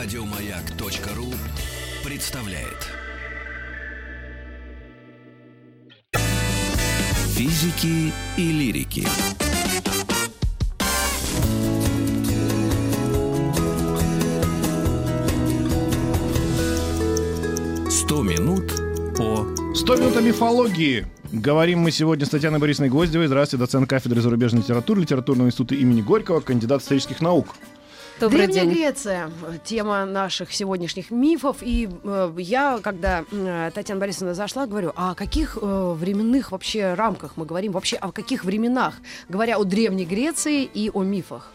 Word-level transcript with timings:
Радиомаяк.ру 0.00 1.26
представляет. 2.08 2.86
Физики 7.34 8.12
и 8.36 8.52
лирики. 8.52 9.04
Сто 17.90 18.22
минут 18.22 18.72
по 19.16 19.48
100 19.74 19.96
минут 19.96 20.16
о 20.16 20.20
мифологии. 20.20 21.06
Говорим 21.32 21.80
мы 21.80 21.90
сегодня 21.90 22.24
с 22.24 22.28
Татьяной 22.28 22.60
Борисовной 22.60 22.88
Гвоздевой. 22.88 23.26
Здравствуйте, 23.26 23.64
доцент 23.64 23.90
кафедры 23.90 24.20
зарубежной 24.20 24.62
литературы 24.62 25.00
Литературного 25.00 25.48
института 25.48 25.74
имени 25.74 26.02
Горького, 26.02 26.38
кандидат 26.38 26.82
исторических 26.82 27.20
наук. 27.20 27.48
Добрый 28.20 28.46
Древняя 28.46 28.64
день. 28.64 28.74
Греция— 28.74 29.30
тема 29.64 30.04
наших 30.04 30.52
сегодняшних 30.52 31.12
мифов. 31.12 31.58
И 31.60 31.88
э, 32.02 32.34
я, 32.38 32.80
когда 32.82 33.24
э, 33.30 33.70
Татьяна 33.72 34.00
Борисовна 34.00 34.34
зашла, 34.34 34.66
говорю, 34.66 34.92
а 34.96 35.12
о 35.12 35.14
каких 35.14 35.56
э, 35.60 35.92
временных 35.92 36.50
вообще 36.50 36.94
рамках 36.94 37.36
мы 37.36 37.46
говорим? 37.46 37.72
Вообще 37.72 37.96
о 37.96 38.10
каких 38.10 38.44
временах? 38.44 38.94
Говоря 39.28 39.58
о 39.58 39.64
Древней 39.64 40.04
Греции 40.04 40.64
и 40.64 40.90
о 40.92 41.04
мифах. 41.04 41.52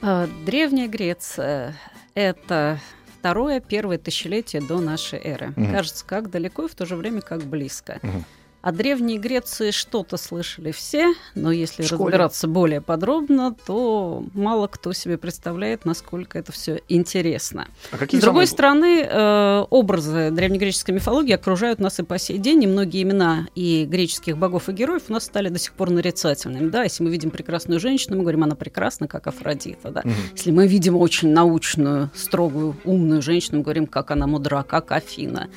А, 0.00 0.28
Древняя 0.44 0.88
Греция— 0.88 1.76
это 2.14 2.80
второе, 3.20 3.60
первое 3.60 3.98
тысячелетие 3.98 4.62
до 4.62 4.80
нашей 4.80 5.20
эры. 5.20 5.52
Мгм. 5.54 5.70
Кажется, 5.70 6.04
как 6.04 6.28
далеко 6.28 6.64
и 6.64 6.68
в 6.68 6.74
то 6.74 6.86
же 6.86 6.96
время 6.96 7.20
как 7.20 7.44
близко. 7.44 8.00
Мгм. 8.02 8.24
О 8.62 8.70
Древней 8.70 9.18
Греции 9.18 9.72
что-то 9.72 10.16
слышали 10.16 10.70
все, 10.70 11.14
но 11.34 11.50
если 11.50 11.82
разбираться 11.82 12.46
более 12.46 12.80
подробно, 12.80 13.56
то 13.66 14.24
мало 14.34 14.68
кто 14.68 14.92
себе 14.92 15.18
представляет, 15.18 15.84
насколько 15.84 16.38
это 16.38 16.52
все 16.52 16.80
интересно. 16.88 17.66
А 17.90 17.96
какие 17.98 18.20
С 18.20 18.22
другой 18.22 18.46
самые- 18.46 19.04
стороны, 19.04 19.08
э, 19.10 19.66
образы 19.68 20.30
древнегреческой 20.30 20.94
мифологии 20.94 21.32
окружают 21.32 21.80
нас 21.80 21.98
и 21.98 22.04
по 22.04 22.18
сей 22.18 22.38
день, 22.38 22.62
и 22.62 22.66
многие 22.68 23.02
имена 23.02 23.48
и 23.56 23.84
греческих 23.84 24.38
богов 24.38 24.68
и 24.68 24.72
героев 24.72 25.02
у 25.08 25.12
нас 25.12 25.24
стали 25.24 25.48
до 25.48 25.58
сих 25.58 25.72
пор 25.72 25.90
нарицательными. 25.90 26.70
Да, 26.70 26.84
если 26.84 27.02
мы 27.02 27.10
видим 27.10 27.30
прекрасную 27.30 27.80
женщину, 27.80 28.16
мы 28.18 28.22
говорим, 28.22 28.44
она 28.44 28.54
прекрасна, 28.54 29.08
как 29.08 29.26
Афродита. 29.26 29.90
Да? 29.90 30.02
Мгм. 30.04 30.14
Если 30.36 30.52
мы 30.52 30.68
видим 30.68 30.96
очень 30.96 31.30
научную, 31.32 32.10
строгую, 32.14 32.76
умную 32.84 33.22
женщину, 33.22 33.58
мы 33.58 33.64
говорим, 33.64 33.88
как 33.88 34.12
она 34.12 34.28
мудра, 34.28 34.62
как 34.62 34.92
Афина. 34.92 35.48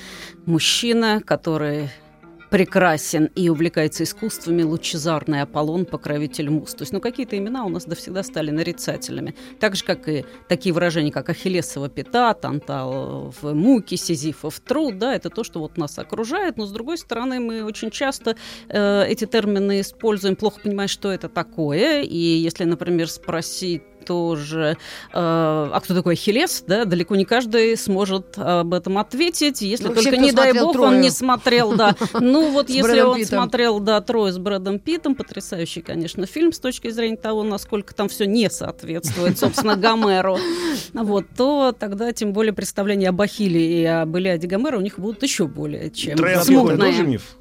Мужчина, 0.48 1.22
который 1.23 1.89
прекрасен 2.50 3.30
и 3.36 3.50
увлекается 3.50 4.04
искусствами, 4.04 4.64
лучезарный 4.64 5.42
Аполлон, 5.42 5.86
покровитель 5.86 6.50
муз. 6.50 6.74
То 6.74 6.84
есть, 6.84 6.94
ну, 6.94 7.00
какие-то 7.00 7.38
имена 7.38 7.66
у 7.66 7.70
нас 7.70 7.86
до 7.86 7.96
всегда 7.96 8.24
стали 8.24 8.52
нарицательными. 8.52 9.36
Так 9.60 9.76
же, 9.76 9.84
как 9.84 10.08
и 10.08 10.26
такие 10.48 10.73
выражения, 10.73 11.12
как 11.12 11.30
Ахиллесова 11.30 11.90
пята, 11.90 12.36
в 12.36 13.54
муки, 13.54 13.96
Сизифов 13.96 14.60
труд, 14.60 14.98
да, 14.98 15.16
это 15.16 15.30
то, 15.30 15.44
что 15.44 15.60
вот 15.60 15.78
нас 15.78 15.98
окружает, 15.98 16.58
но, 16.58 16.66
с 16.66 16.72
другой 16.72 16.98
стороны, 16.98 17.40
мы 17.40 17.64
очень 17.64 17.92
часто 17.92 18.36
э, 18.70 19.06
эти 19.08 19.26
термины 19.26 19.82
используем, 19.82 20.36
плохо 20.36 20.60
понимая, 20.64 20.88
что 20.88 21.12
это 21.12 21.30
такое, 21.30 22.02
и 22.02 22.18
если, 22.18 22.66
например, 22.66 23.10
спросить 23.10 23.84
тоже, 24.06 24.78
э, 25.11 25.14
а 25.14 25.80
кто 25.84 25.94
такой 25.95 26.14
Ахиллес, 26.14 26.64
да, 26.67 26.86
далеко 26.86 27.16
не 27.16 27.25
каждый 27.25 27.75
сможет 27.78 28.38
об 28.38 28.73
этом 28.73 28.98
ответить, 28.98 29.61
если 29.61 29.88
Ну, 29.88 29.95
только, 29.95 30.17
не 30.17 30.31
дай 30.31 30.53
бог, 30.53 30.73
«Трою». 30.73 30.89
он 30.89 31.02
не 31.02 31.09
смотрел, 31.09 31.75
да. 31.75 31.95
Ну, 32.20 32.52
вот 32.52 32.70
если 32.70 33.02
он 33.02 33.23
смотрел, 33.26 33.80
да, 33.80 34.02
Трое 34.02 34.31
с 34.31 34.38
Брэдом 34.38 34.80
Питтом, 34.80 35.16
потрясающий, 35.16 35.81
конечно, 35.81 36.26
фильм 36.26 36.52
с 36.53 36.59
точки 36.59 36.89
зрения 36.89 37.17
того, 37.17 37.44
насколько 37.44 37.94
там 37.94 38.09
все 38.09 38.26
не 38.26 38.50
соответствует, 38.50 39.38
собственно, 39.39 39.76
Гомеру, 39.76 40.38
вот, 40.94 41.26
то 41.36 41.76
тогда 41.78 42.11
тем 42.14 42.33
более 42.33 42.53
представления 42.53 43.09
об 43.09 43.22
Ахилле 43.22 43.81
и 43.81 43.86
об 43.86 44.16
Илиаде 44.16 44.48
Гомера 44.48 44.78
у 44.78 44.81
них 44.81 45.00
будут 45.00 45.23
еще 45.23 45.48
более 45.48 45.89
чем 45.92 46.17
смутные. 46.43 46.77
тоже 46.77 47.04
миф? 47.04 47.36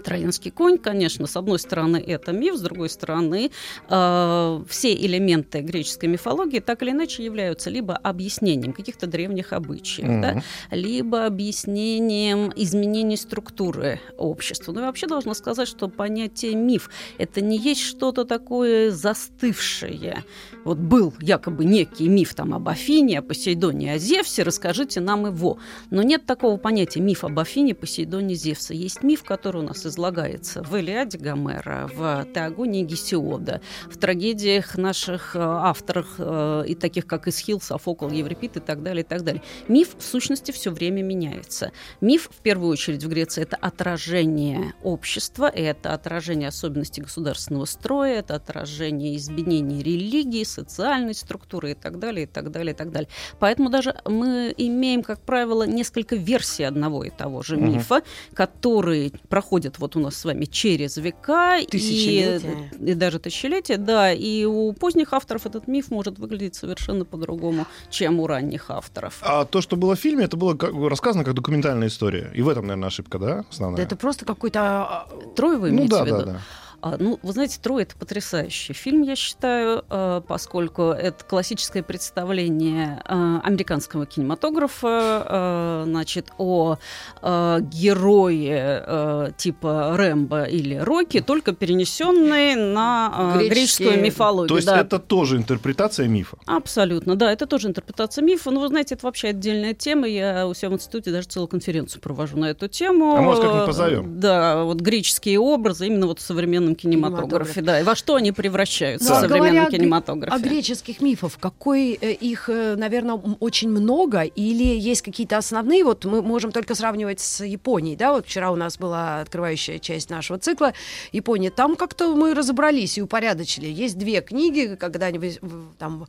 Троянский 0.00 0.50
конь, 0.50 0.78
конечно, 0.78 1.26
с 1.26 1.36
одной 1.36 1.58
стороны 1.58 1.96
это 1.96 2.32
миф, 2.32 2.56
с 2.56 2.60
другой 2.60 2.88
стороны 2.88 3.50
э, 3.88 4.62
все 4.68 4.94
элементы 4.94 5.60
греческой 5.60 6.08
мифологии 6.08 6.60
так 6.60 6.82
или 6.82 6.90
иначе 6.90 7.24
являются 7.24 7.70
либо 7.70 7.94
объяснением 7.96 8.72
каких-то 8.72 9.06
древних 9.06 9.52
обычаев, 9.52 10.08
Мгм. 10.08 10.20
да, 10.22 10.42
либо 10.70 11.26
объяснением 11.26 12.52
изменений 12.56 13.16
структуры 13.16 14.00
общества. 14.16 14.72
Ну 14.72 14.80
и 14.80 14.84
вообще 14.84 15.06
должна 15.06 15.34
сказать, 15.34 15.68
что 15.68 15.88
понятие 15.88 16.54
миф 16.54 16.90
это 17.18 17.40
не 17.40 17.58
есть 17.58 17.80
что-то 17.82 18.24
такое 18.24 18.90
застывшее. 18.90 20.24
Вот 20.64 20.78
был 20.78 21.14
якобы 21.20 21.64
некий 21.64 22.08
миф 22.08 22.34
там 22.34 22.54
об 22.54 22.68
Афине, 22.68 23.18
о 23.20 23.22
Посейдоне, 23.22 23.92
о 23.94 23.98
Зевсе, 23.98 24.42
расскажите 24.42 25.00
нам 25.00 25.26
его. 25.26 25.58
Но 25.90 26.02
нет 26.02 26.26
такого 26.26 26.56
понятия 26.56 27.00
миф 27.00 27.24
об 27.24 27.38
Афине, 27.38 27.74
Посейдоне, 27.74 28.34
Зевсе. 28.34 28.74
Есть 28.74 29.02
миф, 29.02 29.22
который 29.22 29.62
у 29.62 29.64
нас 29.64 29.85
излагается 29.86 30.62
в 30.62 30.76
Илиаде 30.76 31.18
Гомера, 31.18 31.88
в 31.92 32.26
Теогонии 32.34 32.82
Гесиода, 32.82 33.60
в 33.90 33.96
трагедиях 33.98 34.76
наших 34.76 35.36
э, 35.36 35.40
авторов, 35.40 36.06
э, 36.18 36.64
и 36.68 36.74
таких 36.74 37.06
как 37.06 37.28
Исхил, 37.28 37.60
Софокл, 37.60 38.08
Еврипид 38.08 38.56
и 38.56 38.60
так 38.60 38.82
далее, 38.82 39.02
и 39.02 39.06
так 39.06 39.22
далее. 39.22 39.42
Миф 39.68 39.96
в 39.98 40.02
сущности 40.02 40.52
все 40.52 40.70
время 40.70 41.02
меняется. 41.02 41.72
Миф, 42.00 42.28
в 42.30 42.42
первую 42.42 42.70
очередь, 42.70 43.02
в 43.04 43.08
Греции 43.08 43.42
это 43.42 43.56
отражение 43.56 44.74
общества, 44.82 45.48
это 45.48 45.92
отражение 45.92 46.48
особенностей 46.48 47.02
государственного 47.02 47.64
строя, 47.64 48.18
это 48.18 48.34
отражение 48.34 49.16
изменений 49.16 49.82
религии, 49.82 50.44
социальной 50.44 51.14
структуры 51.14 51.72
и 51.72 51.74
так 51.74 51.98
далее, 51.98 52.24
и 52.24 52.26
так 52.26 52.50
далее, 52.50 52.72
и 52.72 52.76
так 52.76 52.90
далее. 52.90 53.08
Поэтому 53.38 53.70
даже 53.70 53.94
мы 54.04 54.54
имеем, 54.56 55.02
как 55.02 55.20
правило, 55.20 55.64
несколько 55.64 56.16
версий 56.16 56.64
одного 56.64 57.04
и 57.04 57.10
того 57.10 57.42
же 57.42 57.56
мифа, 57.56 58.02
которые 58.34 59.12
проходят 59.28 59.65
вот 59.78 59.96
у 59.96 60.00
нас 60.00 60.16
с 60.16 60.24
вами 60.24 60.44
через 60.44 60.96
века 60.96 61.58
и, 61.58 61.66
Тысячелетия. 61.66 62.70
и 62.78 62.94
даже 62.94 63.18
тысячелетия, 63.18 63.76
да, 63.76 64.12
и 64.12 64.44
у 64.44 64.72
поздних 64.72 65.12
авторов 65.12 65.46
этот 65.46 65.66
миф 65.68 65.90
может 65.90 66.18
выглядеть 66.18 66.54
совершенно 66.54 67.04
по-другому, 67.04 67.66
чем 67.90 68.20
у 68.20 68.26
ранних 68.26 68.70
авторов. 68.70 69.18
А 69.22 69.44
то, 69.44 69.60
что 69.60 69.76
было 69.76 69.94
в 69.96 69.98
фильме, 69.98 70.24
это 70.24 70.36
было 70.36 70.54
как 70.54 70.72
рассказано 70.74 71.24
как 71.24 71.34
документальная 71.34 71.88
история. 71.88 72.30
И 72.34 72.42
в 72.42 72.48
этом, 72.48 72.66
наверное, 72.66 72.88
ошибка, 72.88 73.18
да, 73.18 73.44
основная? 73.50 73.76
Да 73.78 73.82
это 73.82 73.96
просто 73.96 74.24
какой-то... 74.24 74.60
а, 74.60 75.08
Трое 75.34 75.58
вы 75.58 75.70
Ну 75.72 75.86
да, 75.88 76.02
в 76.02 76.06
виду? 76.06 76.18
да, 76.18 76.24
да. 76.24 76.40
А, 76.86 76.96
ну, 77.00 77.18
вы 77.22 77.32
знаете, 77.32 77.58
«Трое»— 77.60 77.82
это 77.84 77.96
потрясающий 77.96 78.72
фильм, 78.72 79.02
я 79.02 79.16
считаю, 79.16 79.84
э, 79.90 80.22
поскольку 80.26 80.82
это 80.82 81.24
классическое 81.24 81.82
представление 81.82 83.02
э, 83.04 83.40
американского 83.42 84.06
кинематографа, 84.06 85.82
значит, 85.84 86.28
о 86.38 86.76
герое 87.22 89.32
типа 89.36 89.96
Рэмбо 89.96 90.44
или 90.44 90.76
Рокки, 90.76 91.20
только 91.20 91.52
перенесенный 91.52 92.54
на 92.54 93.34
Греческие- 93.36 93.48
греческую 93.48 94.02
мифологию. 94.02 94.48
То 94.48 94.56
есть 94.56 94.66
да. 94.66 94.80
это 94.80 94.98
тоже 94.98 95.36
интерпретация 95.36 96.06
мифа. 96.06 96.38
Абсолютно, 96.46 97.16
да, 97.16 97.32
это 97.32 97.46
тоже 97.46 97.68
интерпретация 97.68 98.22
мифа. 98.22 98.50
Но 98.50 98.60
вы 98.60 98.68
знаете, 98.68 98.94
это 98.94 99.06
вообще 99.06 99.28
отдельная 99.28 99.74
тема. 99.74 100.06
Я 100.06 100.46
у 100.46 100.54
себя 100.54 100.70
в 100.70 100.74
институте 100.74 101.10
даже 101.10 101.28
целую 101.28 101.48
конференцию 101.48 102.00
провожу 102.00 102.36
на 102.36 102.46
эту 102.46 102.68
тему. 102.68 103.16
А 103.16 103.20
может, 103.20 103.42
как-нибудь 103.42 103.66
позовем? 103.66 104.20
Да, 104.20 104.64
вот 104.64 104.80
греческие 104.80 105.40
образы 105.40 105.86
именно 105.86 106.06
вот 106.06 106.20
в 106.20 106.22
современном 106.22 106.75
кинематографе. 106.76 107.26
Кинематографе. 107.54 107.62
Да, 107.62 107.80
и 107.80 107.82
во 107.82 107.94
что 107.96 108.14
они 108.14 108.32
превращаются 108.32 109.08
Ну, 109.10 109.16
в 109.16 109.20
современном 109.20 109.54
говоря 109.64 109.70
кинематографе. 109.70 110.34
О 110.36 110.38
греческих 110.38 111.00
мифов, 111.00 111.38
какой 111.38 111.92
э, 112.00 112.12
их, 112.12 112.48
наверное, 112.48 113.14
очень 113.40 113.68
много, 113.70 114.22
или 114.22 114.64
есть 114.78 115.02
какие-то 115.02 115.36
основные, 115.38 115.82
вот 115.84 116.04
мы 116.04 116.22
можем 116.22 116.52
только 116.52 116.74
сравнивать 116.74 117.20
с 117.20 117.44
Японией, 117.44 117.96
да, 117.96 118.12
вот 118.12 118.26
вчера 118.26 118.50
у 118.50 118.56
нас 118.56 118.78
была 118.78 119.20
открывающая 119.20 119.78
часть 119.78 120.10
нашего 120.10 120.38
цикла 120.38 120.72
Япония, 121.12 121.50
там 121.50 121.76
как-то 121.76 122.14
мы 122.14 122.34
разобрались 122.34 122.98
и 122.98 123.02
упорядочили. 123.02 123.66
Есть 123.66 123.98
две 123.98 124.20
книги, 124.20 124.76
когда 124.78 125.06
они 125.06 125.18
в- 125.18 125.38
в- 125.42 125.74
там 125.78 126.04
э, 126.04 126.06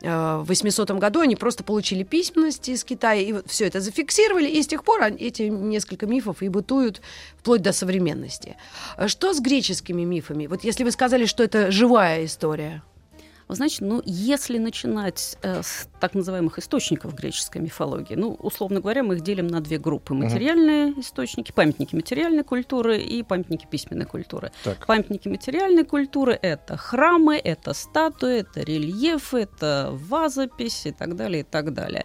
в 0.00 0.44
800 0.44 0.90
году 0.92 1.20
они 1.20 1.36
просто 1.36 1.64
получили 1.64 2.02
письменность 2.02 2.68
из 2.68 2.84
Китая, 2.84 3.20
и 3.20 3.34
все 3.46 3.66
это 3.66 3.80
зафиксировали, 3.80 4.48
и 4.48 4.62
с 4.62 4.66
тех 4.66 4.84
пор 4.84 5.02
эти 5.02 5.42
несколько 5.42 6.06
мифов 6.06 6.42
и 6.42 6.48
бытуют 6.48 7.00
вплоть 7.38 7.62
до 7.62 7.72
современности. 7.72 8.56
А 8.96 9.08
Что 9.08 9.32
с 9.32 9.40
греческими 9.40 10.04
мифами? 10.04 10.46
Вот 10.46 10.64
если 10.64 10.84
вы 10.84 10.90
сказали, 10.90 11.26
что 11.26 11.42
это 11.42 11.70
живая 11.70 12.24
история. 12.24 12.82
Вы 13.48 13.54
знаете, 13.54 13.84
ну, 13.84 14.02
если 14.04 14.58
начинать 14.58 15.38
э, 15.42 15.62
с 15.62 15.88
так 16.00 16.14
называемых 16.14 16.58
источников 16.58 17.14
греческой 17.14 17.62
мифологии, 17.62 18.14
ну, 18.14 18.34
условно 18.34 18.80
говоря, 18.80 19.02
мы 19.02 19.14
их 19.14 19.22
делим 19.22 19.46
на 19.46 19.62
две 19.62 19.78
группы. 19.78 20.12
Материальные 20.12 21.00
источники, 21.00 21.50
памятники 21.52 21.94
материальной 21.94 22.44
культуры 22.44 22.98
и 22.98 23.22
памятники 23.22 23.66
письменной 23.66 24.04
культуры. 24.04 24.52
Так. 24.64 24.86
Памятники 24.86 25.28
материальной 25.28 25.84
культуры— 25.84 26.38
это 26.42 26.76
храмы, 26.76 27.38
это 27.38 27.72
статуи, 27.72 28.40
это 28.40 28.60
рельефы, 28.60 29.38
это 29.38 29.90
вазопись 29.92 30.84
и 30.84 30.92
так 30.92 31.16
далее, 31.16 31.40
и 31.40 31.44
так 31.44 31.72
далее. 31.72 32.04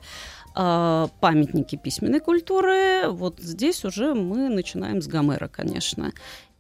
А 0.56 1.10
памятники 1.20 1.76
письменной 1.76 2.20
культуры, 2.20 3.10
вот 3.10 3.40
здесь 3.40 3.84
уже 3.84 4.14
мы 4.14 4.50
начинаем 4.50 5.02
с 5.02 5.08
Гомера, 5.08 5.48
конечно. 5.48 6.14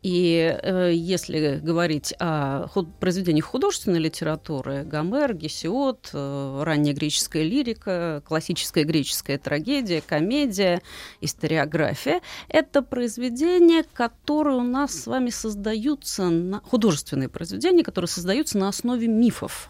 И 0.03 0.59
э, 0.61 0.91
если 0.93 1.59
говорить 1.63 2.13
о 2.19 2.67
худ- 2.67 2.93
произведениях 2.99 3.45
художественной 3.45 3.99
литературы, 3.99 4.83
Гомер, 4.83 5.33
Гесиод, 5.33 6.09
э, 6.11 6.61
ранняя 6.63 6.93
греческая 6.93 7.43
лирика, 7.43 8.21
классическая 8.27 8.83
греческая 8.83 9.37
трагедия, 9.37 10.03
комедия, 10.05 10.81
историография, 11.21 12.19
это 12.49 12.81
произведения, 12.81 13.85
которые 13.93 14.57
у 14.57 14.63
нас 14.63 15.03
с 15.03 15.07
вами 15.07 15.29
создаются, 15.29 16.29
на, 16.29 16.59
художественные 16.59 17.29
произведения, 17.29 17.83
которые 17.83 18.09
создаются 18.09 18.57
на 18.57 18.67
основе 18.67 19.07
мифов. 19.07 19.69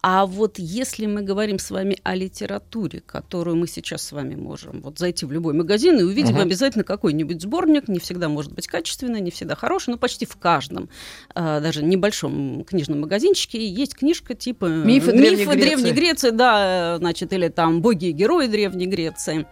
А 0.00 0.26
вот 0.26 0.60
если 0.60 1.06
мы 1.06 1.22
говорим 1.22 1.58
с 1.58 1.72
вами 1.72 1.98
о 2.04 2.14
литературе, 2.14 3.00
которую 3.00 3.56
мы 3.56 3.66
сейчас 3.66 4.02
с 4.02 4.12
вами 4.12 4.36
можем 4.36 4.80
вот 4.80 4.98
зайти 4.98 5.26
в 5.26 5.32
любой 5.32 5.54
магазин 5.54 5.98
и 5.98 6.04
увидим 6.04 6.34
Мгм. 6.34 6.42
обязательно 6.42 6.84
какой-нибудь 6.84 7.42
сборник, 7.42 7.88
не 7.88 7.98
всегда 7.98 8.28
может 8.28 8.52
быть 8.52 8.68
качественный, 8.68 9.20
не 9.20 9.32
всегда 9.32 9.56
хороший, 9.56 9.90
но 9.90 9.98
почти 9.98 10.24
в 10.24 10.36
каждом, 10.36 10.88
а, 11.34 11.58
даже 11.60 11.82
небольшом 11.82 12.64
книжном 12.64 13.00
магазинчике 13.00 13.66
есть 13.66 13.96
книжка 13.96 14.34
типа 14.34 14.66
Мифы 14.66 15.10
Древней 15.10 15.44
Греции». 15.44 15.60
Древней 15.60 15.92
Греции, 15.92 16.30
да, 16.30 16.98
значит, 16.98 17.32
или 17.32 17.48
там 17.48 17.82
боги 17.82 18.06
и 18.06 18.12
герои 18.12 18.46
Древней 18.46 18.86
Греции 18.86 19.46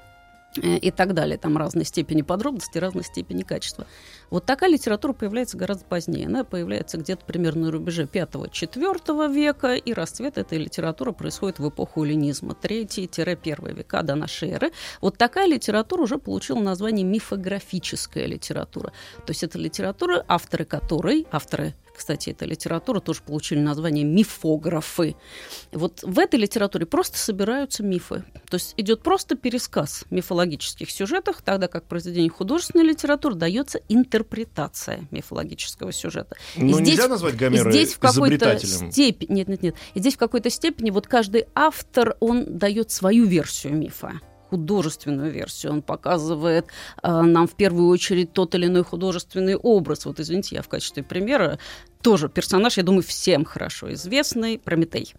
э, 0.63 0.77
и 0.77 0.91
так 0.93 1.13
далее. 1.13 1.39
Там 1.39 1.57
разной 1.57 1.85
степени 1.85 2.23
подробности, 2.23 2.79
разной 2.79 3.03
степени 3.03 3.43
качества. 3.43 3.87
Вот 4.31 4.45
такая 4.45 4.71
литература 4.71 5.13
появляется 5.13 5.57
гораздо 5.57 5.85
позднее. 5.85 6.27
Она 6.27 6.45
появляется 6.45 6.99
где-то 6.99 7.25
примерно 7.25 7.67
на 7.67 7.73
рубеже 7.73 8.05
5-4 8.05 9.33
века, 9.33 9.75
и 9.75 9.93
расцвет 9.93 10.39
этой 10.39 10.59
литературы 10.59 11.13
происходит 11.13 11.59
в 11.59 11.69
эпоху 11.69 12.05
эллинизма, 12.05 12.57
3-1 12.61 13.75
века 13.75 14.03
до 14.03 14.15
нашей 14.15 14.51
эры. 14.51 14.73
Вот 15.01 15.17
такая 15.17 15.47
литература 15.47 16.03
уже 16.03 16.19
получила 16.19 16.61
название 16.61 17.05
мифографическая 17.05 18.27
литература. 18.27 18.93
То 19.25 19.31
есть 19.31 19.43
это 19.43 19.59
литература, 19.59 20.25
авторы 20.29 20.65
которой, 20.65 21.27
авторы 21.31 21.75
кстати, 21.97 22.31
эта 22.31 22.45
литература 22.45 23.01
тоже 23.01 23.23
получили 23.23 23.59
название 23.59 24.05
мифографы. 24.05 25.17
Вот 25.73 26.03
в 26.03 26.19
этой 26.19 26.39
литературе 26.39 26.85
просто 26.85 27.19
собираются 27.19 27.83
мифы. 27.83 28.23
То 28.51 28.57
есть 28.57 28.75
идет 28.77 29.03
просто 29.03 29.35
пересказ 29.35 30.05
мифологических 30.11 30.91
сюжетов, 30.91 31.41
тогда 31.43 31.69
как 31.69 31.85
в 31.85 31.89
произведении 31.89 32.29
художественной 32.29 32.85
литературы 32.85 33.35
дается 33.35 33.81
интерпретация 33.89 34.16
мифологического 35.11 35.93
сюжета. 35.93 36.37
И 36.57 36.63
Ну, 36.63 36.75
здесь- 36.75 36.89
нельзя 36.89 37.09
назвать 37.09 37.37
Гомера 37.37 37.71
здесь 37.71 37.95
в 37.95 37.99
какой-то 37.99 38.59
степени, 38.59 39.33
нет, 39.33 39.49
нет, 39.49 39.63
нет, 39.63 39.75
и 39.95 40.01
здесь 40.01 40.15
в 40.15 40.19
какой-то 40.19 40.51
степени 40.51 40.91
вот 40.91 41.07
каждый 41.07 41.47
автор 41.55 42.17
он 42.21 42.59
дает 42.59 42.91
свою 42.91 43.27
версию 43.27 43.75
мифа 43.75 44.21
художественную 44.51 45.33
версию. 45.33 45.73
Он 45.73 45.83
показывает 45.83 46.67
э, 47.03 47.23
нам 47.23 47.49
в 47.49 47.57
первую 47.57 47.89
очередь 47.89 48.33
тот 48.33 48.55
или 48.55 48.67
иной 48.67 48.85
художественный 48.85 49.57
образ. 49.57 50.07
Вот, 50.07 50.21
извините, 50.21 50.55
я 50.55 50.63
в 50.63 50.69
качестве 50.69 51.03
примера 51.03 51.59
тоже 52.07 52.29
персонаж, 52.29 52.77
я 52.77 52.85
думаю, 52.85 53.03
всем 53.03 53.45
хорошо 53.45 53.93
известный, 53.93 54.59
Прометей. 54.59 55.13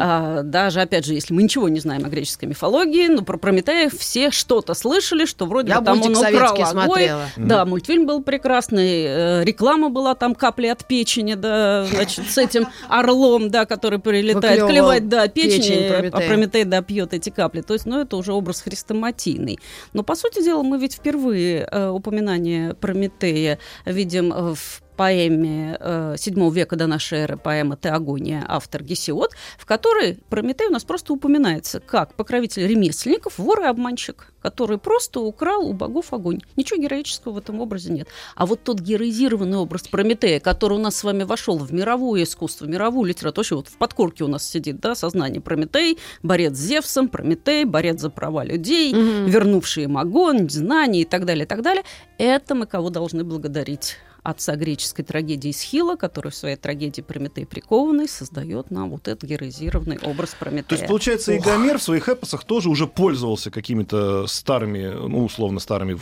А, 0.00 0.42
даже, 0.42 0.80
опять 0.80 1.04
же, 1.04 1.12
если 1.12 1.34
мы 1.34 1.42
ничего 1.42 1.68
не 1.68 1.78
знаем 1.78 2.06
о 2.06 2.08
греческой 2.08 2.48
мифологии, 2.48 3.08
но 3.08 3.20
про 3.20 3.36
Прометея 3.36 3.90
все 3.90 4.30
что-то 4.30 4.72
слышали, 4.72 5.26
что 5.26 5.44
вроде 5.44 5.68
Я 5.68 5.80
бы 5.80 5.84
там 5.84 6.00
он 6.00 6.16
украл 6.16 6.54
огонь. 6.54 6.66
смотрела. 6.66 7.26
Да, 7.36 7.66
мультфильм 7.66 8.06
был 8.06 8.22
прекрасный, 8.22 9.04
э, 9.04 9.44
реклама 9.44 9.90
была 9.90 10.14
там 10.14 10.34
капли 10.34 10.68
от 10.68 10.86
печени, 10.88 11.34
да, 11.34 11.84
значит, 11.84 12.30
с 12.30 12.38
этим 12.38 12.66
орлом, 12.88 13.50
да, 13.50 13.66
который 13.66 13.98
прилетает 13.98 14.62
Выклевывал 14.62 14.92
клевать, 14.92 15.08
да, 15.10 15.28
печень, 15.28 15.60
печень 15.60 15.82
э, 15.82 15.88
Прометея. 15.90 16.24
а 16.24 16.28
Прометей, 16.28 16.64
да, 16.64 16.80
пьет 16.80 17.12
эти 17.12 17.28
капли. 17.28 17.60
То 17.60 17.74
есть, 17.74 17.84
ну, 17.84 18.00
это 18.00 18.16
уже 18.16 18.32
образ 18.32 18.62
хрестоматийный. 18.62 19.58
Но, 19.92 20.02
по 20.02 20.14
сути 20.14 20.42
дела, 20.42 20.62
мы 20.62 20.78
ведь 20.78 20.94
впервые 20.94 21.68
э, 21.70 21.88
упоминание 21.90 22.72
Прометея 22.72 23.58
видим 23.84 24.30
в 24.54 24.80
поэме 25.02 25.76
э, 25.80 26.14
VII 26.16 26.52
века 26.52 26.76
до 26.76 26.86
нашей 26.86 27.18
эры, 27.18 27.36
поэма 27.36 27.76
«Теогония», 27.76 28.44
автор 28.46 28.84
Гесиод, 28.84 29.32
в 29.58 29.66
которой 29.66 30.20
Прометей 30.28 30.68
у 30.68 30.70
нас 30.70 30.84
просто 30.84 31.12
упоминается 31.12 31.80
как 31.80 32.14
покровитель 32.14 32.68
ремесленников, 32.68 33.36
вор 33.36 33.62
и 33.62 33.64
обманщик, 33.64 34.32
который 34.40 34.78
просто 34.78 35.18
украл 35.18 35.66
у 35.66 35.72
богов 35.72 36.12
огонь. 36.12 36.42
Ничего 36.54 36.80
героического 36.80 37.32
в 37.32 37.38
этом 37.38 37.58
образе 37.60 37.92
нет. 37.92 38.06
А 38.36 38.46
вот 38.46 38.62
тот 38.62 38.78
героизированный 38.78 39.58
образ 39.58 39.88
Прометея, 39.88 40.38
который 40.38 40.74
у 40.74 40.80
нас 40.80 40.94
с 40.94 41.02
вами 41.02 41.24
вошел 41.24 41.58
в 41.58 41.72
мировое 41.74 42.22
искусство, 42.22 42.66
в 42.66 42.68
мировую 42.68 43.08
литературу, 43.08 43.42
вообще 43.42 43.56
вот 43.56 43.66
в 43.66 43.78
подкорке 43.78 44.22
у 44.22 44.28
нас 44.28 44.48
сидит, 44.48 44.78
да, 44.78 44.94
сознание 44.94 45.40
Прометей, 45.40 45.98
борец 46.22 46.56
с 46.56 46.60
Зевсом, 46.60 47.08
Прометей, 47.08 47.64
борец 47.64 48.00
за 48.00 48.10
права 48.10 48.44
людей, 48.44 48.92
вернувший 48.92 49.82
им 49.82 49.98
огонь, 49.98 50.48
знания 50.48 51.00
и 51.00 51.04
так 51.04 51.24
далее, 51.24 51.44
и 51.44 51.48
так 51.48 51.62
далее. 51.62 51.82
Это 52.18 52.54
мы 52.54 52.66
кого 52.66 52.88
должны 52.88 53.24
благодарить? 53.24 53.96
Отца 54.22 54.56
греческой 54.56 55.04
трагедии 55.04 55.50
Схила, 55.50 55.96
который 55.96 56.30
в 56.30 56.34
своей 56.34 56.56
трагедии 56.56 57.00
Прометей 57.00 57.46
прикованный 57.46 58.08
создает 58.08 58.70
нам 58.70 58.90
вот 58.90 59.08
этот 59.08 59.28
героизированный 59.28 59.98
образ 59.98 60.36
Прометея. 60.38 60.68
То 60.68 60.74
есть, 60.76 60.86
получается, 60.86 61.32
и 61.32 61.38
Гомер 61.38 61.78
в 61.78 61.82
своих 61.82 62.08
эпосах 62.08 62.44
тоже 62.44 62.68
уже 62.68 62.86
пользовался 62.86 63.50
какими-то 63.50 64.26
старыми, 64.26 64.86
ну, 65.08 65.24
условно, 65.24 65.60
старыми 65.60 65.98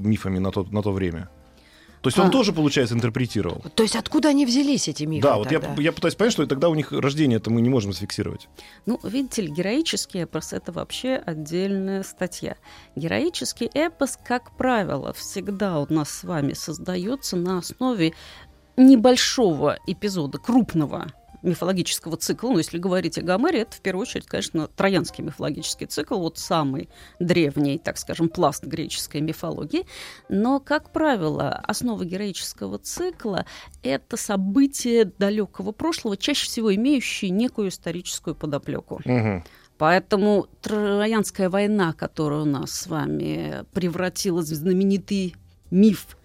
мифами 0.00 0.38
на 0.38 0.50
то, 0.52 0.64
на 0.70 0.82
то 0.82 0.92
время. 0.92 1.28
То 2.00 2.08
есть 2.08 2.18
он 2.18 2.28
А. 2.28 2.30
тоже, 2.30 2.52
получается, 2.52 2.94
интерпретировал. 2.94 3.62
То 3.74 3.82
есть 3.82 3.94
откуда 3.94 4.30
они 4.30 4.46
взялись, 4.46 4.88
эти 4.88 5.04
мифы? 5.04 5.26
да, 5.26 5.36
вот 5.36 5.50
я, 5.50 5.60
я 5.78 5.92
пытаюсь 5.92 6.14
понять, 6.14 6.32
что 6.32 6.46
тогда 6.46 6.68
у 6.68 6.74
них 6.74 6.92
рождение 6.92 7.36
это 7.36 7.50
мы 7.50 7.60
не 7.60 7.68
можем 7.68 7.92
зафиксировать. 7.92 8.48
Ну, 8.86 8.98
видите 9.02 9.42
ли, 9.42 9.48
героический 9.48 10.20
эпос– 10.20 10.52
это 10.54 10.72
вообще 10.72 11.16
отдельная 11.16 12.02
статья. 12.02 12.56
Героический 12.96 13.70
эпос, 13.74 14.18
как 14.24 14.56
правило, 14.56 15.12
всегда 15.12 15.80
у 15.80 15.92
нас 15.92 16.10
с 16.10 16.24
вами 16.24 16.54
создается 16.54 17.36
на 17.36 17.58
основе 17.58 18.14
небольшого 18.76 19.78
эпизода, 19.86 20.38
крупного 20.38 21.12
мифологического 21.42 22.16
цикла, 22.16 22.50
ну, 22.50 22.58
если 22.58 22.78
говорить 22.78 23.18
о 23.18 23.22
Гомере, 23.22 23.60
это 23.60 23.76
в 23.76 23.80
первую 23.80 24.02
очередь, 24.02 24.26
конечно, 24.26 24.68
троянский 24.68 25.24
мифологический 25.24 25.86
цикл, 25.86 26.18
вот 26.18 26.38
самый 26.38 26.88
древний, 27.18 27.78
так 27.78 27.98
скажем, 27.98 28.28
пласт 28.28 28.64
греческой 28.64 29.20
мифологии. 29.20 29.86
Но, 30.28 30.60
как 30.60 30.92
правило, 30.92 31.52
основа 31.52 32.04
героического 32.04 32.78
цикла– 32.78 33.46
это 33.82 34.16
события 34.16 35.04
далекого 35.04 35.72
прошлого, 35.72 36.16
чаще 36.16 36.46
всего 36.46 36.74
имеющие 36.74 37.30
некую 37.30 37.68
историческую 37.68 38.34
подоплеку. 38.34 39.00
Поэтому 39.78 40.46
Троянская 40.60 41.48
война, 41.48 41.94
которая 41.94 42.42
у 42.42 42.44
нас 42.44 42.70
с 42.70 42.86
вами 42.86 43.64
превратилась 43.72 44.50
в 44.50 44.54
знаменитый 44.54 45.34
миф 45.70 46.18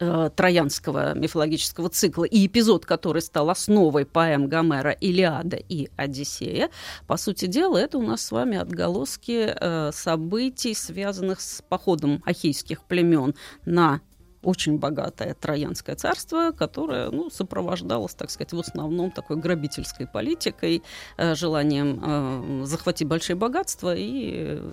троянского 0.00 1.14
мифологического 1.14 1.90
цикла 1.90 2.24
и 2.24 2.46
эпизод, 2.46 2.86
который 2.86 3.22
стал 3.22 3.50
основой 3.50 4.06
поэм 4.06 4.48
Гомера 4.48 4.92
«Илиада» 4.92 5.56
и 5.56 5.90
«Одиссея», 5.96 6.70
по 7.06 7.16
сути 7.16 7.46
дела, 7.46 7.76
это 7.78 7.98
у 7.98 8.02
нас 8.02 8.22
с 8.22 8.32
вами 8.32 8.56
отголоски 8.56 9.52
э, 9.54 9.90
событий, 9.92 10.74
связанных 10.74 11.40
с 11.40 11.62
походом 11.68 12.22
ахейских 12.24 12.82
племен 12.84 13.34
на 13.64 14.00
очень 14.42 14.78
богатое 14.78 15.34
Троянское 15.34 15.96
царство, 15.96 16.52
которое 16.52 17.10
ну, 17.10 17.30
сопровождалось, 17.30 18.14
так 18.14 18.30
сказать, 18.30 18.52
в 18.52 18.58
основном 18.58 19.10
такой 19.10 19.36
грабительской 19.36 20.06
политикой, 20.06 20.82
э, 21.18 21.34
желанием 21.34 22.00
э, 22.02 22.64
захватить 22.64 23.06
большие 23.06 23.36
богатства 23.36 23.94
и 23.94 24.32
э, 24.46 24.70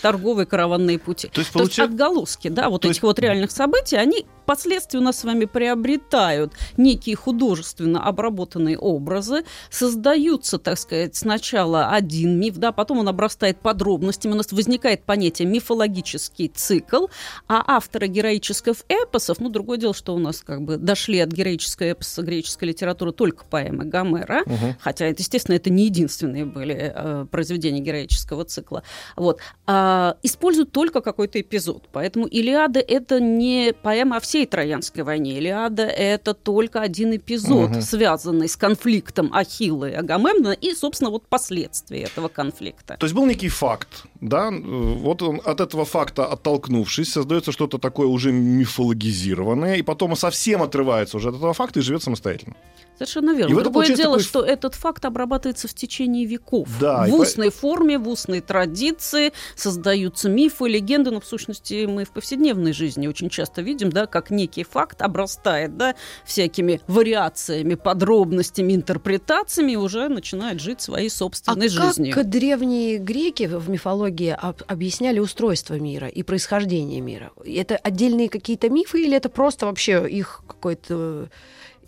торговые 0.00 0.46
караванные 0.46 0.98
пути. 0.98 1.28
То 1.28 1.40
есть, 1.40 1.52
То 1.52 1.60
есть 1.60 1.78
отголоски, 1.78 2.48
да, 2.48 2.70
вот 2.70 2.82
То 2.82 2.88
этих 2.88 2.96
есть- 2.96 3.02
вот 3.02 3.18
реальных 3.18 3.50
событий, 3.50 3.96
они 3.96 4.26
впоследствии 4.42 4.98
у 4.98 5.02
нас 5.02 5.18
с 5.20 5.24
вами 5.24 5.44
приобретают 5.44 6.52
некие 6.76 7.16
художественно 7.16 8.04
обработанные 8.04 8.78
образы, 8.78 9.44
создаются, 9.70 10.58
так 10.58 10.78
сказать, 10.78 11.14
сначала 11.16 11.88
один 11.88 12.38
миф, 12.38 12.56
да, 12.56 12.72
потом 12.72 12.98
он 12.98 13.08
обрастает 13.08 13.58
подробностями, 13.58 14.32
у 14.32 14.36
нас 14.36 14.52
возникает 14.52 15.04
понятие 15.04 15.48
мифологический 15.48 16.48
цикл, 16.48 17.06
а 17.48 17.62
авторы 17.66 18.06
героических 18.08 18.74
эпосов, 18.88 19.38
ну, 19.40 19.48
другое 19.48 19.78
дело, 19.78 19.94
что 19.94 20.14
у 20.14 20.18
нас 20.18 20.42
как 20.42 20.62
бы 20.62 20.76
дошли 20.76 21.18
от 21.20 21.30
героического 21.30 21.92
эпоса 21.92 22.22
греческой 22.22 22.68
литературы 22.68 23.12
только 23.12 23.44
поэмы 23.44 23.84
Гомера, 23.84 24.42
Мгм. 24.46 24.76
хотя 24.80 25.06
это, 25.06 25.22
естественно, 25.22 25.56
это 25.56 25.70
не 25.70 25.84
единственные 25.86 26.44
были 26.44 26.92
э, 26.94 27.26
произведения 27.30 27.80
героического 27.80 28.44
цикла, 28.44 28.82
вот, 29.16 29.40
а, 29.66 30.16
используют 30.22 30.72
только 30.72 31.00
какой-то 31.00 31.40
эпизод. 31.40 31.88
Поэтому 31.92 32.26
Илиада— 32.26 32.80
это 32.80 33.20
не 33.20 33.72
поэма 33.82 34.16
о 34.16 34.20
всей 34.42 34.46
Троянской 34.46 35.02
войне. 35.04 35.38
Илиада— 35.38 35.82
это 35.84 36.34
только 36.34 36.80
один 36.80 37.14
эпизод, 37.16 37.70
Мгм. 37.70 37.82
связанный 37.82 38.48
с 38.48 38.56
конфликтом 38.56 39.30
Ахилла 39.32 39.88
и 39.90 39.92
Агамемнона 39.94 40.52
и, 40.52 40.74
собственно, 40.74 41.10
вот 41.10 41.26
последствия 41.28 42.02
этого 42.02 42.28
конфликта. 42.28 42.96
То 42.98 43.06
есть 43.06 43.14
был 43.14 43.26
некий 43.26 43.48
факт, 43.48 44.04
да, 44.20 44.50
вот 44.50 45.22
он 45.22 45.40
от 45.44 45.60
этого 45.60 45.84
факта 45.84 46.26
оттолкнувшись, 46.26 47.12
создается 47.12 47.52
что-то 47.52 47.78
такое 47.78 48.06
уже 48.08 48.32
мифологизированное, 48.32 49.76
и 49.76 49.82
потом 49.82 50.16
совсем 50.16 50.62
отрывается 50.62 51.16
уже 51.16 51.28
от 51.28 51.36
этого 51.36 51.52
факта 51.54 51.80
и 51.80 51.82
живет 51.82 52.02
самостоятельно. 52.02 52.54
Совершенно 52.98 53.34
верно. 53.34 53.52
И 53.58 53.62
Другое 53.62 53.86
дело, 53.96 54.16
такой- 54.18 54.22
что 54.24 54.42
этот 54.42 54.74
факт 54.74 55.04
обрабатывается 55.04 55.66
в 55.66 55.74
течение 55.74 56.24
веков. 56.26 56.68
Да, 56.80 57.04
в 57.06 57.10
по- 57.10 57.14
устной 57.14 57.50
форме, 57.50 57.98
в 57.98 58.08
устной 58.08 58.40
традиции 58.40 59.32
создаются 59.56 60.28
мифы, 60.28 60.68
легенды, 60.68 61.10
но 61.10 61.20
в 61.20 61.24
сущности 61.26 61.86
мы 61.86 62.04
в 62.04 62.10
повседневной 62.10 62.72
жизни 62.72 63.06
очень 63.08 63.28
часто 63.30 63.62
видим, 63.62 63.90
да, 63.90 64.06
как 64.06 64.21
как 64.22 64.30
некий 64.30 64.64
факт 64.64 65.02
обрастает, 65.02 65.76
да, 65.76 65.94
всякими 66.24 66.80
вариациями, 66.86 67.74
подробностями, 67.74 68.74
интерпретациями, 68.74 69.72
и 69.72 69.76
уже 69.76 70.08
начинает 70.08 70.60
жить 70.60 70.80
своей 70.80 71.10
собственной 71.10 71.66
а 71.66 71.70
жизнью. 71.70 72.14
как 72.14 72.28
древние 72.28 72.98
греки 72.98 73.46
в 73.46 73.68
мифологии 73.68 74.36
об- 74.38 74.62
объясняли 74.68 75.18
устройство 75.18 75.74
мира 75.78 76.08
и 76.08 76.22
происхождение 76.22 77.00
мира? 77.00 77.30
Это 77.44 77.76
отдельные 77.76 78.28
какие-то 78.28 78.70
мифы 78.70 79.02
или 79.02 79.16
это 79.16 79.28
просто 79.28 79.66
вообще 79.66 80.08
их 80.08 80.42
какой-то... 80.46 81.28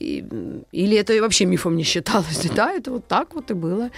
и- 0.00 0.24
Или 0.72 0.96
это 0.96 1.20
вообще 1.20 1.44
мифом 1.44 1.76
не 1.76 1.84
считалось? 1.84 2.50
Да, 2.56 2.72
это 2.72 2.90
вот 2.90 3.06
так 3.08 3.34
вот 3.34 3.50
и 3.50 3.54
было. 3.54 3.90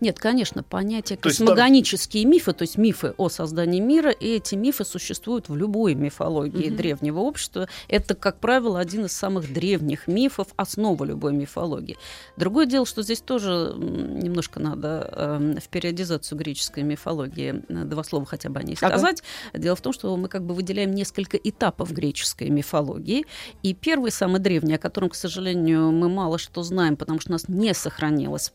Нет, 0.00 0.18
конечно, 0.18 0.62
понятие 0.62 1.16
То 1.16 1.28
космогонические 1.28 2.24
мифы, 2.24 2.52
то 2.52 2.62
есть 2.62 2.78
мифы 2.78 3.14
о 3.16 3.28
создании 3.28 3.80
мира, 3.80 4.10
и 4.10 4.36
эти 4.36 4.54
мифы 4.54 4.84
существуют 4.84 5.48
в 5.48 5.56
любой 5.56 5.94
мифологии 5.94 6.68
Мгм. 6.68 6.76
древнего 6.76 7.18
общества. 7.20 7.68
Это, 7.88 8.14
как 8.14 8.38
правило, 8.38 8.78
один 8.78 9.06
из 9.06 9.12
самых 9.12 9.52
древних 9.52 10.06
мифов, 10.06 10.48
основа 10.56 11.04
любой 11.04 11.32
мифологии. 11.32 11.96
Другое 12.36 12.66
дело, 12.66 12.86
что 12.86 13.02
здесь 13.02 13.20
тоже 13.20 13.74
немножко 13.76 14.60
надо 14.60 15.10
эм, 15.16 15.56
в 15.60 15.68
периодизацию 15.68 16.38
греческой 16.38 16.84
мифологии 16.84 17.62
э, 17.68 17.84
два 17.84 18.04
слова 18.04 18.24
хотя 18.24 18.50
бы 18.50 18.60
о 18.60 18.62
ней 18.62 18.76
Ага. 18.80 18.90
сказать. 18.98 19.22
Дело 19.52 19.74
в 19.74 19.80
том, 19.80 19.92
что 19.92 20.16
мы 20.16 20.28
как 20.28 20.44
бы 20.44 20.54
выделяем 20.54 20.92
несколько 20.92 21.36
этапов 21.36 21.92
греческой 21.92 22.50
мифологии. 22.50 23.26
И 23.64 23.74
первый, 23.74 24.12
самый 24.12 24.38
древний, 24.40 24.74
о 24.74 24.78
котором, 24.78 25.08
к 25.08 25.14
сожалению, 25.16 25.90
мы 25.90 26.08
мало 26.08 26.38
что 26.38 26.62
знаем, 26.62 26.96
потому 26.96 27.20
что 27.20 27.30
у 27.30 27.32
нас 27.32 27.48
не 27.48 27.74
сохранилось 27.74 28.52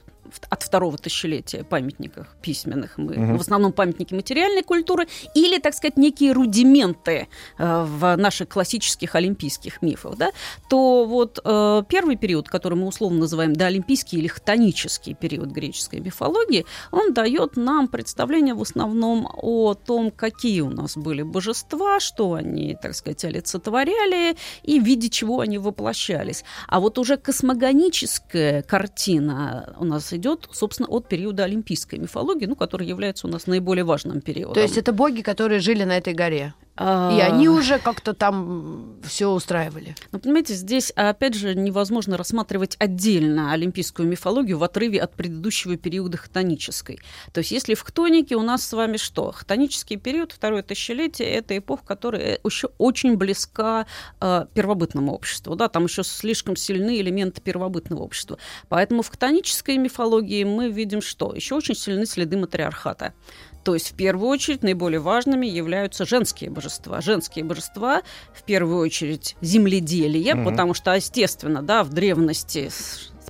от 0.50 0.64
второго 0.64 0.98
тысячелетия 0.98 1.64
памятников 1.64 2.28
письменных. 2.42 2.98
Мы, 2.98 3.14
Мгм. 3.14 3.38
В 3.38 3.42
основном 3.42 3.72
памятники 3.74 4.14
материальной 4.14 4.64
культуры 4.64 5.08
или, 5.36 5.60
так 5.60 5.74
сказать, 5.74 5.98
некие 5.98 6.32
рудименты 6.32 7.28
э, 7.58 7.86
в 7.88 8.16
наших 8.16 8.50
классических 8.50 9.16
олимпийских 9.16 9.82
мифах. 9.82 10.18
Да? 10.18 10.32
То 10.70 11.06
вот 11.06 11.40
э, 11.44 11.84
первый 11.88 12.16
период, 12.16 12.50
который 12.50 12.78
мы 12.78 12.88
условно 12.88 13.20
называем 13.20 13.54
доолимпийский 13.54 14.20
или 14.20 14.28
хтонический 14.28 15.14
период 15.14 15.50
греческой 15.50 16.00
мифологии, 16.00 16.66
он 16.92 17.14
дает 17.14 17.58
нам 17.58 17.88
представление 17.88 18.54
в 18.54 18.62
основном 18.62 19.28
о 19.42 19.74
том, 19.74 20.12
какие 20.12 20.62
у 20.62 20.70
нас 20.70 20.98
были 20.98 21.22
божества, 21.24 22.00
что 22.00 22.34
они, 22.34 22.78
так 22.82 22.96
сказать, 22.96 23.24
олицетворяли 23.26 24.36
и 24.64 24.80
в 24.80 24.84
виде 24.84 25.10
чего 25.10 25.40
они 25.42 25.58
воплощались. 25.58 26.44
А 26.68 26.80
вот 26.80 26.98
уже 26.98 27.18
космогоническая 27.18 28.62
картина 28.62 29.76
у 29.80 29.86
нас 29.86 30.13
идет, 30.14 30.48
собственно, 30.52 30.88
от 30.90 31.08
периода 31.08 31.44
олимпийской 31.44 32.00
мифологии, 32.00 32.46
ну, 32.46 32.56
который 32.56 32.88
является 32.88 33.28
у 33.28 33.30
нас 33.30 33.48
наиболее 33.48 33.84
важным 33.84 34.22
периодом. 34.22 34.54
То 34.54 34.62
есть 34.62 34.78
это 34.78 34.94
боги, 34.94 35.22
которые 35.22 35.60
жили 35.60 35.84
на 35.84 35.98
этой 35.98 36.14
горе. 36.14 36.54
А, 36.76 37.16
И 37.16 37.22
они 37.22 37.50
уже 37.50 37.78
как-то 37.78 38.14
там 38.14 38.96
все 39.04 39.30
устраивали. 39.30 39.96
Ну, 40.12 40.20
понимаете, 40.20 40.56
здесь, 40.56 40.92
опять 40.96 41.36
же, 41.36 41.54
невозможно 41.54 42.18
рассматривать 42.18 42.76
отдельно 42.80 43.52
олимпийскую 43.52 44.08
мифологию 44.08 44.58
в 44.58 44.64
отрыве 44.64 45.00
от 45.00 45.14
предыдущего 45.14 45.78
периода 45.78 46.18
хтонической. 46.18 47.00
То 47.32 47.40
есть, 47.40 47.52
если 47.52 47.76
в 47.76 47.82
хтонике 47.82 48.36
у 48.36 48.42
нас 48.42 48.66
с 48.68 48.74
вами 48.74 48.98
что? 48.98 49.32
Хтонический 49.32 49.98
период, 49.98 50.32
второе 50.32 50.64
тысячелетие, 50.64 51.30
это 51.30 51.56
эпоха, 51.56 51.86
которая 51.86 52.40
еще 52.44 52.70
очень 52.80 53.18
близка 53.18 53.86
э, 54.20 54.46
первобытному 54.56 55.14
обществу. 55.14 55.56
Да? 55.56 55.68
Там 55.68 55.86
еще 55.86 56.04
слишком 56.04 56.56
сильны 56.56 57.00
элементы 57.00 57.40
первобытного 57.40 58.02
общества. 58.02 58.40
Поэтому 58.70 59.04
в 59.04 59.10
хтонической 59.10 59.78
мифологии 59.78 60.44
мы 60.44 60.70
видим 60.70 61.04
что? 61.04 61.36
Еще 61.36 61.54
очень 61.54 61.76
сильны 61.76 62.08
следы 62.08 62.36
матриархата. 62.36 63.14
То 63.64 63.74
есть, 63.76 63.92
в 63.92 63.96
первую 63.96 64.30
очередь, 64.30 64.62
наиболее 64.62 65.00
важными 65.00 65.46
являются 65.46 66.06
женские 66.06 66.50
божества. 66.50 67.00
Женские 67.02 67.46
божества, 67.46 68.02
в 68.34 68.44
первую 68.44 68.80
очередь, 68.80 69.36
земледелие, 69.42 70.36
Мгм. 70.36 70.46
потому 70.46 70.74
что, 70.74 70.94
естественно, 70.94 71.62
да, 71.62 71.84
в 71.84 71.90
древности 71.90 72.70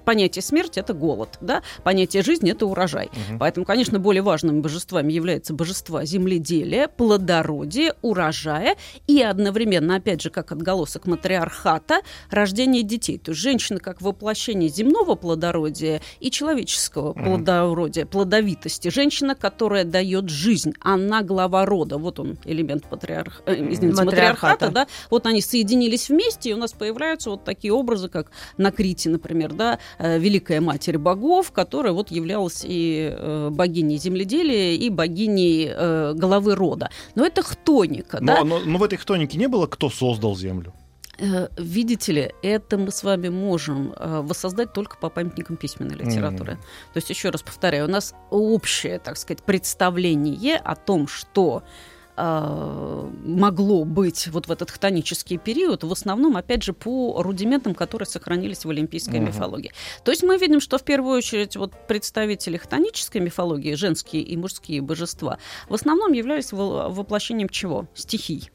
понятие 0.03 0.41
смерти– 0.43 0.79
это 0.79 0.93
голод, 0.93 1.37
да, 1.41 1.61
понятие 1.83 2.23
жизни– 2.23 2.51
это 2.53 2.65
урожай. 2.65 3.09
Мгм. 3.29 3.39
Поэтому, 3.39 3.65
конечно, 3.65 3.99
более 3.99 4.21
важными 4.21 4.59
божествами 4.59 5.11
являются 5.11 5.53
божества 5.53 6.05
земледелия, 6.05 6.87
плодородия, 6.87 7.93
урожая 8.01 8.75
и 9.07 9.21
одновременно, 9.21 9.95
опять 9.95 10.21
же, 10.21 10.29
как 10.29 10.51
отголосок 10.51 11.05
матриархата, 11.05 12.01
рождение 12.29 12.83
детей. 12.83 13.17
То 13.17 13.31
есть 13.31 13.41
женщина 13.41 13.79
как 13.79 14.01
воплощение 14.01 14.69
земного 14.69 15.15
плодородия 15.15 16.01
и 16.19 16.31
человеческого 16.31 17.13
Мгм. 17.13 17.23
плодородия, 17.23 18.05
плодовитости. 18.05 18.89
Женщина, 18.89 19.35
которая 19.35 19.83
дает 19.83 20.29
жизнь, 20.29 20.73
она 20.79 21.21
глава 21.21 21.65
рода. 21.65 21.97
Вот 21.97 22.19
он, 22.19 22.37
элемент 22.45 22.87
патриарх... 22.87 23.41
э, 23.45 23.53
извините, 23.53 24.03
Матриархата. 24.03 24.05
матриархата, 24.05 24.69
да. 24.71 24.87
Вот 25.09 25.25
они 25.25 25.41
соединились 25.41 26.09
вместе, 26.09 26.49
и 26.49 26.53
у 26.53 26.57
нас 26.57 26.73
появляются 26.73 27.29
вот 27.29 27.43
такие 27.43 27.73
образы, 27.73 28.09
как 28.09 28.31
на 28.57 28.71
Крите, 28.71 29.09
например, 29.09 29.53
да, 29.53 29.79
Великая 29.99 30.61
Матерь 30.61 30.97
Богов, 30.97 31.51
которая 31.51 31.93
вот 31.93 32.11
являлась 32.11 32.63
и 32.65 33.09
э, 33.15 33.49
богиней 33.51 33.97
земледелия, 33.97 34.75
и 34.75 34.89
богиней 34.89 35.69
э, 35.69 36.13
главы 36.15 36.55
рода. 36.55 36.89
Но 37.15 37.25
это 37.25 37.41
хтоника, 37.43 38.19
Но, 38.21 38.25
да. 38.35 38.43
но- 38.43 38.59
но 38.59 38.77
в 38.77 38.83
этой 38.83 38.97
хтонике 38.97 39.37
не 39.37 39.47
было, 39.47 39.67
кто 39.67 39.89
создал 39.89 40.35
Землю. 40.35 40.73
Э, 41.19 41.47
Видите 41.57 42.11
ли, 42.11 42.31
это 42.41 42.77
мы 42.77 42.91
с 42.91 43.03
вами 43.03 43.29
можем 43.29 43.93
э, 43.95 44.21
воссоздать 44.23 44.73
только 44.73 44.97
по 44.97 45.09
памятникам 45.09 45.57
письменной 45.57 45.95
литературы. 45.95 46.53
Мгм. 46.53 46.61
То 46.93 46.97
есть, 46.97 47.09
еще 47.11 47.29
раз 47.29 47.43
повторяю, 47.43 47.85
у 47.85 47.91
нас 47.91 48.15
общее, 48.31 48.97
так 48.99 49.17
сказать, 49.17 49.43
представление 49.43 50.57
о 50.57 50.75
том, 50.75 51.07
что 51.07 51.61
э, 51.61 51.92
могло 52.15 53.85
быть 53.85 54.27
вот 54.27 54.47
в 54.47 54.51
этот 54.51 54.71
хтонический 54.71 55.37
период, 55.37 55.83
в 55.83 55.91
основном, 55.91 56.37
опять 56.37 56.63
же, 56.63 56.73
по 56.73 57.21
рудиментам, 57.23 57.73
которые 57.75 58.05
сохранились 58.05 58.65
в 58.65 58.69
олимпийской 58.69 59.17
Мгм. 59.17 59.25
мифологии. 59.27 59.71
То 60.03 60.11
есть 60.11 60.23
мы 60.23 60.37
видим, 60.37 60.59
что 60.59 60.77
в 60.77 60.83
первую 60.83 61.17
очередь 61.17 61.55
вот 61.57 61.71
представители 61.87 62.57
хтонической 62.57 63.21
мифологии, 63.21 63.73
женские 63.75 64.21
и 64.23 64.37
мужские 64.37 64.81
божества, 64.81 65.37
в 65.69 65.73
основном 65.73 66.13
являлись 66.13 66.51
во- 66.51 66.89
воплощением 66.89 67.49
чего? 67.49 67.87
Стихий 67.95 68.49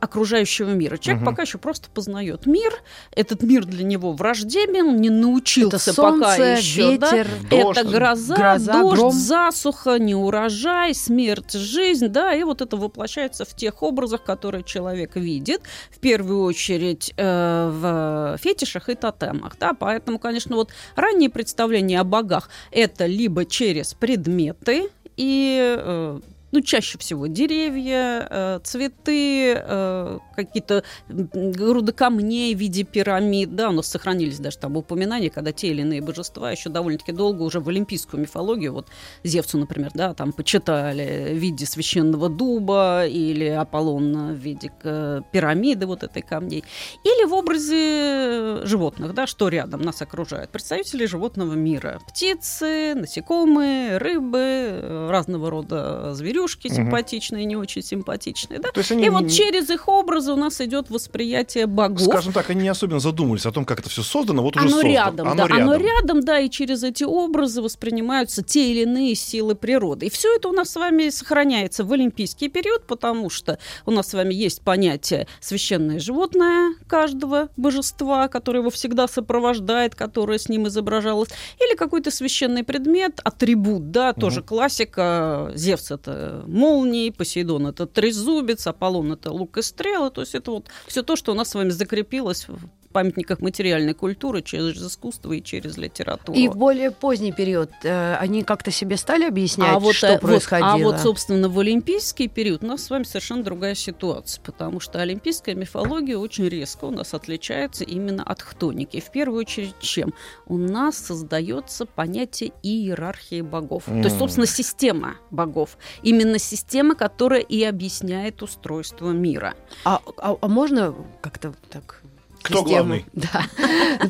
окружающего 0.00 0.70
мира. 0.70 0.96
Человек 0.98 1.22
Мгм. 1.22 1.30
пока 1.30 1.42
еще 1.42 1.58
просто 1.58 1.88
познает 1.90 2.46
мир. 2.46 2.72
Этот 3.12 3.42
мир 3.42 3.64
для 3.64 3.84
него 3.84 4.12
враждебен, 4.12 4.96
не 5.00 5.10
научился 5.10 5.90
Это 5.90 6.02
пока 6.02 6.36
солнце, 6.36 6.42
еще. 6.58 6.96
да. 6.98 7.10
ветер, 7.12 7.28
Дождь, 7.50 7.78
это 7.78 7.88
гроза, 7.88 8.34
гроза, 8.36 8.72
дождь, 8.72 8.96
гром. 8.98 9.12
засуха, 9.12 9.98
неурожай, 9.98 10.94
смерть, 10.94 11.52
жизнь, 11.52 12.08
да, 12.08 12.34
и 12.34 12.42
вот 12.44 12.60
это 12.62 12.76
воплощается 12.76 13.44
в 13.44 13.54
тех 13.56 13.82
образах, 13.82 14.22
которые 14.24 14.64
человек 14.64 15.16
видит, 15.16 15.62
в 15.90 15.98
первую 15.98 16.42
очередь 16.44 17.12
э, 17.16 17.70
в 17.72 18.38
фетишах 18.42 18.88
и 18.88 18.94
тотемах, 18.94 19.56
да, 19.58 19.72
поэтому, 19.72 20.18
конечно, 20.18 20.56
вот 20.56 20.70
ранние 20.94 21.30
представления 21.30 22.00
о 22.00 22.04
богах 22.04 22.48
это 22.70 23.06
либо 23.06 23.44
через 23.44 23.94
предметы 23.94 24.88
и 25.16 25.76
э, 25.78 26.20
ну, 26.56 26.62
чаще 26.62 26.96
всего 26.96 27.26
деревья, 27.26 28.26
э, 28.30 28.60
цветы, 28.64 29.54
э, 29.58 30.18
какие-то 30.34 30.84
груды 31.06 31.92
камней 31.92 32.54
в 32.54 32.58
виде 32.58 32.82
пирамид. 32.82 33.54
Да, 33.54 33.68
у 33.68 33.72
нас 33.72 33.88
сохранились 33.88 34.38
даже 34.38 34.56
там 34.56 34.74
упоминания, 34.76 35.28
когда 35.28 35.52
те 35.52 35.68
или 35.68 35.82
иные 35.82 36.00
божества 36.00 36.50
еще 36.50 36.70
довольно-таки 36.70 37.12
долго 37.12 37.42
уже 37.42 37.60
в 37.60 37.68
олимпийскую 37.68 38.22
мифологию, 38.22 38.72
вот 38.72 38.86
Зевсу, 39.22 39.58
например, 39.58 39.90
да, 39.92 40.14
там 40.14 40.32
почитали 40.32 41.34
в 41.34 41.36
виде 41.36 41.66
священного 41.66 42.30
дуба 42.30 43.04
или 43.06 43.48
Аполлона 43.48 44.32
в 44.32 44.36
виде 44.36 44.72
э, 44.82 45.20
пирамиды 45.30 45.84
вот 45.84 46.04
этой 46.04 46.22
камней. 46.22 46.64
Или 47.04 47.26
в 47.26 47.34
образе 47.34 48.64
животных, 48.64 49.12
да, 49.12 49.26
что 49.26 49.48
рядом 49.48 49.82
нас 49.82 50.00
окружает. 50.00 50.48
Представители 50.48 51.04
животного 51.04 51.52
мира. 51.52 52.00
Птицы, 52.08 52.94
насекомые, 52.94 53.98
рыбы, 53.98 55.06
разного 55.10 55.50
рода 55.50 56.14
зверюшки, 56.14 56.45
Мгм. 56.54 56.74
симпатичные, 56.76 57.44
не 57.44 57.56
очень 57.56 57.82
симпатичные, 57.82 58.60
да. 58.60 58.70
То 58.70 58.80
есть 58.80 58.92
они, 58.92 59.04
И 59.06 59.08
вот 59.10 59.28
через 59.30 59.68
их 59.70 59.88
образы 59.88 60.32
у 60.32 60.36
нас 60.36 60.60
идет 60.60 60.90
восприятие 60.90 61.66
богов. 61.66 62.02
скажем 62.02 62.32
так, 62.32 62.48
они 62.50 62.62
не 62.62 62.68
особенно 62.68 63.00
задумывались 63.00 63.46
о 63.46 63.52
том, 63.52 63.64
как 63.64 63.80
это 63.80 63.88
все 63.88 64.02
создано, 64.02 64.42
вот 64.42 64.56
уже 64.56 64.64
Оно 64.66 64.70
создано. 64.72 64.92
рядом, 64.92 65.28
Оно 65.28 65.36
да, 65.36 65.48
рядом. 65.48 65.62
оно 65.62 65.76
рядом, 65.76 66.20
да, 66.22 66.38
и 66.38 66.48
через 66.50 66.82
эти 66.82 67.04
образы 67.04 67.62
воспринимаются 67.62 68.42
те 68.42 68.70
или 68.70 68.82
иные 68.82 69.14
силы 69.14 69.54
природы. 69.54 70.06
И 70.06 70.10
все 70.10 70.34
это 70.36 70.48
у 70.48 70.52
нас 70.52 70.70
с 70.70 70.76
вами 70.76 71.08
сохраняется 71.08 71.84
в 71.84 71.92
олимпийский 71.92 72.48
период, 72.48 72.86
потому 72.86 73.30
что 73.30 73.58
у 73.86 73.90
нас 73.90 74.08
с 74.08 74.14
вами 74.14 74.34
есть 74.34 74.60
понятие 74.62 75.26
священное 75.40 75.98
животное 75.98 76.74
каждого 76.86 77.48
божества, 77.56 78.28
которое 78.28 78.60
его 78.60 78.70
всегда 78.70 79.08
сопровождает, 79.08 79.94
которое 79.94 80.38
с 80.38 80.48
ним 80.48 80.68
изображалось, 80.68 81.30
или 81.60 81.76
какой-то 81.76 82.10
священный 82.10 82.64
предмет, 82.64 83.20
атрибут, 83.24 83.90
да, 83.90 84.12
тоже 84.12 84.42
классика. 84.42 85.50
Зевс 85.54 85.90
это 85.90 86.35
молнии, 86.46 87.10
Посейдон 87.10 87.66
это 87.66 87.86
трезубец, 87.86 88.66
Аполлон 88.66 89.12
это 89.12 89.32
лук 89.32 89.58
и 89.58 89.62
стрелы, 89.62 90.10
то 90.10 90.20
есть 90.20 90.34
это 90.34 90.50
вот 90.50 90.68
все 90.86 91.02
то, 91.02 91.16
что 91.16 91.32
у 91.32 91.34
нас 91.34 91.50
с 91.50 91.54
вами 91.54 91.70
закрепилось 91.70 92.46
памятниках 92.96 93.40
материальной 93.40 93.92
культуры, 93.92 94.40
через 94.40 94.82
искусство 94.82 95.34
и 95.34 95.42
через 95.42 95.76
литературу. 95.76 96.38
И 96.38 96.48
в 96.48 96.56
более 96.56 96.90
поздний 96.90 97.30
период 97.30 97.70
э, 97.82 98.14
они 98.14 98.42
как-то 98.42 98.70
себе 98.70 98.96
стали 98.96 99.24
объяснять, 99.24 99.68
а 99.76 99.78
вот, 99.78 99.94
что 99.94 100.12
вот, 100.12 100.20
происходило? 100.22 100.72
а 100.72 100.78
вот, 100.78 100.98
собственно, 101.00 101.50
в 101.50 101.58
олимпийский 101.58 102.28
период 102.28 102.64
у 102.64 102.66
нас 102.68 102.84
с 102.84 102.88
вами 102.88 103.02
совершенно 103.02 103.42
другая 103.42 103.74
ситуация, 103.74 104.42
потому 104.42 104.80
что 104.80 105.02
олимпийская 105.02 105.54
мифология 105.54 106.16
очень 106.16 106.48
резко 106.48 106.86
у 106.86 106.90
нас 106.90 107.12
отличается 107.12 107.84
именно 107.84 108.22
от 108.22 108.40
хтоники. 108.40 108.98
В 109.00 109.10
первую 109.10 109.40
очередь 109.40 109.74
чем? 109.78 110.14
У 110.46 110.56
нас 110.56 110.96
создается 110.96 111.84
понятие 111.84 112.52
иерархии 112.62 113.42
богов. 113.42 113.84
То 113.84 113.92
есть, 113.92 114.16
собственно, 114.16 114.46
система 114.46 115.16
богов. 115.30 115.76
Именно 116.02 116.38
система, 116.38 116.94
которая 116.94 117.40
и 117.40 117.62
объясняет 117.62 118.42
устройство 118.42 119.10
мира. 119.10 119.52
А, 119.84 120.00
а- 120.16 120.38
а 120.40 120.48
можно 120.48 120.94
как-то 121.20 121.52
так... 121.68 122.02
Кто 122.46 122.62
главный? 122.62 123.06
Да. 123.12 123.44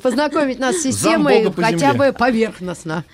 Познакомить 0.02 0.58
нас 0.58 0.76
с 0.76 0.82
системой 0.82 1.52
хотя 1.52 1.94
бы 1.94 2.12
поверхностно. 2.12 3.04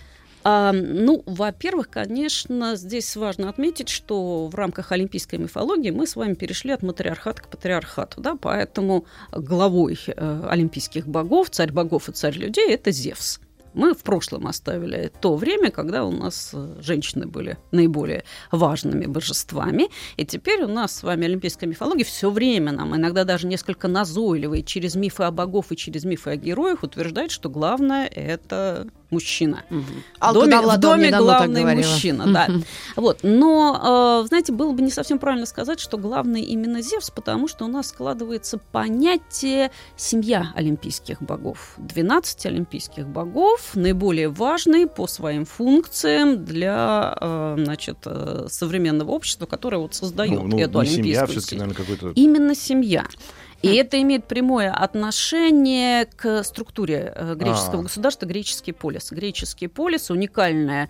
А, 0.44 0.72
ну, 0.72 1.22
во-первых, 1.26 1.88
конечно, 1.88 2.74
здесь 2.74 3.14
важно 3.14 3.48
отметить, 3.48 3.88
что 3.88 4.48
в 4.48 4.54
рамках 4.54 4.90
олимпийской 4.90 5.36
мифологии 5.36 5.90
мы 5.90 6.06
с 6.06 6.16
вами 6.16 6.34
перешли 6.34 6.72
от 6.72 6.82
матриархата 6.82 7.42
к 7.42 7.48
патриархату, 7.48 8.20
да, 8.20 8.36
поэтому 8.40 9.04
главой 9.30 9.98
э, 10.06 10.46
олимпийских 10.48 11.06
богов, 11.06 11.50
царь 11.50 11.70
богов 11.70 12.08
и 12.08 12.12
царь 12.12 12.36
людей, 12.36 12.74
это 12.74 12.90
Зевс. 12.90 13.38
Мы 13.74 13.94
в 13.94 14.02
прошлом 14.02 14.46
оставили 14.46 15.10
то 15.20 15.36
время, 15.36 15.70
когда 15.70 16.04
у 16.04 16.12
нас 16.12 16.50
э, 16.52 16.76
женщины 16.80 17.26
были 17.26 17.58
наиболее 17.70 18.24
важными 18.50 19.06
божествами. 19.06 19.88
И 20.16 20.24
теперь 20.24 20.62
у 20.64 20.68
нас 20.68 20.96
с 20.96 21.02
вами 21.02 21.26
олимпийская 21.26 21.68
мифология 21.68 22.04
все 22.04 22.30
время 22.30 22.72
нам, 22.72 22.94
иногда 22.94 23.24
даже 23.24 23.46
несколько 23.46 23.88
назойливо, 23.88 24.54
и 24.54 24.64
через 24.64 24.94
мифы 24.94 25.24
о 25.24 25.30
богов 25.30 25.72
и 25.72 25.76
через 25.76 26.04
мифы 26.04 26.30
о 26.30 26.36
героях 26.36 26.82
утверждает, 26.82 27.30
что 27.30 27.48
главное– 27.48 28.06
это 28.14 28.88
мужчина. 29.12 29.64
В 30.21 30.33
доме, 30.33 30.50
Далла 30.50 30.75
в 30.75 30.81
доме 30.81 31.07
недавно 31.09 31.33
так 31.38 31.50
главный 31.50 31.76
мужчина, 31.76 32.26
да. 32.33 32.49
Вот. 32.97 33.21
Но, 33.23 34.23
э, 34.23 34.28
знаете, 34.28 34.52
было 34.52 34.73
бы 34.73 34.83
не 34.83 34.90
совсем 34.90 35.19
правильно 35.19 35.47
сказать, 35.47 35.78
что 35.81 35.99
главный 35.99 36.42
именно 36.42 36.83
Зевс, 36.83 37.11
потому 37.11 37.49
что 37.49 37.64
у 37.64 37.69
нас 37.69 37.88
складывается 37.88 38.59
понятие 38.73 39.71
семья 39.97 40.52
олимпийских 40.54 41.23
богов. 41.23 41.75
12 41.78 42.47
олимпийских 42.47 43.07
богов, 43.07 43.71
наиболее 43.75 44.28
важные 44.28 44.87
по 44.87 45.07
своим 45.07 45.45
функциям 45.45 46.45
для 46.45 47.16
э, 47.21 47.57
значит, 47.62 47.99
э, 48.07 48.47
современного 48.49 49.11
общества, 49.11 49.47
которое 49.47 49.78
вот 49.78 49.95
создает 49.95 50.33
Ну, 50.40 50.47
ну, 50.47 50.59
эту 50.59 50.81
не 50.81 50.87
семья, 50.87 51.23
олимпийскую 51.23 51.26
все-таки, 51.26 51.40
систему. 51.40 51.61
наверное, 51.61 51.85
какой-то... 51.97 52.21
Именно 52.21 52.54
семья. 52.54 53.07
И 53.62 53.75
это 53.76 54.00
имеет 54.02 54.26
прямое 54.26 54.73
отношение 54.73 56.07
к 56.07 56.42
структуре 56.42 57.12
э, 57.14 57.35
греческого 57.37 57.81
А. 57.81 57.83
государства 57.85 58.26
греческий 58.26 58.73
полис. 58.73 59.12
Греческий 59.12 59.69
полис 59.69 60.11
уникальное 60.11 60.85
э, 60.85 60.88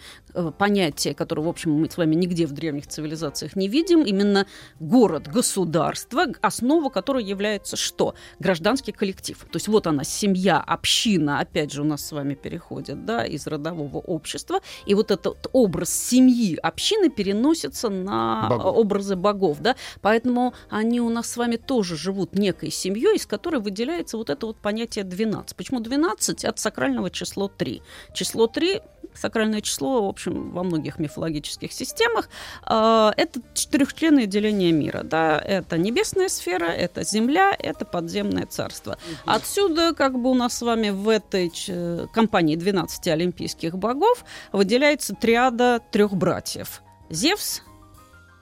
понятие, 0.58 1.14
которое, 1.14 1.42
в 1.42 1.48
общем, 1.48 1.72
мы 1.72 1.90
с 1.90 1.96
вами 1.96 2.14
нигде 2.14 2.46
в 2.46 2.52
древних 2.52 2.86
цивилизациях 2.86 3.56
не 3.56 3.68
видим. 3.68 4.02
Именно 4.02 4.46
город-государство, 4.80 6.26
основа 6.40 6.88
которой 6.88 7.24
является 7.24 7.76
что? 7.76 8.14
Гражданский 8.38 8.92
коллектив. 8.92 9.38
То 9.38 9.56
есть 9.56 9.68
вот 9.68 9.86
она, 9.86 10.04
семья, 10.04 10.60
община, 10.60 11.40
опять 11.40 11.72
же, 11.72 11.82
у 11.82 11.84
нас 11.84 12.06
с 12.06 12.12
вами 12.12 12.34
переходит 12.34 13.04
да, 13.04 13.24
из 13.24 13.46
родового 13.46 13.98
общества. 13.98 14.60
И 14.86 14.94
вот 14.94 15.10
этот 15.10 15.48
образ 15.52 15.90
семьи, 15.90 16.56
общины 16.56 17.10
переносится 17.10 17.88
на 17.88 18.48
Богов. 18.48 18.76
образы 18.76 19.16
богов. 19.16 19.60
Да? 19.60 19.76
Поэтому 20.00 20.54
они 20.70 21.00
у 21.00 21.10
нас 21.10 21.30
с 21.30 21.36
вами 21.36 21.56
тоже 21.56 21.96
живут 21.96 22.34
некой 22.34 22.70
семьей, 22.70 23.16
из 23.16 23.26
которой 23.26 23.60
выделяется 23.60 24.16
вот 24.16 24.30
это 24.30 24.46
вот 24.46 24.56
понятие 24.56 25.04
12. 25.04 25.56
Почему 25.56 25.80
12? 25.80 26.44
От 26.44 26.58
сакрального 26.58 27.10
число 27.10 27.48
3. 27.48 27.82
Число 28.14 28.46
3 28.46 28.80
сакральное 29.14 29.60
число, 29.60 30.06
в 30.06 30.08
общем, 30.08 30.21
во 30.30 30.62
многих 30.62 30.98
мифологических 30.98 31.72
системах, 31.72 32.28
э, 32.68 33.10
это 33.16 33.40
четырехчленное 33.54 34.26
деление 34.26 34.72
мира. 34.72 35.02
Да? 35.02 35.38
Это 35.38 35.78
небесная 35.78 36.28
сфера, 36.28 36.66
это 36.66 37.02
земля, 37.04 37.54
это 37.58 37.84
подземное 37.84 38.46
царство. 38.46 38.98
Отсюда, 39.24 39.94
как 39.94 40.18
бы 40.18 40.30
у 40.30 40.34
нас 40.34 40.58
с 40.58 40.62
вами 40.62 40.90
в 40.90 41.08
этой 41.08 41.50
ч- 41.50 42.06
компании 42.12 42.56
12 42.56 43.08
олимпийских 43.08 43.76
богов 43.76 44.24
выделяется 44.52 45.14
триада 45.14 45.80
трех 45.90 46.14
братьев. 46.14 46.82
Зевс, 47.10 47.62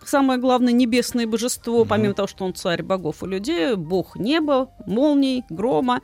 самое 0.04 0.38
главное 0.38 0.72
небесное 0.72 1.26
божество, 1.26 1.84
помимо 1.84 2.14
того, 2.14 2.28
что 2.28 2.44
он 2.44 2.54
царь 2.54 2.82
богов 2.82 3.22
и 3.22 3.26
людей, 3.26 3.74
бог 3.74 4.16
неба, 4.16 4.70
молний, 4.86 5.44
грома, 5.50 6.02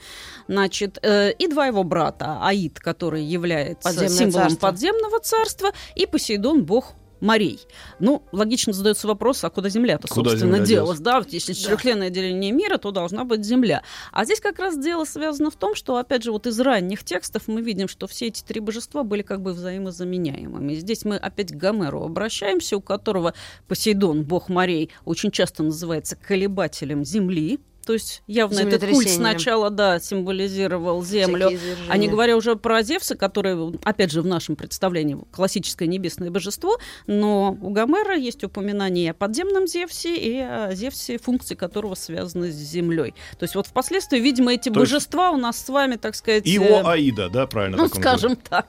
значит, 0.48 0.98
э, 1.02 1.32
и 1.32 1.46
два 1.48 1.66
его 1.66 1.84
брата, 1.84 2.38
Аид, 2.42 2.78
который 2.80 3.24
является 3.24 3.88
Подземное 3.88 4.08
символом 4.08 4.48
царство. 4.50 4.66
подземного 4.68 5.20
царства, 5.20 5.72
и 5.94 6.06
Посейдон, 6.06 6.64
бог 6.64 6.94
морей. 7.20 7.60
Ну, 7.98 8.22
логично 8.32 8.72
задается 8.72 9.06
вопрос, 9.06 9.42
а 9.44 9.50
куда 9.50 9.68
земля-то, 9.68 10.08
Куда 10.08 10.30
собственно, 10.30 10.56
земля 10.56 10.66
делась? 10.66 11.00
Да, 11.00 11.22
если 11.28 11.52
четырехчленное 11.52 12.10
деление 12.10 12.52
мира, 12.52 12.78
то 12.78 12.90
должна 12.90 13.24
быть 13.24 13.44
земля. 13.44 13.82
А 14.12 14.24
здесь 14.24 14.40
как 14.40 14.58
раз 14.58 14.78
дело 14.78 15.04
связано 15.04 15.50
в 15.50 15.56
том, 15.56 15.74
что, 15.74 15.96
опять 15.96 16.22
же, 16.22 16.32
вот 16.32 16.46
из 16.46 16.58
ранних 16.60 17.04
текстов 17.04 17.48
мы 17.48 17.60
видим, 17.62 17.88
что 17.88 18.06
все 18.06 18.26
эти 18.26 18.42
три 18.42 18.60
божества 18.60 19.02
были 19.02 19.22
как 19.22 19.40
бы 19.40 19.52
взаимозаменяемыми. 19.52 20.74
Здесь 20.74 21.04
мы 21.04 21.16
опять 21.16 21.52
к 21.52 21.56
Гомеру 21.56 22.02
обращаемся, 22.02 22.76
у 22.76 22.80
которого 22.80 23.34
Посейдон, 23.68 24.24
бог 24.24 24.48
морей, 24.48 24.90
очень 25.04 25.30
часто 25.30 25.62
называется 25.62 26.16
колебателем 26.16 27.04
земли. 27.04 27.60
То 27.86 27.92
есть 27.92 28.24
явно 28.26 28.58
этот 28.58 28.90
культ 28.90 29.08
сначала, 29.08 29.70
да, 29.70 30.00
символизировал 30.00 31.04
землю. 31.04 31.50
А 31.88 31.96
не 31.96 32.08
говоря 32.08 32.36
уже 32.36 32.56
про 32.56 32.82
Зевса, 32.82 33.14
который, 33.14 33.78
опять 33.84 34.10
же, 34.10 34.22
в 34.22 34.26
нашем 34.26 34.56
представлении 34.56 35.16
классическое 35.30 35.86
небесное 35.86 36.32
божество, 36.32 36.78
но 37.06 37.56
у 37.62 37.70
Гомера 37.70 38.16
есть 38.16 38.42
упоминание 38.42 39.06
и 39.06 39.08
о 39.10 39.14
подземном 39.14 39.68
Зевсе, 39.68 40.16
и 40.16 40.40
о 40.40 40.74
Зевсе, 40.74 41.18
функции 41.18 41.54
которого 41.54 41.94
связаны 41.94 42.50
с 42.50 42.56
землей. 42.56 43.14
То 43.38 43.44
есть 43.44 43.54
вот 43.54 43.68
впоследствии, 43.68 44.18
видимо, 44.18 44.52
эти 44.52 44.68
То 44.68 44.80
есть- 44.80 44.92
божества 44.92 45.30
у 45.30 45.36
нас 45.36 45.56
с 45.56 45.68
вами, 45.68 45.94
так 45.94 46.16
сказать... 46.16 46.44
И 46.44 46.58
э, 46.58 46.80
о 46.80 46.90
Аида, 46.90 47.28
да, 47.28 47.46
правильно? 47.46 47.76
ну, 47.76 47.88
скажем 47.88 48.34
так. 48.34 48.66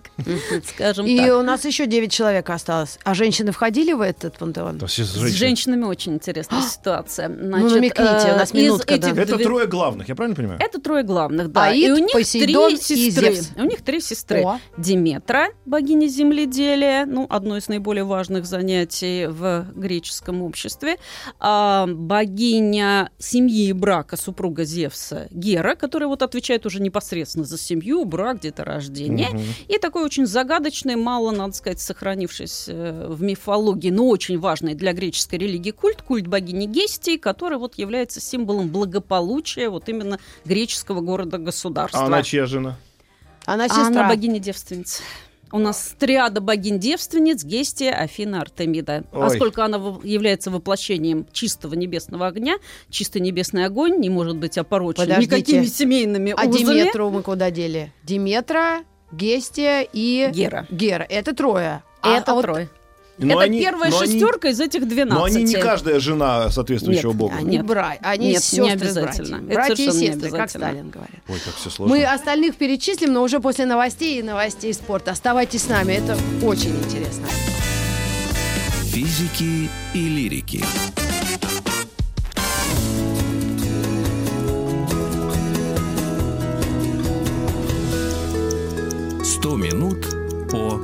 Скажем 0.75 1.07
И 1.07 1.17
так. 1.17 1.39
у 1.39 1.41
нас 1.41 1.65
еще 1.65 1.87
9 1.87 2.11
человек 2.11 2.47
осталось. 2.51 2.99
А 3.03 3.15
женщины 3.15 3.51
входили 3.51 3.93
в 3.93 4.01
этот 4.01 4.37
пантеон? 4.37 4.79
С 4.87 4.95
женщинами 4.95 5.85
очень 5.85 6.13
интересная 6.13 6.61
ситуация. 6.61 7.29
Ну, 7.29 7.67
намекните, 7.67 8.33
у 8.33 8.37
нас 8.37 8.49
из 8.49 8.53
минутка, 8.53 8.93
этих 9.06 9.06
да. 9.15 9.21
Это 9.23 9.35
две- 9.35 9.45
трое 9.45 9.67
главных, 9.67 10.09
я 10.09 10.15
правильно 10.15 10.35
понимаю? 10.35 10.59
Это 10.61 10.79
трое 10.81 11.03
главных, 11.03 11.51
да. 11.51 11.65
Аид, 11.65 11.87
и 11.87 11.91
у 11.91 11.97
них 11.97 12.11
Посейдон 12.11 12.75
три 12.77 12.77
и 12.77 13.09
сестры. 13.11 13.33
Зевс. 13.33 13.49
У 13.55 13.63
них 13.63 13.81
три 13.81 13.99
сестры. 14.01 14.43
О. 14.43 14.59
Диметра, 14.77 15.47
богиня 15.65 16.07
земледелия, 16.07 17.05
ну, 17.05 17.25
одно 17.29 17.57
из 17.57 17.67
наиболее 17.67 18.03
важных 18.03 18.45
занятий 18.45 19.27
в 19.27 19.67
греческом 19.75 20.41
обществе. 20.41 20.97
А, 21.39 21.87
богиня 21.87 23.09
семьи 23.17 23.69
и 23.69 23.73
брака, 23.73 24.17
супруга 24.17 24.63
Зевса, 24.63 25.27
Гера, 25.31 25.75
которая 25.75 26.07
вот 26.07 26.21
отвечает 26.21 26.65
уже 26.65 26.81
непосредственно 26.81 27.45
за 27.45 27.57
семью, 27.57 28.05
брак, 28.05 28.39
деторождение. 28.41 29.29
Мгм. 29.29 29.43
И 29.67 29.77
такой 29.77 30.03
очень 30.03 30.25
загадочный, 30.25 30.95
мало, 30.95 31.31
надо 31.31 31.53
сказать, 31.53 31.79
сохранившийся 31.79 32.71
э, 32.71 33.07
в 33.09 33.21
мифологии, 33.21 33.89
но 33.89 34.07
очень 34.07 34.39
важный 34.39 34.73
для 34.73 34.93
греческой 34.93 35.39
религии 35.39 35.71
культ, 35.71 36.01
культ 36.01 36.27
богини 36.27 36.65
Гестии, 36.65 37.17
который 37.17 37.57
вот 37.57 37.75
является 37.77 38.19
символом 38.19 38.69
благополучия 39.01 39.69
вот 39.69 39.89
именно 39.89 40.19
греческого 40.45 41.01
города-государства. 41.01 42.01
А 42.01 42.05
она 42.05 42.23
чья 42.23 42.45
жена? 42.45 42.77
Она 43.45 43.65
А 43.65 43.69
сестра. 43.69 43.85
она 43.87 44.07
богиня-девственница. 44.09 45.03
У 45.49 45.59
нас 45.59 45.95
триада 45.97 46.41
богинь-девственниц, 46.41 47.45
Гестия, 47.45 47.93
Афина, 47.93 48.41
Артемида. 48.41 49.05
Ой. 49.13 49.19
Поскольку 49.21 49.61
она 49.61 49.77
является 50.03 50.51
воплощением 50.51 51.25
чистого 51.31 51.73
небесного 51.73 52.27
огня, 52.27 52.57
чистый 52.89 53.21
небесный 53.21 53.63
огонь 53.63 53.97
не 53.99 54.09
может 54.09 54.35
быть 54.35 54.57
опорочен 54.57 55.03
Подождите. 55.03 55.35
никакими 55.37 55.65
семейными 55.65 56.33
А 56.37 56.45
узами. 56.45 56.79
Диметру 56.81 57.09
мы 57.09 57.21
куда 57.23 57.49
дели? 57.49 57.93
Диметра, 58.03 58.83
Гестия 59.13 59.87
и 59.93 60.29
Гера. 60.33 60.67
Гера. 60.69 61.03
Это 61.07 61.33
трое. 61.33 61.81
А- 62.01 62.17
Это 62.17 62.31
а 62.33 62.35
вот 62.35 62.41
трое. 62.41 62.69
Но 63.19 63.33
Это 63.33 63.43
они- 63.45 63.59
первая 63.59 63.89
но 63.89 63.99
они- 63.99 64.11
шестерка 64.11 64.49
из 64.49 64.59
этих 64.59 64.87
12. 64.87 65.17
Но 65.17 65.23
они 65.23 65.43
не 65.43 65.55
каждая 65.55 65.99
жена 65.99 66.51
соответствующего 66.51 67.09
Нет, 67.09 67.17
богу. 67.17 67.33
Они 67.35 67.57
Нет. 67.57 67.65
бра... 67.65 67.95
они 68.01 68.27
Нет, 68.27 68.35
не 68.35 68.39
сестры 68.41 68.69
обязательно. 68.71 69.37
братья. 69.39 69.53
Братья 69.55 69.83
и 69.83 69.87
не 69.87 70.07
сестры, 70.07 70.29
как. 70.31 70.49
Сталин 70.51 70.89
говорит. 70.91 71.15
Ой, 71.27 71.39
как 71.43 71.55
все 71.55 71.69
сложно. 71.71 71.95
Мы 71.95 72.03
остальных 72.05 72.55
перечислим, 72.57 73.13
но 73.13 73.23
уже 73.23 73.39
после 73.39 73.65
новостей 73.65 74.19
и 74.19 74.23
новостей 74.23 74.71
спорта. 74.73 75.11
Оставайтесь 75.11 75.63
с 75.63 75.67
нами, 75.67 75.93
это 75.93 76.15
очень 76.43 76.75
интересно. 76.77 77.25
Физики 78.91 79.69
и 79.95 79.99
лирики. 79.99 80.63
Сто 89.23 89.55
минут 89.55 90.05
по 90.49 90.79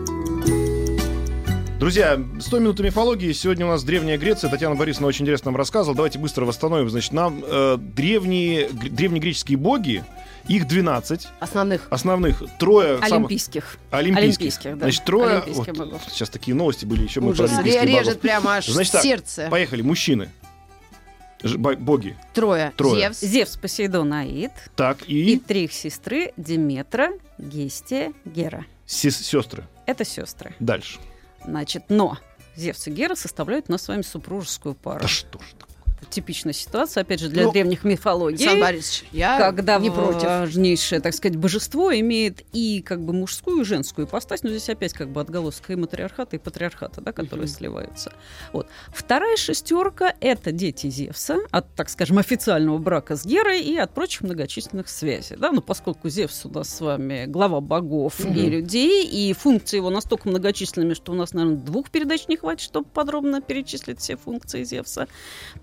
Друзья, 1.83 2.17
100 2.39 2.59
минут 2.59 2.79
мифологии. 2.79 3.33
Сегодня 3.33 3.65
у 3.65 3.69
нас 3.69 3.83
Древняя 3.83 4.17
Греция. 4.17 4.49
Татьяна 4.49 4.73
Борисовна 4.75 5.07
очень 5.07 5.23
интересно 5.23 5.51
нам 5.51 5.57
рассказывала. 5.57 5.93
Давайте 5.97 6.17
быстро 6.17 6.45
восстановим. 6.45 6.89
Значит, 6.89 7.11
нам 7.11 7.43
э, 7.45 7.75
древние, 7.77 8.69
гр- 8.69 8.89
древнегреческие 8.89 9.57
боги 9.57 10.01
Их 10.47 10.65
12 10.65 11.27
Основных. 11.41 11.87
основных. 11.89 12.41
Трое 12.57 12.99
самых 12.99 13.11
Олимпийских. 13.11 13.77
олимпийских. 13.91 14.23
Олимпийских, 14.23 14.71
да. 14.77 14.85
Значит, 14.85 15.03
трое. 15.03 15.29
Олимпийских 15.39 15.67
вот 15.67 15.77
богов. 15.77 16.01
сейчас 16.09 16.29
такие 16.29 16.55
новости 16.55 16.85
были, 16.85 17.03
еще 17.03 17.19
мы 17.19 17.31
Ужас. 17.31 17.51
про 17.51 17.57
Ре- 17.63 17.71
олимпийских 17.79 17.89
Режет 17.89 18.05
богов. 18.05 18.21
прямо 18.21 18.51
аж 18.55 18.65
Значит 18.67 18.91
так, 18.93 19.01
сердце. 19.03 19.47
Поехали, 19.51 19.81
мужчины. 19.81 20.29
Ж- 21.43 21.57
бо- 21.57 21.75
боги. 21.75 22.15
Трое. 22.33 22.71
Трое. 22.77 23.01
Зевс. 23.09 23.19
Зевс, 23.19 23.57
Посейдон, 23.57 24.13
Аид. 24.13 24.51
Так, 24.77 24.99
И 25.09 25.33
и, 25.33 25.37
три 25.37 25.65
их 25.65 25.73
сестры 25.73 26.31
Диметра, 26.37 27.09
Гестия, 27.37 28.13
Гера. 28.23 28.63
сестры. 28.85 29.65
Это 29.85 30.05
сестры. 30.05 30.55
Дальше. 30.61 30.97
Значит, 31.45 31.85
но 31.89 32.17
Зевс 32.55 32.87
и 32.87 32.91
Гера 32.91 33.15
составляют 33.15 33.69
нас 33.69 33.83
с 33.83 33.87
вами 33.87 34.01
супружескую 34.01 34.75
пару. 34.75 35.01
Да 35.01 35.07
что 35.07 35.39
ж 35.39 35.43
такое? 35.57 35.72
Типичная 36.09 36.53
ситуация, 36.53 37.01
опять 37.01 37.19
же, 37.19 37.29
для 37.29 37.43
Ну, 37.43 37.51
древних 37.51 37.83
мифологий. 37.83 38.45
Сан 38.45 38.59
Борисович, 38.59 39.05
я 39.11 39.37
когда 39.39 39.77
не 39.79 39.89
против. 39.91 40.23
важнейшее, 40.23 41.01
так 41.01 41.13
сказать, 41.13 41.37
божество 41.37 41.93
имеет 41.93 42.41
и 42.53 42.81
как 42.81 43.01
бы 43.03 43.13
мужскую, 43.13 43.61
и 43.61 43.63
женскую 43.63 44.07
ипостась, 44.07 44.43
но 44.43 44.49
здесь 44.49 44.69
опять 44.69 44.93
как 44.93 45.09
бы 45.09 45.21
отголоска 45.21 45.73
и 45.73 45.75
матриархата, 45.75 46.35
и 46.35 46.39
патриархата, 46.39 47.01
да, 47.01 47.11
которые 47.11 47.45
Мгм. 47.47 47.53
сливаются. 47.55 48.13
Вот. 48.51 48.67
Вторая 48.93 49.37
шестерка— 49.37 50.13
это 50.19 50.51
дети 50.51 50.89
Зевса 50.89 51.37
от, 51.51 51.73
так 51.75 51.89
скажем, 51.89 52.17
официального 52.17 52.77
брака 52.77 53.15
с 53.15 53.25
Герой 53.25 53.61
и 53.61 53.77
от 53.77 53.93
прочих 53.93 54.21
многочисленных 54.21 54.89
связей. 54.89 55.35
Да? 55.37 55.51
Но 55.51 55.61
поскольку 55.61 56.09
Зевс 56.09 56.45
у 56.45 56.49
нас 56.49 56.69
с 56.69 56.81
вами 56.81 57.25
глава 57.27 57.61
богов 57.61 58.19
Мгм. 58.19 58.33
и 58.33 58.49
людей, 58.49 59.05
и 59.05 59.33
функции 59.33 59.77
его 59.77 59.89
настолько 59.89 60.27
многочисленными, 60.29 60.93
что 60.93 61.11
у 61.11 61.15
нас, 61.15 61.33
наверное, 61.33 61.57
двух 61.57 61.89
передач 61.89 62.27
не 62.27 62.37
хватит, 62.37 62.61
чтобы 62.61 62.87
подробно 62.93 63.41
перечислить 63.41 63.99
все 63.99 64.17
функции 64.17 64.63
Зевса. 64.63 65.07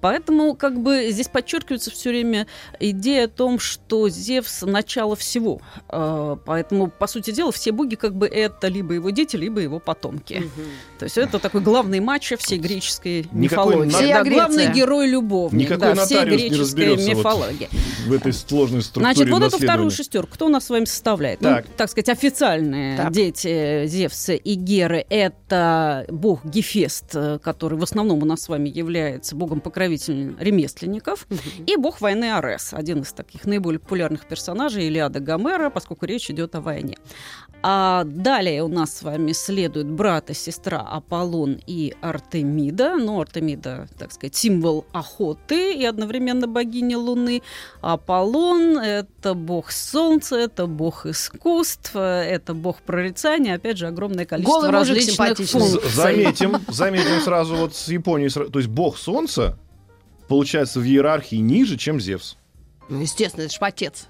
Поэтому 0.00 0.29
как 0.54 0.80
бы 0.80 1.08
здесь 1.10 1.28
подчеркивается 1.28 1.90
все 1.90 2.10
время 2.10 2.46
идея 2.78 3.24
о 3.24 3.28
том, 3.28 3.58
что 3.58 4.08
Зевс— 4.08 4.62
начало 4.62 5.16
всего. 5.16 5.60
Э, 5.88 6.36
Поэтому, 6.44 6.88
по 6.88 7.06
сути 7.06 7.30
дела, 7.30 7.52
все 7.52 7.72
боги 7.72 7.94
как 7.96 8.14
бы 8.14 8.26
это 8.26 8.68
либо 8.68 8.94
его 8.94 9.10
дети, 9.10 9.36
либо 9.36 9.60
его 9.60 9.78
потомки. 9.78 10.34
Мгм. 10.34 10.50
То 10.98 11.04
есть 11.04 11.18
это 11.18 11.38
такой 11.38 11.60
главный 11.60 12.00
матч 12.00 12.32
всей 12.38 12.58
греческой 12.58 13.26
Никакой 13.32 13.86
мифологии. 13.86 14.12
на- 14.12 14.24
Да, 14.24 14.30
главный 14.30 14.72
герой-любовник 14.72 15.70
Никакой 15.70 15.94
да, 15.94 16.04
всей 16.04 16.24
греческой 16.24 16.58
разберется 16.60 17.08
вот 17.08 17.16
мифологии. 17.18 17.68
В 18.06 18.12
этой 18.12 18.32
сложной 18.32 18.82
структуре 18.82 19.14
Значит, 19.14 19.30
вот 19.32 19.42
эту 19.42 19.58
вторую 19.58 19.90
шестерку 19.90 20.34
кто 20.34 20.46
у 20.46 20.48
нас 20.48 20.66
с 20.66 20.70
вами 20.70 20.84
составляет? 20.84 21.40
Так. 21.40 21.64
Ну, 21.66 21.72
так 21.76 21.90
сказать, 21.90 22.08
официальные 22.08 22.96
Так. 22.96 23.12
дети 23.12 23.86
Зевса 23.86 24.34
и 24.34 24.54
Геры– 24.54 25.04
это 25.10 26.06
бог 26.08 26.44
Гефест, 26.44 27.14
э, 27.14 27.38
который 27.42 27.78
в 27.78 27.82
основном 27.82 28.22
у 28.22 28.26
нас 28.26 28.42
с 28.42 28.48
вами 28.48 28.68
является 28.68 29.34
богом-покровителем 29.36 30.19
ремесленников, 30.38 31.26
и 31.66 31.76
бог 31.76 32.00
войны 32.00 32.32
Арес, 32.32 32.72
один 32.72 33.02
из 33.02 33.12
таких 33.12 33.44
наиболее 33.44 33.78
популярных 33.80 34.26
персонажей 34.26 34.86
Илиада 34.86 35.20
Гомера, 35.20 35.70
поскольку 35.70 36.06
речь 36.06 36.30
идет 36.30 36.54
о 36.54 36.60
войне. 36.60 36.96
А 37.62 38.04
далее 38.04 38.62
у 38.62 38.68
нас 38.68 38.96
с 38.96 39.02
вами 39.02 39.32
следует 39.32 39.86
брат 39.86 40.30
и 40.30 40.34
сестра 40.34 40.80
Аполлон 40.80 41.60
и 41.66 41.94
Артемида. 42.00 42.96
Ну, 42.96 43.20
Артемида, 43.20 43.86
так 43.98 44.12
сказать, 44.12 44.34
символ 44.34 44.86
охоты 44.92 45.74
и 45.74 45.84
одновременно 45.84 46.46
богиня 46.46 46.96
Луны. 46.96 47.42
Аполлон– 47.82 48.78
это 48.78 49.34
бог 49.34 49.72
солнца, 49.72 50.36
это 50.36 50.66
бог 50.66 51.04
искусств, 51.04 51.94
это 51.94 52.54
бог 52.54 52.80
прорицания. 52.80 53.56
Опять 53.56 53.76
же, 53.76 53.88
огромное 53.88 54.24
количество 54.24 54.60
Голый 54.60 54.70
различных 54.70 55.36
функций. 55.36 55.90
Заметим, 55.90 56.56
заметим 56.68 57.20
сразу 57.20 57.56
вот 57.56 57.74
с 57.74 57.88
Японией. 57.88 58.30
сра- 58.30 58.50
То 58.50 58.58
есть 58.58 58.70
бог 58.70 58.96
солнца 58.96 59.58
получается 60.30 60.78
в 60.78 60.84
иерархии 60.84 61.36
ниже, 61.36 61.76
чем 61.76 62.00
Зевс. 62.00 62.36
Ну, 62.88 63.00
естественно, 63.00 63.42
это 63.42 63.52
ж 63.52 63.58
отец. 63.60 64.06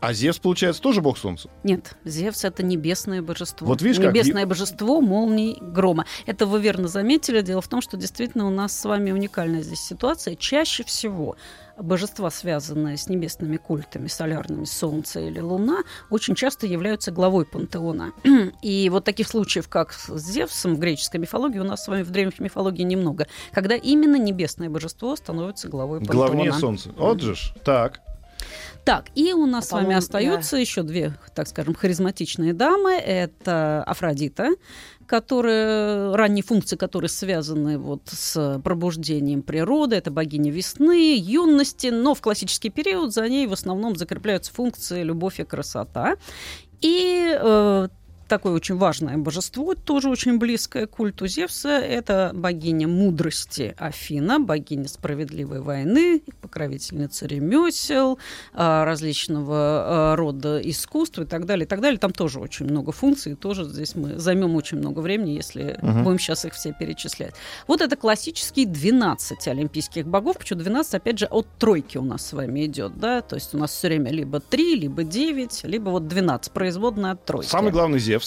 А 0.00 0.12
Зевс, 0.12 0.38
получается, 0.38 0.80
тоже 0.80 1.00
бог 1.00 1.18
солнца. 1.18 1.50
Нет, 1.64 1.96
Зевс 2.04 2.44
это 2.44 2.62
небесное 2.62 3.22
божество. 3.22 3.66
Вот 3.66 3.82
видишь, 3.82 4.00
как 4.00 4.14
небесное 4.14 4.46
божество 4.46 5.00
молний 5.00 5.58
грома. 5.60 6.06
Это 6.26 6.46
вы 6.46 6.60
верно 6.60 6.86
заметили. 6.86 7.40
Дело 7.40 7.60
в 7.60 7.66
том, 7.66 7.80
что 7.80 7.96
действительно 7.96 8.46
у 8.46 8.50
нас 8.50 8.78
с 8.78 8.84
вами 8.84 9.10
уникальная 9.10 9.62
здесь 9.62 9.80
ситуация. 9.80 10.36
Чаще 10.36 10.84
всего 10.84 11.36
божества, 11.80 12.30
связанные 12.30 12.96
с 12.96 13.08
небесными 13.08 13.56
культами, 13.56 14.08
солярными, 14.08 14.64
Солнце 14.64 15.20
или 15.20 15.40
Луна, 15.40 15.82
очень 16.10 16.34
часто 16.34 16.66
являются 16.66 17.10
главой 17.10 17.44
пантеона. 17.44 18.12
И 18.62 18.88
вот 18.90 19.04
таких 19.04 19.28
случаев, 19.28 19.68
как 19.68 19.92
с 19.92 20.18
Зевсом 20.18 20.76
в 20.76 20.78
греческой 20.78 21.20
мифологии, 21.20 21.58
у 21.58 21.64
нас 21.64 21.84
с 21.84 21.88
вами 21.88 22.02
в 22.02 22.10
древних 22.10 22.40
мифологии 22.40 22.82
немного, 22.82 23.26
когда 23.52 23.76
именно 23.76 24.16
небесное 24.16 24.70
божество 24.70 25.16
становится 25.16 25.68
главой 25.68 25.98
пантеона. 26.00 26.18
Главнее 26.18 26.52
солнца. 26.52 26.90
Вот 26.96 27.20
же 27.20 27.34
ж. 27.34 27.54
Так. 27.64 28.00
Так, 28.84 29.06
и 29.14 29.34
у 29.34 29.44
нас 29.44 29.68
с 29.68 29.72
вами 29.72 29.94
остаются 29.94 30.56
еще 30.56 30.82
две, 30.82 31.12
так 31.34 31.46
скажем, 31.46 31.74
харизматичные 31.74 32.54
дамы. 32.54 32.92
Это 32.94 33.82
Афродита, 33.84 34.52
которая, 35.08 36.14
ранние 36.14 36.44
функции 36.44 36.76
которые 36.76 37.08
связаны 37.08 37.78
вот 37.78 38.02
с 38.10 38.60
пробуждением 38.62 39.42
природы. 39.42 39.96
Это 39.96 40.10
богиня 40.10 40.52
весны, 40.52 41.16
юности, 41.16 41.88
но 41.88 42.14
в 42.14 42.20
классический 42.20 42.68
период 42.68 43.12
за 43.12 43.28
ней 43.28 43.46
в 43.46 43.52
основном 43.52 43.96
закрепляются 43.96 44.52
функции 44.52 45.02
любовь 45.02 45.40
и 45.40 45.44
красота. 45.44 46.16
И 46.80 47.36
э, 47.40 47.88
такое 48.28 48.52
очень 48.52 48.76
важное 48.76 49.16
божество, 49.16 49.74
тоже 49.74 50.08
очень 50.10 50.38
близкое 50.38 50.86
к 50.86 50.90
культу 50.90 51.26
Зевса, 51.26 51.68
это 51.70 52.30
богиня 52.34 52.86
мудрости 52.86 53.74
Афина, 53.78 54.38
богиня 54.38 54.86
справедливой 54.88 55.60
войны, 55.60 56.22
покровительница 56.40 57.26
ремесел, 57.26 58.18
а, 58.52 58.84
различного 58.84 59.56
а, 59.56 60.16
рода 60.16 60.60
искусства 60.60 61.22
и 61.22 61.26
так 61.26 61.46
далее, 61.46 61.64
и 61.64 61.68
так 61.68 61.80
далее. 61.80 61.98
Там 61.98 62.12
тоже 62.12 62.38
очень 62.40 62.66
много 62.66 62.92
функций, 62.92 63.34
тоже 63.34 63.64
здесь 63.64 63.94
мы 63.94 64.18
займем 64.18 64.54
очень 64.54 64.78
много 64.78 65.00
времени, 65.00 65.30
если 65.30 65.78
Мгм. 65.82 66.04
будем 66.04 66.18
сейчас 66.18 66.44
их 66.44 66.54
все 66.54 66.72
перечислять. 66.72 67.34
Вот 67.66 67.80
это 67.80 67.96
классические 67.96 68.66
12 68.66 69.48
олимпийских 69.48 70.06
богов, 70.06 70.36
причем 70.38 70.58
12, 70.58 70.94
опять 70.94 71.18
же, 71.18 71.26
от 71.26 71.46
тройки 71.58 71.98
у 71.98 72.04
нас 72.04 72.26
с 72.26 72.32
вами 72.32 72.66
идет, 72.66 72.98
да, 72.98 73.22
то 73.22 73.36
есть 73.36 73.54
у 73.54 73.58
нас 73.58 73.72
все 73.72 73.88
время 73.88 74.10
либо 74.10 74.40
3, 74.40 74.76
либо 74.76 75.02
9, 75.04 75.64
либо 75.64 75.90
вот 75.90 76.06
12, 76.08 76.52
производная 76.52 77.12
от 77.12 77.24
тройки. 77.24 77.48
Самый 77.48 77.72
главный 77.72 77.98
Зевс. 77.98 78.17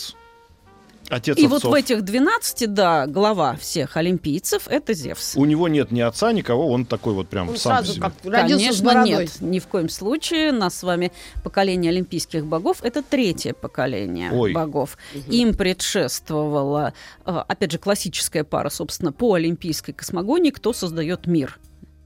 Отец 1.10 1.38
И 1.38 1.46
вот 1.48 1.58
отцов. 1.58 1.72
в 1.72 1.74
этих 1.74 2.04
12, 2.04 2.74
да, 2.74 3.06
глава 3.06 3.58
всех 3.58 3.98
олимпийцев– 3.98 4.68
это 4.70 4.94
Зевс. 4.94 5.36
У 5.36 5.44
него 5.44 5.68
нет 5.68 5.92
ни 5.92 6.00
отца, 6.00 6.32
никого, 6.32 6.70
он 6.70 6.86
такой 6.86 7.14
вот 7.14 7.28
прям 7.28 7.50
Он 7.50 7.58
сам 7.58 7.78
по 7.80 7.84
сразу 7.84 7.94
себе. 7.94 8.02
как 8.04 8.14
родился 8.24 8.84
Конечно, 8.84 9.04
нет, 9.04 9.42
ни 9.42 9.60
в 9.60 9.68
коем 9.68 9.90
случае. 9.90 10.54
Нас 10.54 10.76
с 10.78 10.84
вами 10.84 11.12
поколение 11.44 11.90
олимпийских 11.90 12.46
богов– 12.46 12.78
это 12.82 13.04
третье 13.04 13.54
поколение 13.54 14.32
Ой. 14.32 14.54
богов. 14.54 14.98
Им 15.28 15.54
предшествовала, 15.54 16.94
э, 17.26 17.44
опять 17.46 17.74
же, 17.74 17.78
классическая 17.78 18.46
пара, 18.46 18.70
собственно, 18.70 19.12
по 19.12 19.34
олимпийской 19.34 19.92
космогонии, 19.92 20.52
кто 20.52 20.72
создает 20.72 21.28
мир. 21.28 21.60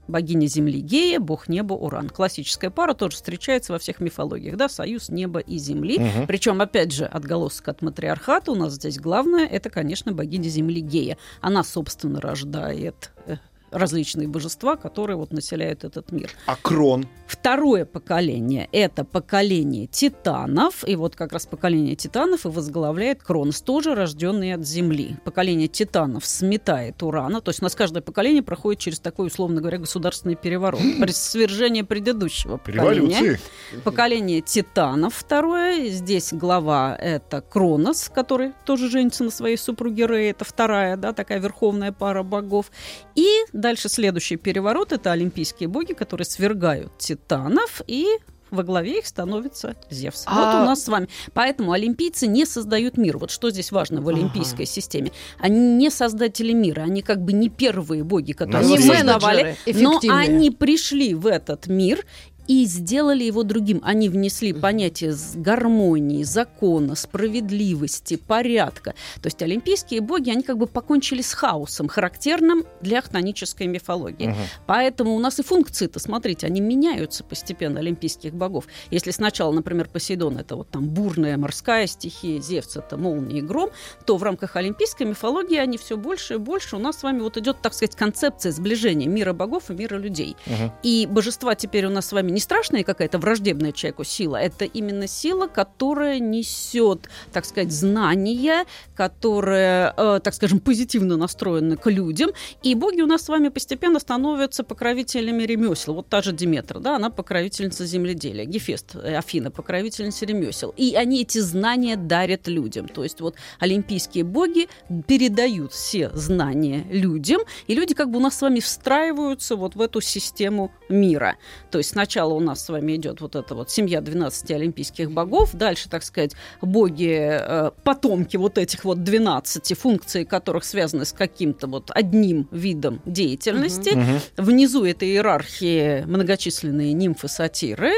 Богиня 0.08 0.46
Земли 0.46 0.80
Гея, 0.80 1.20
бог 1.20 1.48
неба 1.48 1.74
Уран. 1.74 2.08
Классическая 2.08 2.70
пара 2.70 2.94
тоже 2.94 3.16
встречается 3.16 3.72
во 3.72 3.78
всех 3.78 4.00
мифологиях, 4.00 4.56
да, 4.56 4.68
союз 4.68 5.08
неба 5.08 5.40
и 5.40 5.58
земли. 5.58 5.98
Мгм. 5.98 6.26
Причем, 6.26 6.60
опять 6.60 6.92
же, 6.92 7.04
отголосок 7.04 7.68
от 7.68 7.82
матриархата 7.82 8.52
у 8.52 8.54
нас 8.54 8.74
здесь 8.74 8.98
главное, 8.98 9.46
это, 9.46 9.70
конечно, 9.70 10.12
богиня 10.12 10.48
Земли 10.48 10.80
Гея. 10.80 11.18
Она, 11.40 11.64
собственно, 11.64 12.20
рождает 12.20 13.12
э, 13.26 13.36
различные 13.76 14.28
божества, 14.28 14.76
которые 14.76 15.16
вот 15.16 15.32
населяют 15.32 15.84
этот 15.84 16.12
мир. 16.12 16.30
А 16.46 16.56
Крон. 16.60 17.06
Второе 17.26 17.84
поколение– 17.84 18.68
это 18.72 19.04
поколение 19.04 19.86
титанов. 19.86 20.86
И 20.86 20.94
вот 20.94 21.16
как 21.16 21.32
раз 21.32 21.46
поколение 21.46 21.96
титанов 21.96 22.46
и 22.46 22.48
возглавляет 22.48 23.22
Кронос, 23.22 23.60
тоже 23.60 23.94
рожденный 23.94 24.54
от 24.54 24.64
Земли. 24.64 25.16
Поколение 25.24 25.66
титанов 25.66 26.24
сметает 26.24 27.02
Урана. 27.02 27.40
То 27.40 27.50
есть 27.50 27.60
у 27.60 27.64
нас 27.64 27.74
каждое 27.74 28.00
поколение 28.00 28.42
проходит 28.42 28.80
через 28.80 29.00
такой, 29.00 29.26
условно 29.26 29.60
говоря, 29.60 29.78
государственный 29.78 30.36
переворот. 30.36 30.80
При 31.00 31.10
свержении 31.10 31.82
предыдущего 31.82 32.58
поколения. 32.58 33.20
Революции. 33.20 33.40
Поколение 33.82 34.40
титанов 34.40 35.14
второе. 35.14 35.88
Здесь 35.88 36.32
глава 36.32 36.96
это 36.96 37.40
Кронос, 37.40 38.08
который 38.08 38.52
тоже 38.64 38.88
женится 38.88 39.24
на 39.24 39.30
своей 39.30 39.56
супруге 39.56 40.06
Рей. 40.06 40.30
Это 40.30 40.44
вторая, 40.44 40.96
да, 40.96 41.12
такая 41.12 41.40
верховная 41.40 41.90
пара 41.90 42.22
богов. 42.22 42.70
И 43.16 43.26
дальше 43.66 43.88
следующий 43.88 44.36
переворот 44.36 44.92
это 44.92 45.10
олимпийские 45.10 45.68
боги, 45.68 45.92
которые 45.92 46.24
свергают 46.24 46.96
титанов 46.98 47.82
и 47.88 48.06
во 48.52 48.62
главе 48.62 49.00
их 49.00 49.06
становится 49.06 49.74
Зевс. 49.90 50.22
А- 50.26 50.34
Вот 50.34 50.62
у 50.62 50.64
нас 50.66 50.84
с 50.84 50.88
вами. 50.88 51.08
Поэтому 51.34 51.72
олимпийцы 51.72 52.28
не 52.28 52.46
создают 52.46 52.96
мир. 52.96 53.18
Вот 53.18 53.32
что 53.32 53.50
здесь 53.50 53.72
важно 53.72 54.00
в 54.00 54.08
олимпийской 54.08 54.66
системе. 54.66 55.10
Они 55.40 55.58
не 55.58 55.90
создатели 55.90 56.52
мира. 56.52 56.82
Они 56.82 57.02
как 57.02 57.20
бы 57.22 57.32
не 57.32 57.48
первые 57.48 58.04
боги, 58.04 58.32
которые 58.32 58.60
Они 58.64 58.78
создавали. 58.78 59.56
Но 59.74 60.00
они 60.10 60.50
пришли 60.52 61.14
в 61.14 61.26
этот 61.26 61.66
мир 61.66 62.06
и 62.48 62.64
сделали 62.64 63.24
его 63.24 63.42
другим. 63.42 63.80
Они 63.84 64.08
внесли 64.08 64.52
понятие 64.52 65.14
гармонии, 65.34 66.22
закона, 66.22 66.94
справедливости, 66.94 68.16
порядка. 68.16 68.94
То 69.20 69.26
есть 69.26 69.42
олимпийские 69.42 70.00
боги, 70.00 70.30
они 70.30 70.42
как 70.42 70.58
бы 70.58 70.66
покончили 70.66 71.22
с 71.22 71.32
хаосом, 71.32 71.88
характерным 71.88 72.64
для 72.80 73.00
хтонической 73.00 73.66
мифологии. 73.66 74.28
Угу. 74.28 74.36
Поэтому 74.66 75.14
у 75.14 75.18
нас 75.18 75.38
и 75.38 75.42
функции-то, 75.42 75.98
смотрите, 75.98 76.46
они 76.46 76.60
меняются 76.60 77.24
постепенно, 77.24 77.80
олимпийских 77.80 78.34
богов. 78.34 78.66
Если 78.90 79.10
сначала, 79.10 79.52
например, 79.52 79.88
Посейдон– 79.88 80.38
это 80.38 80.56
вот 80.56 80.70
там 80.70 80.88
бурная 80.88 81.36
морская 81.36 81.86
стихия, 81.86 82.40
Зевс– 82.40 82.76
это 82.78 82.96
молния 82.96 83.38
и 83.38 83.42
гром, 83.42 83.70
то 84.04 84.16
в 84.16 84.22
рамках 84.22 84.56
олимпийской 84.56 85.04
мифологии 85.04 85.58
они 85.58 85.78
все 85.78 85.96
больше 85.96 86.34
и 86.34 86.38
больше. 86.38 86.76
У 86.76 86.78
нас 86.78 86.98
с 86.98 87.02
вами 87.02 87.20
вот 87.20 87.36
идет, 87.36 87.58
так 87.62 87.74
сказать, 87.74 87.96
концепция 87.96 88.52
сближения 88.52 89.08
мира 89.08 89.32
богов 89.32 89.70
и 89.70 89.74
мира 89.74 89.96
людей. 89.96 90.36
Угу. 90.46 90.72
И 90.82 91.06
божества 91.10 91.54
теперь 91.54 91.86
у 91.86 91.90
нас 91.90 92.06
с 92.06 92.12
вами 92.12 92.35
не 92.36 92.40
страшная 92.40 92.84
какая-то 92.84 93.18
враждебная 93.18 93.72
человеку 93.72 94.04
сила, 94.04 94.36
это 94.36 94.66
именно 94.66 95.08
сила, 95.08 95.46
которая 95.46 96.18
несет, 96.18 97.08
так 97.32 97.46
сказать, 97.46 97.72
знания, 97.72 98.66
которая, 98.94 99.94
э, 99.96 100.20
так 100.22 100.34
скажем, 100.34 100.60
позитивно 100.60 101.16
настроена 101.16 101.78
к 101.78 101.90
людям. 101.90 102.32
И 102.62 102.74
боги 102.74 103.00
у 103.00 103.06
нас 103.06 103.22
с 103.22 103.28
вами 103.28 103.48
постепенно 103.48 103.98
становятся 104.00 104.64
покровителями 104.64 105.44
ремесел. 105.44 105.94
Вот 105.94 106.08
та 106.08 106.20
же 106.20 106.32
Диметра, 106.32 106.78
да, 106.78 106.96
она 106.96 107.08
покровительница 107.08 107.86
земледелия. 107.86 108.44
Гефест, 108.44 108.96
э, 108.96 109.16
Афина, 109.16 109.50
покровительница 109.50 110.26
ремесел. 110.26 110.74
И 110.76 110.94
они 110.94 111.22
эти 111.22 111.38
знания 111.38 111.96
дарят 111.96 112.48
людям. 112.48 112.86
То 112.88 113.02
есть 113.02 113.22
вот 113.22 113.36
олимпийские 113.58 114.24
боги 114.24 114.68
передают 115.06 115.72
все 115.72 116.10
знания 116.12 116.84
людям, 116.90 117.40
и 117.66 117.74
люди 117.74 117.94
как 117.94 118.10
бы 118.10 118.18
у 118.18 118.20
нас 118.20 118.36
с 118.36 118.42
вами 118.42 118.60
встраиваются 118.60 119.56
вот 119.56 119.74
в 119.74 119.80
эту 119.80 120.02
систему 120.02 120.70
мира. 120.90 121.36
То 121.70 121.78
есть 121.78 121.90
сначала 121.90 122.25
у 122.34 122.40
нас 122.40 122.64
с 122.64 122.68
вами 122.68 122.96
идет 122.96 123.20
вот 123.20 123.36
эта 123.36 123.54
вот 123.54 123.70
семья 123.70 124.00
12 124.00 124.50
олимпийских 124.50 125.10
богов, 125.10 125.50
дальше, 125.52 125.88
так 125.88 126.02
сказать, 126.02 126.32
боги, 126.60 127.16
э, 127.18 127.70
потомки 127.84 128.36
вот 128.36 128.58
этих 128.58 128.84
вот 128.84 129.02
12 129.02 129.78
функций, 129.78 130.24
которых 130.24 130.64
связаны 130.64 131.04
с 131.04 131.12
каким-то 131.12 131.66
вот 131.66 131.90
одним 131.94 132.48
видом 132.50 133.00
деятельности. 133.04 133.90
Угу. 133.90 134.44
Внизу 134.44 134.84
этой 134.84 135.08
иерархии 135.08 136.04
многочисленные 136.06 136.92
нимфы-сатиры, 136.92 137.92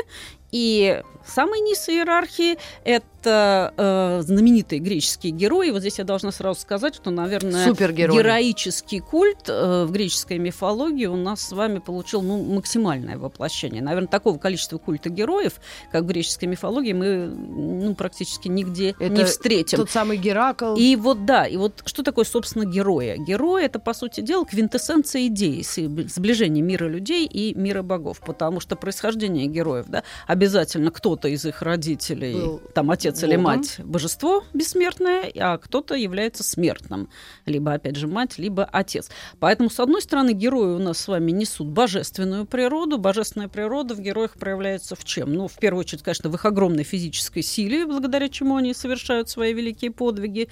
и 0.51 1.03
самый 1.27 1.61
низ 1.61 1.89
иерархии– 1.89 2.59
это 2.85 3.18
это 3.21 3.75
э, 3.77 4.23
знаменитые 4.23 4.81
греческие 4.81 5.33
герои. 5.33 5.71
Вот 5.71 5.81
здесь 5.81 5.99
я 5.99 6.05
должна 6.05 6.33
сразу 6.33 6.61
сказать, 6.61 6.95
что, 6.95 7.11
наверное, 7.11 7.73
героический 7.73 9.01
культ 9.01 9.49
э, 9.49 9.85
в 9.85 9.93
греческой 9.93 10.39
мифологии 10.39 11.07
у 11.07 11.17
нас 11.17 11.49
с 11.49 11.53
вами 11.53 11.79
получил 11.79 12.23
ну, 12.23 12.43
максимальное 12.43 13.19
воплощение. 13.19 13.83
Наверное, 13.83 14.09
такого 14.09 14.39
количества 14.39 14.79
культа 14.79 15.11
героев, 15.11 15.55
как 15.91 16.05
в 16.05 16.07
греческой 16.07 16.49
мифологии, 16.49 16.93
мы 16.93 17.27
ну, 17.27 17.95
практически 17.95 18.49
нигде 18.49 18.91
это 18.99 19.09
не 19.09 19.25
встретим. 19.25 19.79
Тот 19.79 19.91
самый 19.91 20.17
Геракл. 20.17 20.75
И 20.77 20.97
вот 20.97 21.25
да, 21.25 21.47
и 21.47 21.57
вот 21.57 21.83
что 21.85 22.03
такое, 22.03 22.25
собственно, 22.25 22.65
героя? 22.65 23.17
Герой 23.17 23.65
это, 23.65 23.79
по 23.79 23.95
сути 23.95 24.21
дела, 24.21 24.45
квинтэссенция 24.45 25.27
идеи, 25.27 25.63
сближение 25.63 26.63
мира 26.63 26.87
людей 26.87 27.27
и 27.27 27.55
мира 27.55 27.83
богов, 27.83 28.21
потому 28.25 28.61
что 28.61 28.77
происхождение 28.77 29.47
героев, 29.47 29.87
да, 29.89 30.03
обязательно 30.27 30.91
кто-то 30.91 31.29
из 31.29 31.45
их 31.45 31.63
родителей, 31.63 32.35
Был 32.35 32.61
там 32.75 32.91
отец 32.91 33.18
отец 33.19 33.29
или 33.29 33.37
мать 33.37 33.77
божество 33.85 34.45
бессмертное, 34.55 35.31
а 35.37 35.59
кто-то 35.59 35.95
является 35.95 36.43
смертным. 36.43 37.09
Либо, 37.47 37.73
опять 37.73 37.97
же, 37.97 38.07
мать, 38.07 38.39
либо 38.39 38.65
отец. 38.65 39.11
Поэтому, 39.41 39.71
с 39.71 39.81
одной 39.81 40.03
стороны, 40.03 40.33
герои 40.33 40.75
у 40.75 40.79
нас 40.79 40.99
с 40.99 41.09
вами 41.09 41.31
несут 41.31 41.69
божественную 41.69 42.47
природу. 42.47 42.99
Божественная 42.99 43.49
природа 43.49 43.95
в 43.95 44.01
героях 44.01 44.35
проявляется 44.35 44.97
в 44.97 45.05
чем? 45.05 45.35
Ну, 45.35 45.49
в 45.49 45.59
первую 45.59 45.81
очередь, 45.81 46.03
конечно, 46.03 46.31
в 46.31 46.35
их 46.35 46.45
огромной 46.45 46.85
физической 46.85 47.43
силе, 47.43 47.87
благодаря 47.87 48.29
чему 48.29 48.57
они 48.57 48.75
совершают 48.75 49.29
свои 49.29 49.53
великие 49.53 49.91
подвиги 49.91 50.49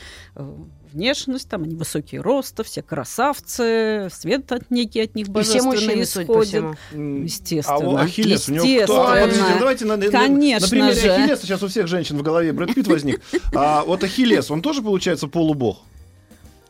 внешность, 0.97 1.49
там 1.49 1.63
они 1.63 1.77
высокие 1.77 2.21
роста, 2.21 2.65
все 2.65 2.83
красавцы, 2.83 4.09
свет 4.11 4.51
от 4.51 4.71
некий 4.71 5.01
от 5.01 5.15
них 5.15 5.29
божественный 5.29 6.01
и 6.01 6.05
все 6.05 6.23
исходит. 6.23 6.65
Естественно. 6.93 8.01
А 8.01 8.05
Ахиллес, 8.05 8.49
у 8.49 8.53
него 8.53 8.85
кто? 8.85 9.07
А, 9.07 9.21
подождите, 9.21 9.57
давайте 9.59 9.85
на, 9.85 9.99
Конечно 9.99 10.67
на 10.67 10.71
примере 10.71 10.95
же. 10.95 11.13
Ахиллеса 11.13 11.43
сейчас 11.43 11.63
у 11.63 11.69
всех 11.69 11.87
женщин 11.87 12.19
в 12.19 12.23
голове 12.23 12.53
Брэд 12.53 12.75
Питт 12.75 12.89
возник. 12.89 13.21
А 13.55 13.85
вот 13.85 14.03
Ахиллес, 14.03 14.51
он 14.51 14.63
тоже 14.63 14.83
получается 14.83 15.29
полубог? 15.29 15.79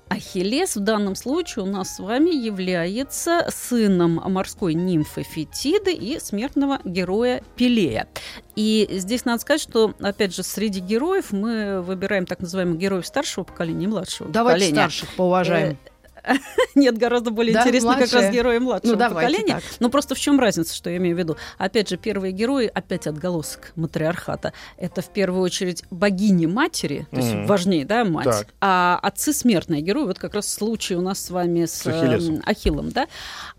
Ахиллес 0.08 0.76
в 0.76 0.80
данном 0.80 1.14
случае 1.16 1.64
у 1.64 1.68
нас 1.68 1.96
с 1.96 1.98
вами 1.98 2.30
является 2.30 3.46
сыном 3.50 4.20
морской 4.24 4.74
нимфы 4.74 5.22
Фетиды 5.22 5.92
и 5.92 6.18
смертного 6.20 6.80
героя 6.84 7.42
Пелея. 7.56 8.08
И 8.54 8.88
здесь 8.92 9.24
надо 9.24 9.40
сказать, 9.40 9.60
что, 9.60 9.94
опять 10.00 10.34
же, 10.34 10.42
среди 10.42 10.80
героев 10.80 11.32
мы 11.32 11.82
выбираем 11.82 12.24
так 12.24 12.40
называемых 12.40 12.78
героев 12.78 13.06
старшего 13.06 13.44
поколения 13.44 13.84
и 13.84 13.88
младшего 13.88 14.30
Давайте 14.30 14.66
поколения. 14.66 14.90
старших 14.90 15.14
поуважаем. 15.16 15.76
Нет, 16.74 16.98
гораздо 16.98 17.30
более 17.30 17.54
да, 17.54 17.62
интересно 17.62 17.90
младшие. 17.90 18.10
как 18.10 18.22
раз 18.22 18.34
герои 18.34 18.58
младшего 18.58 18.96
ну, 18.96 19.08
поколения. 19.08 19.54
Так. 19.54 19.64
Но 19.80 19.88
просто 19.90 20.14
в 20.14 20.18
чем 20.18 20.40
разница, 20.40 20.74
что 20.74 20.90
я 20.90 20.96
имею 20.96 21.16
в 21.16 21.18
виду? 21.18 21.36
Опять 21.58 21.88
же, 21.88 21.96
первые 21.96 22.32
герои, 22.32 22.70
опять 22.72 23.06
отголосок 23.06 23.72
матриархата. 23.76 24.52
Это 24.76 25.02
в 25.02 25.08
первую 25.08 25.42
очередь 25.42 25.84
богини-матери, 25.90 27.06
то 27.10 27.16
есть 27.16 27.28
mm-hmm. 27.28 27.46
важнее, 27.46 27.84
да, 27.84 28.04
мать. 28.04 28.24
Так. 28.24 28.48
А 28.60 28.98
отцы 29.02 29.32
смертные 29.32 29.82
герои, 29.82 30.04
вот 30.04 30.18
как 30.18 30.34
раз 30.34 30.52
случай 30.52 30.94
у 30.96 31.00
нас 31.00 31.24
с 31.24 31.30
вами 31.30 31.64
с, 31.64 31.72
с 31.72 31.86
Ахиллесом. 31.86 32.42
Ахиллом, 32.44 32.90
да. 32.90 33.06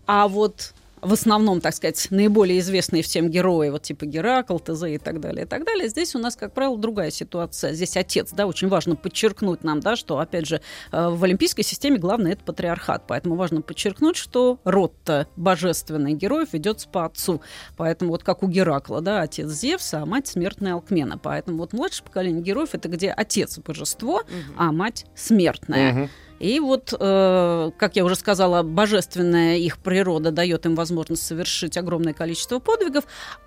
А 0.06 0.28
вот 0.28 0.72
в 1.02 1.12
основном, 1.12 1.60
так 1.60 1.74
сказать, 1.74 2.08
наиболее 2.10 2.58
известные 2.60 3.02
всем 3.02 3.30
герои, 3.30 3.70
вот 3.70 3.82
типа 3.82 4.06
Геракл, 4.06 4.58
ТЗ 4.58 4.84
и 4.84 4.98
так 4.98 5.20
далее, 5.20 5.44
и 5.44 5.48
так 5.48 5.64
далее. 5.64 5.88
Здесь 5.88 6.14
у 6.14 6.18
нас, 6.18 6.36
как 6.36 6.52
правило, 6.52 6.78
другая 6.78 7.10
ситуация. 7.10 7.72
Здесь 7.72 7.96
отец, 7.96 8.30
да, 8.32 8.46
очень 8.46 8.68
важно 8.68 8.96
подчеркнуть 8.96 9.64
нам, 9.64 9.80
да, 9.80 9.96
что, 9.96 10.18
опять 10.18 10.46
же, 10.46 10.60
э, 10.92 11.08
в 11.08 11.22
олимпийской 11.24 11.62
системе 11.62 11.98
главное 11.98 12.32
это 12.32 12.44
патриархат, 12.44 13.04
поэтому 13.06 13.36
важно 13.36 13.62
подчеркнуть, 13.62 14.16
что 14.16 14.58
род-то 14.64 15.26
божественный 15.36 16.14
героев 16.14 16.48
ведется 16.52 16.88
по 16.88 17.04
отцу. 17.04 17.40
Поэтому 17.76 18.10
вот 18.10 18.22
как 18.22 18.42
у 18.42 18.48
Геракла, 18.48 19.00
да, 19.00 19.22
отец 19.22 19.48
Зевса, 19.48 20.02
а 20.02 20.06
мать 20.06 20.26
смертная 20.26 20.74
Алкмена. 20.74 21.18
Поэтому 21.18 21.58
вот 21.58 21.72
младшее 21.72 22.04
поколение 22.04 22.42
героев 22.42 22.70
это 22.72 22.88
где 22.88 23.10
отец 23.10 23.58
божество, 23.58 24.16
угу. 24.16 24.24
а 24.56 24.72
мать 24.72 25.06
смертная. 25.14 25.92
Угу. 25.92 26.08
И 26.38 26.60
вот, 26.60 26.94
э, 26.98 27.70
как 27.76 27.96
я 27.96 28.04
уже 28.04 28.14
сказала, 28.14 28.62
божественная 28.62 29.56
их 29.56 29.78
природа 29.78 30.30
дает 30.30 30.66
им 30.66 30.74
возможность 30.74 31.26
совершить 31.26 31.76
огромное 31.76 32.12
количество 32.12 32.58
подвигов, 32.58 33.04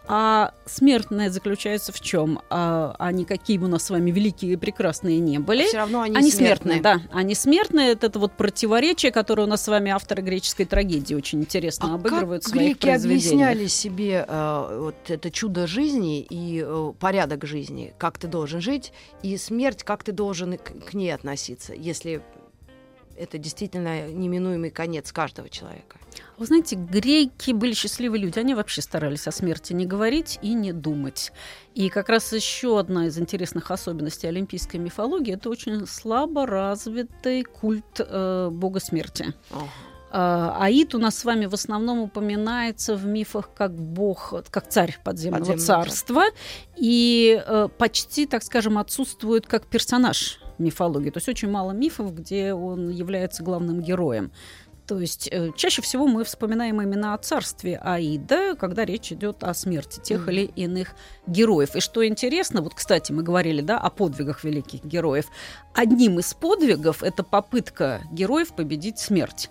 а 0.08 0.54
смертное 0.66 1.30
заключается 1.30 1.94
в 1.94 2.02
чем? 2.02 2.42
А, 2.50 2.96
они 3.00 3.24
какие 3.24 3.58
бы 3.58 3.66
у 3.66 3.70
нас 3.70 3.84
с 3.84 3.90
вами 3.90 4.12
великие 4.12 4.54
и 4.54 4.56
прекрасные 4.58 5.20
не 5.20 5.40
были. 5.40 5.64
Все 5.68 5.78
равно 5.78 6.02
они, 6.02 6.18
они 6.18 6.32
смертные. 6.32 6.82
смертные. 6.82 6.82
Да, 6.82 7.18
они 7.18 7.34
смертные. 7.34 7.92
Это, 7.92 8.08
это 8.08 8.20
вот 8.20 8.34
противоречие, 8.34 9.12
которое 9.12 9.44
у 9.44 9.48
нас 9.48 9.64
с 9.64 9.68
вами 9.68 9.92
авторы 9.92 10.22
греческой 10.22 10.66
трагедии 10.66 11.16
очень 11.16 11.40
интересно 11.42 11.94
а 11.94 11.96
обыгрывают 11.96 12.44
как 12.44 12.52
в 12.52 12.56
своих 12.56 12.78
греки 12.80 12.90
объясняли 12.90 13.68
себе 13.68 14.26
э, 14.28 14.78
вот 14.82 14.96
это 15.10 15.32
чудо 15.32 15.66
жизни 15.66 16.22
и 16.22 16.62
э, 16.66 16.94
порядок 17.00 17.46
жизни, 17.46 17.94
как 17.98 18.18
ты 18.18 18.28
должен 18.28 18.60
жить, 18.60 18.92
и 19.24 19.38
смерть, 19.38 19.84
как 19.84 20.04
ты 20.04 20.12
должен 20.12 20.58
к, 20.58 20.90
к 20.90 20.94
ней 20.94 21.14
относиться, 21.14 21.74
если 21.74 22.22
это 23.22 23.38
действительно 23.38 24.08
неминуемый 24.08 24.72
конец 24.72 25.12
каждого 25.12 25.50
человека. 25.50 25.98
Вы 26.38 26.46
знаете, 26.48 26.76
греки 26.76 27.52
были 27.52 27.74
счастливые 27.74 28.24
люди. 28.24 28.40
Они 28.40 28.56
вообще 28.56 28.82
старались 28.82 29.28
о 29.28 29.32
смерти 29.32 29.74
не 29.74 29.86
говорить 29.86 30.40
и 30.42 30.54
не 30.54 30.74
думать. 30.74 31.32
И 31.76 31.90
как 31.90 32.10
раз 32.10 32.34
еще 32.34 32.80
одна 32.80 33.08
из 33.08 33.18
интересных 33.20 33.70
особенностей 33.70 34.28
олимпийской 34.28 34.78
мифологии– 34.78 35.34
это 35.36 35.50
очень 35.50 35.86
слабо 35.86 36.46
развитый 36.46 37.44
культ 37.44 38.00
э, 38.00 38.50
бога 38.52 38.80
смерти. 38.80 39.34
Oh. 39.52 39.68
Аид 40.14 40.94
у 40.94 41.00
нас 41.00 41.18
с 41.18 41.24
вами 41.24 41.46
в 41.46 41.54
основном 41.54 42.00
упоминается 42.00 42.96
в 42.96 43.06
мифах 43.06 43.54
как 43.54 43.74
бог, 43.74 44.34
как 44.50 44.68
царь 44.68 44.98
подземного 45.06 45.40
Подземный 45.40 45.64
царства, 45.64 46.24
и 46.76 47.42
э, 47.46 47.70
почти, 47.78 48.26
так 48.26 48.44
скажем, 48.44 48.78
отсутствует 48.78 49.48
как 49.48 49.68
персонаж 49.68 50.41
мифологии. 50.62 51.10
То 51.10 51.18
есть 51.18 51.30
очень 51.30 51.50
мало 51.50 51.72
мифов, 51.72 52.14
где 52.16 52.54
он 52.54 52.90
является 52.90 53.44
главным 53.44 53.82
героем. 53.82 54.32
То 54.88 55.00
есть 55.00 55.30
э, 55.32 55.52
чаще 55.56 55.82
всего 55.82 56.06
мы 56.06 56.24
вспоминаем 56.26 56.82
именно 56.82 57.14
о 57.14 57.18
царстве 57.18 57.78
Аида, 57.78 58.56
когда 58.56 58.84
речь 58.84 59.12
идет 59.14 59.44
о 59.44 59.54
смерти 59.54 60.02
тех 60.02 60.28
mm-hmm. 60.28 60.32
или 60.32 60.42
иных 60.56 60.96
героев. 61.28 61.76
И 61.76 61.80
что 61.80 62.06
интересно, 62.06 62.62
вот, 62.62 62.74
кстати, 62.74 63.14
мы 63.14 63.24
говорили 63.24 63.62
да, 63.62 63.78
о 63.78 63.90
подвигах 63.90 64.44
великих 64.44 64.84
героев. 64.84 65.28
Одним 65.74 66.20
из 66.20 66.34
подвигов 66.34 67.04
это 67.04 67.24
попытка 67.24 68.02
героев 68.12 68.54
победить 68.54 69.00
смерть. 69.00 69.50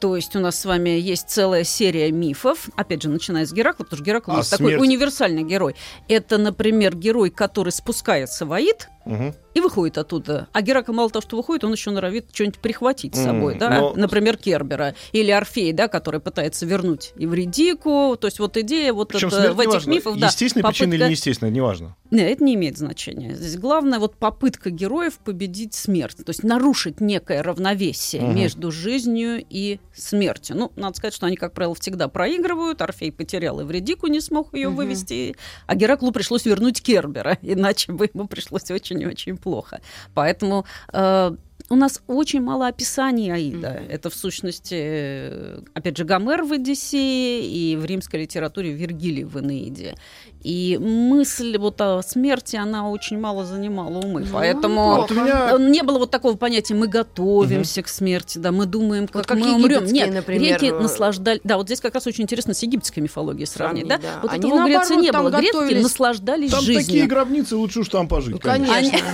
То 0.00 0.14
есть 0.14 0.36
у 0.36 0.40
нас 0.40 0.58
с 0.58 0.64
вами 0.64 0.90
есть 0.90 1.28
целая 1.28 1.64
серия 1.64 2.12
мифов, 2.12 2.68
опять 2.76 3.02
же, 3.02 3.08
начиная 3.08 3.44
с 3.46 3.52
Геракла, 3.52 3.82
потому 3.82 3.96
что 3.96 4.04
Геракл 4.04 4.30
а 4.30 4.34
у 4.34 4.36
нас 4.38 4.48
смерть... 4.48 4.74
такой 4.74 4.86
универсальный 4.86 5.42
герой. 5.42 5.74
Это, 6.06 6.38
например, 6.38 6.96
герой, 6.96 7.30
который 7.30 7.72
спускается 7.72 8.46
в 8.46 8.52
Аид, 8.52 8.88
Мгм. 9.08 9.34
и 9.54 9.60
выходит 9.60 9.98
оттуда. 9.98 10.46
А 10.52 10.62
Геракл 10.62 10.92
мало 10.92 11.10
того, 11.10 11.22
что 11.22 11.36
выходит, 11.36 11.64
он 11.64 11.72
еще 11.72 11.90
норовит 11.90 12.26
что-нибудь 12.32 12.58
прихватить 12.60 13.16
с 13.16 13.22
собой, 13.24 13.56
да, 13.58 13.70
но- 13.70 13.94
например, 13.96 14.36
Кербера 14.36 14.94
или 15.12 15.30
Орфей, 15.32 15.72
да, 15.72 15.88
который 15.88 16.20
пытается 16.20 16.64
вернуть 16.66 17.12
Евредику. 17.16 18.16
То 18.20 18.26
есть 18.26 18.38
вот 18.38 18.56
идея 18.56 18.92
вот 18.92 19.08
Причем 19.08 19.28
это, 19.28 19.52
в 19.52 19.60
этих 19.60 19.70
неважно, 19.70 19.90
мифах, 19.90 20.18
да, 20.18 20.26
естественная 20.26 20.68
причина 20.70 20.88
или 20.92 20.98
попытка- 20.98 21.08
неестественная, 21.08 21.52
неважно. 21.52 21.96
Нет, 22.10 22.30
это 22.30 22.44
не 22.44 22.54
имеет 22.54 22.78
значения. 22.78 23.34
Здесь 23.34 23.56
главное 23.58 23.98
вот 23.98 24.16
попытка 24.16 24.70
героев 24.70 25.18
победить 25.18 25.74
смерть, 25.74 26.16
то 26.18 26.28
есть 26.30 26.42
нарушить 26.42 27.00
некое 27.00 27.42
равновесие 27.42 28.22
Мгм. 28.22 28.36
между 28.36 28.70
жизнью 28.70 29.44
и 29.48 29.78
смертью. 29.94 30.56
Ну, 30.56 30.72
надо 30.76 30.96
сказать, 30.96 31.14
что 31.14 31.26
они, 31.26 31.36
как 31.36 31.52
правило, 31.52 31.74
всегда 31.74 32.08
проигрывают. 32.08 32.80
Орфей 32.82 33.12
потерял 33.12 33.60
Эвредику, 33.62 34.06
не 34.06 34.20
смог 34.20 34.54
ее 34.54 34.68
Мгм. 34.68 34.76
вывести, 34.76 35.36
а 35.66 35.74
Гераклу 35.74 36.12
пришлось 36.12 36.44
вернуть 36.44 36.80
Кербера, 36.82 37.38
иначе 37.42 37.92
бы 37.92 38.08
ему 38.12 38.26
пришлось 38.28 38.70
очень 38.70 38.97
и 39.00 39.06
очень 39.06 39.36
плохо. 39.36 39.80
Поэтому 40.14 40.64
э, 40.92 41.36
у 41.70 41.76
нас 41.76 42.00
очень 42.06 42.40
мало 42.40 42.66
описаний 42.68 43.32
Аида. 43.32 43.82
Это, 43.88 44.08
в 44.08 44.14
сущности, 44.14 44.74
э, 44.78 45.60
опять 45.74 45.96
же, 45.98 46.04
Гомер 46.04 46.44
в 46.44 46.52
«Одиссее» 46.52 47.46
и 47.46 47.76
в 47.76 47.84
римской 47.84 48.22
литературе 48.22 48.72
Вергилий 48.72 49.24
в 49.24 49.38
«Энеиде». 49.38 49.94
И 50.42 50.78
мысль 50.80 51.58
вот 51.58 51.80
о 51.80 52.00
смерти, 52.02 52.56
она 52.56 52.88
очень 52.88 53.18
мало 53.18 53.44
занимала 53.44 53.98
умы. 53.98 54.20
Ну, 54.20 54.26
Поэтому 54.32 54.96
Вот 54.96 55.10
меня... 55.10 55.56
э, 55.56 55.58
не 55.58 55.82
было 55.82 55.98
вот 55.98 56.10
такого 56.10 56.36
понятия 56.36 56.74
«мы 56.74 56.86
готовимся 56.86 57.82
к 57.82 57.88
смерти», 57.88 58.38
да, 58.38 58.50
мы 58.50 58.64
думаем, 58.64 59.06
как, 59.06 59.26
как 59.26 59.38
мы 59.38 59.54
умрем. 59.54 59.84
Нет, 59.84 60.14
например, 60.14 60.58
греки 60.58 60.72
э, 60.72 60.80
наслаждались... 60.80 61.40
Да, 61.44 61.58
вот 61.58 61.66
здесь 61.66 61.80
как 61.80 61.94
раз 61.94 62.06
очень 62.06 62.24
интересно 62.24 62.54
с 62.54 62.62
египетской 62.62 63.00
мифологией 63.00 63.46
сравнить. 63.46 63.88
Да? 63.88 63.98
да. 63.98 64.20
Вот 64.22 64.32
Они, 64.32 64.48
этого 64.48 64.62
в 64.62 64.64
Греции 64.64 64.94
наоборот, 64.94 65.02
не 65.02 65.10
там 65.12 65.24
было. 65.24 65.38
Греки 65.38 65.52
готовились. 65.52 65.82
наслаждались 65.82 66.50
Там 66.50 66.60
жизнью. 66.60 66.86
такие 66.86 67.06
гробницы, 67.06 67.56
лучше 67.56 67.80
уж 67.80 67.88
там 67.88 68.08
пожить. 68.08 68.32
Ну, 68.32 68.38
конечно. 68.38 68.90
конечно. 68.90 69.08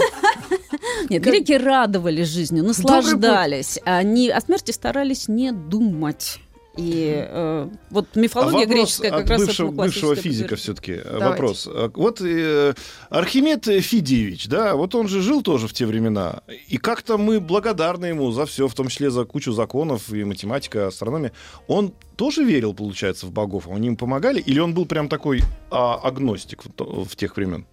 Нет, 1.08 1.22
греки 1.22 1.52
радовались 1.52 2.28
жизнью, 2.28 2.64
наслаждались. 2.64 3.78
Они 3.84 4.30
о 4.30 4.40
смерти 4.40 4.70
старались 4.70 5.28
не 5.28 5.52
думать. 5.52 6.40
И 6.76 7.24
э, 7.28 7.68
вот 7.90 8.08
А 8.14 8.18
мифология 8.18 8.66
вопрос 8.66 8.68
греческая 8.68 9.10
как 9.12 9.20
от 9.20 9.30
раз 9.30 9.40
бывшего, 9.46 9.66
этому 9.68 9.82
бывшего 9.82 10.16
физика 10.16 10.56
все-таки 10.56 10.96
Давайте. 11.04 11.24
вопрос. 11.24 11.68
А, 11.70 11.90
Вот 11.94 12.20
э, 12.20 12.74
Архимед 13.10 13.64
Фидиевич, 13.64 14.48
да, 14.48 14.74
вот 14.74 14.94
он 14.96 15.06
же 15.06 15.20
жил 15.22 15.42
тоже 15.42 15.68
в 15.68 15.72
те 15.72 15.86
времена, 15.86 16.42
и 16.68 16.78
как-то 16.78 17.16
мы 17.16 17.38
благодарны 17.38 18.06
ему 18.06 18.32
за 18.32 18.44
все, 18.46 18.66
в 18.66 18.74
том 18.74 18.88
числе 18.88 19.10
за 19.10 19.24
кучу 19.24 19.52
законов 19.52 20.12
и 20.12 20.24
математика, 20.24 20.88
астрономия. 20.88 21.32
Он 21.68 21.92
тоже 22.16 22.42
верил, 22.42 22.74
получается, 22.74 23.26
в 23.26 23.30
богов, 23.30 23.68
они 23.68 23.88
им 23.88 23.96
помогали, 23.96 24.40
или 24.40 24.58
он 24.58 24.74
был 24.74 24.86
прям 24.86 25.08
такой 25.08 25.42
а, 25.70 25.94
агностик 26.02 26.64
в, 26.64 27.04
в 27.04 27.14
тех 27.14 27.36
времен? 27.36 27.66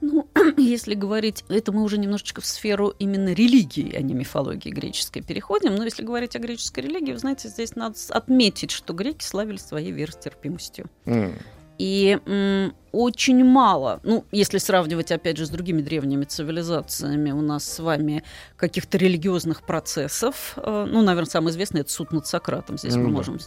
Ну, 0.00 0.28
если 0.56 0.94
говорить, 0.94 1.44
это 1.48 1.72
мы 1.72 1.82
уже 1.82 1.98
немножечко 1.98 2.40
в 2.40 2.46
сферу 2.46 2.94
именно 2.98 3.32
религии, 3.32 3.94
а 3.94 4.00
не 4.00 4.14
мифологии 4.14 4.70
греческой 4.70 5.22
переходим. 5.22 5.74
Но 5.74 5.84
если 5.84 6.02
говорить 6.02 6.36
о 6.36 6.38
греческой 6.38 6.84
религии, 6.84 7.12
вы 7.12 7.18
знаете, 7.18 7.48
здесь 7.48 7.76
надо 7.76 7.96
отметить, 8.10 8.70
что 8.70 8.92
греки 8.92 9.24
славились 9.24 9.62
своей 9.62 9.92
веротерпимостью. 9.92 10.86
М. 11.04 11.34
И 11.78 12.18
м, 12.26 12.74
очень 12.92 13.44
мало, 13.44 14.00
ну, 14.02 14.24
если 14.32 14.58
сравнивать, 14.58 15.12
опять 15.12 15.36
же, 15.36 15.46
с 15.46 15.50
другими 15.50 15.82
древними 15.82 16.24
цивилизациями, 16.24 17.30
у 17.30 17.40
нас 17.40 17.64
с 17.64 17.78
вами 17.78 18.22
каких-то 18.56 18.98
религиозных 18.98 19.62
процессов. 19.62 20.54
Э, 20.56 20.86
Ну, 20.90 21.02
наверное, 21.02 21.30
самый 21.30 21.50
известный 21.50 21.82
это 21.82 21.90
суд 21.90 22.12
над 22.12 22.26
Сократом. 22.26 22.78
Здесь 22.78 22.94
Ну 22.94 23.02
мы 23.02 23.08
да. 23.08 23.16
можем. 23.16 23.38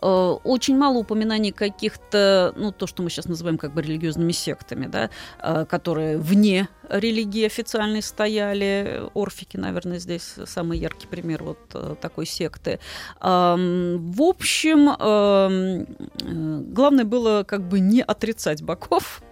Э, 0.00 0.06
Очень 0.44 0.76
мало 0.76 0.98
упоминаний 0.98 1.52
каких-то, 1.52 2.52
ну, 2.56 2.72
то, 2.72 2.86
что 2.86 3.02
мы 3.02 3.10
сейчас 3.10 3.26
называем 3.26 3.58
как 3.58 3.74
бы 3.74 3.82
религиозными 3.82 4.32
сектами, 4.32 4.86
да, 4.86 5.10
э, 5.38 5.64
которые 5.64 6.18
вне 6.18 6.68
религии 6.88 7.46
официальной 7.46 8.02
стояли. 8.02 9.02
Орфики, 9.14 9.56
наверное, 9.56 9.98
здесь 9.98 10.34
самый 10.46 10.78
яркий 10.78 11.06
пример 11.06 11.42
вот 11.42 11.98
такой 12.00 12.26
секты. 12.26 12.80
В 13.20 14.22
общем, 14.22 14.90
эм, 14.90 16.74
главное 16.74 17.04
было 17.04 17.44
как 17.44 17.62
бы 17.66 17.80
не 17.80 18.02
отрицать 18.02 18.62
богов. 18.88 19.22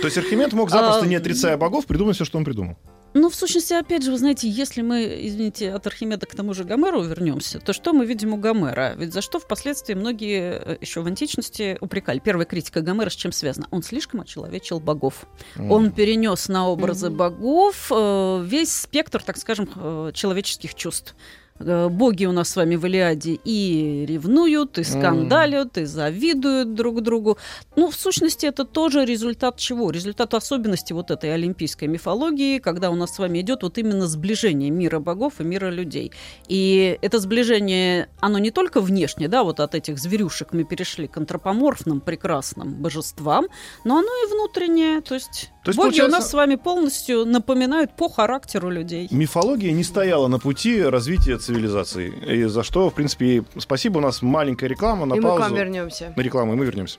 То 0.00 0.04
есть 0.06 0.18
Архимед 0.18 0.52
мог 0.52 0.70
запросто, 0.70 1.02
А, 1.04 1.06
не 1.06 1.16
отрицая 1.16 1.56
богов, 1.56 1.86
придумать 1.86 2.16
все, 2.16 2.24
что 2.24 2.38
он 2.38 2.44
придумал. 2.44 2.76
Ну, 3.12 3.28
в 3.28 3.34
сущности, 3.34 3.72
опять 3.72 4.04
же, 4.04 4.12
вы 4.12 4.18
знаете, 4.18 4.48
если 4.48 4.82
мы, 4.82 5.18
извините, 5.22 5.72
от 5.72 5.84
Архимеда 5.84 6.26
к 6.26 6.34
тому 6.36 6.54
же 6.54 6.62
Гомеру 6.62 7.02
вернемся, 7.02 7.58
то 7.58 7.72
что 7.72 7.92
мы 7.92 8.06
видим 8.06 8.34
у 8.34 8.36
Гомера? 8.36 8.94
Ведь 8.96 9.12
за 9.12 9.20
что 9.20 9.40
впоследствии 9.40 9.94
многие 9.94 10.62
э, 10.64 10.76
еще 10.80 11.00
в 11.00 11.06
античности 11.08 11.76
упрекали. 11.80 12.20
Первая 12.20 12.46
критика 12.46 12.82
Гомера 12.82 13.10
с 13.10 13.14
чем 13.14 13.32
связана? 13.32 13.66
Он 13.72 13.82
слишком 13.82 14.20
очеловечил 14.20 14.78
богов. 14.78 15.26
М. 15.56 15.72
Он 15.72 15.90
перенес 15.90 16.46
на 16.48 16.68
образы 16.68 17.08
Мгм. 17.08 17.16
богов 17.16 17.90
э, 17.90 18.44
весь 18.46 18.72
спектр, 18.72 19.20
так 19.20 19.38
скажем, 19.38 19.68
э, 19.74 20.12
человеческих 20.14 20.76
чувств. 20.76 21.16
Э, 21.60 21.88
Боги 21.88 22.24
у 22.26 22.32
нас 22.32 22.48
с 22.48 22.56
вами 22.56 22.76
в 22.76 22.86
Илиаде 22.86 23.38
и 23.44 24.04
ревнуют, 24.08 24.78
и 24.78 24.84
скандалят, 24.84 25.78
и 25.78 25.84
завидуют 25.84 26.74
друг 26.74 27.02
другу. 27.02 27.38
Ну, 27.76 27.90
в 27.90 27.94
сущности, 27.94 28.46
это 28.46 28.64
тоже 28.64 29.04
результат 29.04 29.56
чего? 29.56 29.90
Результат 29.90 30.34
особенности 30.34 30.92
вот 30.92 31.10
этой 31.10 31.34
олимпийской 31.34 31.86
мифологии, 31.86 32.58
когда 32.58 32.90
у 32.90 32.94
нас 32.94 33.14
с 33.14 33.18
вами 33.18 33.40
идет 33.40 33.62
вот 33.62 33.78
именно 33.78 34.06
сближение 34.06 34.70
мира 34.70 34.98
богов 34.98 35.40
и 35.40 35.44
мира 35.44 35.70
людей. 35.70 36.12
И 36.48 36.98
это 37.02 37.18
сближение, 37.18 38.08
оно 38.20 38.38
не 38.38 38.50
только 38.50 38.80
внешне, 38.80 39.28
да, 39.28 39.42
вот 39.42 39.60
от 39.60 39.74
этих 39.74 39.98
зверюшек 39.98 40.52
мы 40.52 40.64
перешли 40.64 41.06
к 41.06 41.16
антропоморфным 41.16 42.00
прекрасным 42.00 42.74
божествам, 42.74 43.46
но 43.84 43.98
оно 43.98 44.08
и 44.08 44.32
внутреннее. 44.32 45.00
То 45.00 45.14
есть, 45.14 45.50
То 45.62 45.70
есть, 45.70 45.76
боги 45.76 45.88
получается- 45.88 46.16
у 46.16 46.20
нас 46.20 46.30
с 46.30 46.34
вами 46.34 46.54
полностью 46.54 47.26
напоминают 47.26 47.92
по 47.94 48.08
характеру 48.08 48.70
людей. 48.70 49.08
Мифология 49.10 49.72
не 49.72 49.84
стояла 49.84 50.26
на 50.28 50.38
пути 50.38 50.82
развития 50.82 51.36
цивилизации. 51.36 52.08
И 52.26 52.44
за 52.44 52.62
что, 52.62 52.88
в 52.88 52.94
принципе, 52.94 53.26
ей 53.26 53.42
спасибо. 53.58 53.98
У 53.98 54.00
нас 54.00 54.22
маленькая 54.22 54.68
реклама 54.68 55.04
на 55.04 55.14
И 55.14 55.16
мы 55.20 55.22
к 55.22 55.26
паузу. 55.26 55.42
вам 55.42 55.54
вернемся. 55.54 56.14
На 56.16 56.20
рекламу, 56.22 56.54
и 56.54 56.56
мы 56.56 56.64
вернемся. 56.64 56.98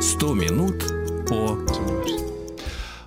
«100 0.00 0.34
минут 0.34 0.84
по...» 1.28 1.58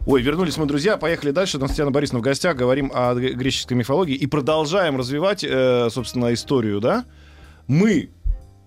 Ой, 0.06 0.22
вернулись 0.22 0.58
мы, 0.58 0.66
друзья, 0.66 0.98
поехали 0.98 1.32
дальше. 1.32 1.58
Татьяна 1.60 1.92
Борисовна 1.92 2.20
в 2.20 2.24
гостях, 2.24 2.58
говорим 2.58 2.92
о 2.94 3.14
греческой 3.16 3.78
мифологии 3.78 4.16
и 4.16 4.28
продолжаем 4.28 4.98
развивать, 4.98 5.46
э, 5.46 5.88
собственно, 5.90 6.34
историю, 6.34 6.82
да? 6.82 7.06
Мы 7.68 8.10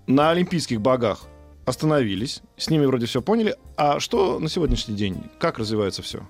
на 0.07 0.31
олимпийских 0.31 0.81
богах 0.81 1.27
остановились, 1.65 2.43
с 2.57 2.71
ними 2.71 2.87
вроде 2.87 3.07
все 3.07 3.23
поняли. 3.23 3.57
А 3.77 4.01
что 4.01 4.39
на 4.39 4.49
сегодняшний 4.49 4.95
день? 4.95 5.25
Как 5.39 5.59
развивается 5.59 6.03
все? 6.03 6.27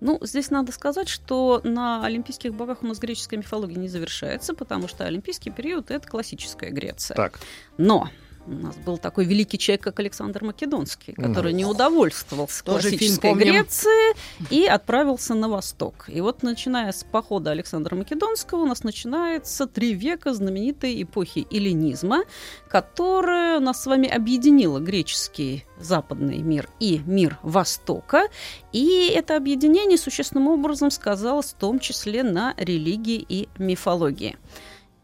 Ну, 0.00 0.18
здесь 0.22 0.50
надо 0.50 0.72
сказать, 0.72 1.08
что 1.08 1.60
на 1.64 2.04
олимпийских 2.04 2.54
богах 2.54 2.82
у 2.82 2.86
нас 2.86 2.98
греческая 2.98 3.38
мифология 3.38 3.78
не 3.78 3.88
завершается, 3.88 4.54
потому 4.54 4.88
что 4.88 5.04
олимпийский 5.04 5.50
период— 5.50 5.90
это 5.92 6.06
классическая 6.06 6.70
Греция. 6.70 7.14
Так, 7.14 7.40
Но 7.78 8.10
у 8.46 8.50
нас 8.52 8.76
был 8.76 8.98
такой 8.98 9.24
великий 9.24 9.58
человек, 9.58 9.82
как 9.82 10.00
Александр 10.00 10.44
Македонский, 10.44 11.12
который 11.12 11.52
Мгм. 11.52 11.56
не 11.58 11.64
удовольствовался 11.64 12.62
Тоже 12.64 12.90
классической. 12.90 13.34
Греции 13.34 14.14
и 14.50 14.66
отправился 14.66 15.34
на 15.34 15.48
восток. 15.48 16.06
И 16.08 16.20
вот 16.20 16.42
начиная 16.42 16.92
с 16.92 17.04
похода 17.04 17.50
Александра 17.52 17.96
Македонского 17.96 18.62
у 18.62 18.66
нас 18.66 18.84
начинается 18.84 19.66
три 19.66 19.94
века 19.94 20.34
знаменитой 20.34 21.02
эпохи 21.02 21.46
эллинизма, 21.50 22.24
которая 22.68 23.60
нас 23.60 23.82
с 23.82 23.86
вами 23.86 24.08
объединила 24.08 24.78
греческий 24.78 25.64
западный 25.78 26.38
мир 26.38 26.68
и 26.80 27.00
мир 27.06 27.38
Востока. 27.42 28.28
И 28.72 29.08
это 29.14 29.36
объединение 29.36 29.98
существенным 29.98 30.48
образом 30.48 30.90
сказалось 30.90 31.52
в 31.52 31.54
том 31.54 31.78
числе 31.78 32.22
на 32.22 32.54
религии 32.56 33.24
и 33.28 33.48
мифологии. 33.58 34.36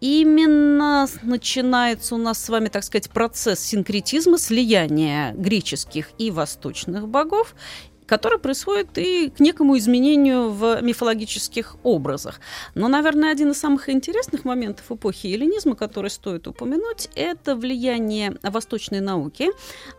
Именно 0.01 1.07
начинается 1.23 2.15
у 2.15 2.19
нас 2.19 2.43
с 2.43 2.49
вами, 2.49 2.69
так 2.69 2.85
сказать, 2.85 3.11
процесс 3.11 3.61
синкретизма, 3.61 4.39
слияния 4.39 5.33
греческих 5.35 6.11
и 6.17 6.31
восточных 6.31 7.07
богов, 7.07 7.55
который 8.07 8.39
происходит 8.39 8.99
и 8.99 9.31
к 9.31 9.39
некому 9.39 9.79
изменению 9.79 10.51
в 10.51 10.81
мифологических 10.83 11.77
образах. 11.85 12.41
Но, 12.75 12.89
наверное, 12.89 13.31
один 13.31 13.53
из 13.53 13.61
самых 13.61 13.89
интересных 13.89 14.45
моментов 14.45 14.91
эпохи 14.91 15.29
эллинизма, 15.29 15.77
который 15.77 16.11
стоит 16.11 16.49
упомянуть, 16.49 17.09
это 17.15 17.55
влияние 17.55 18.37
восточной 18.43 19.01
науки, 19.01 19.51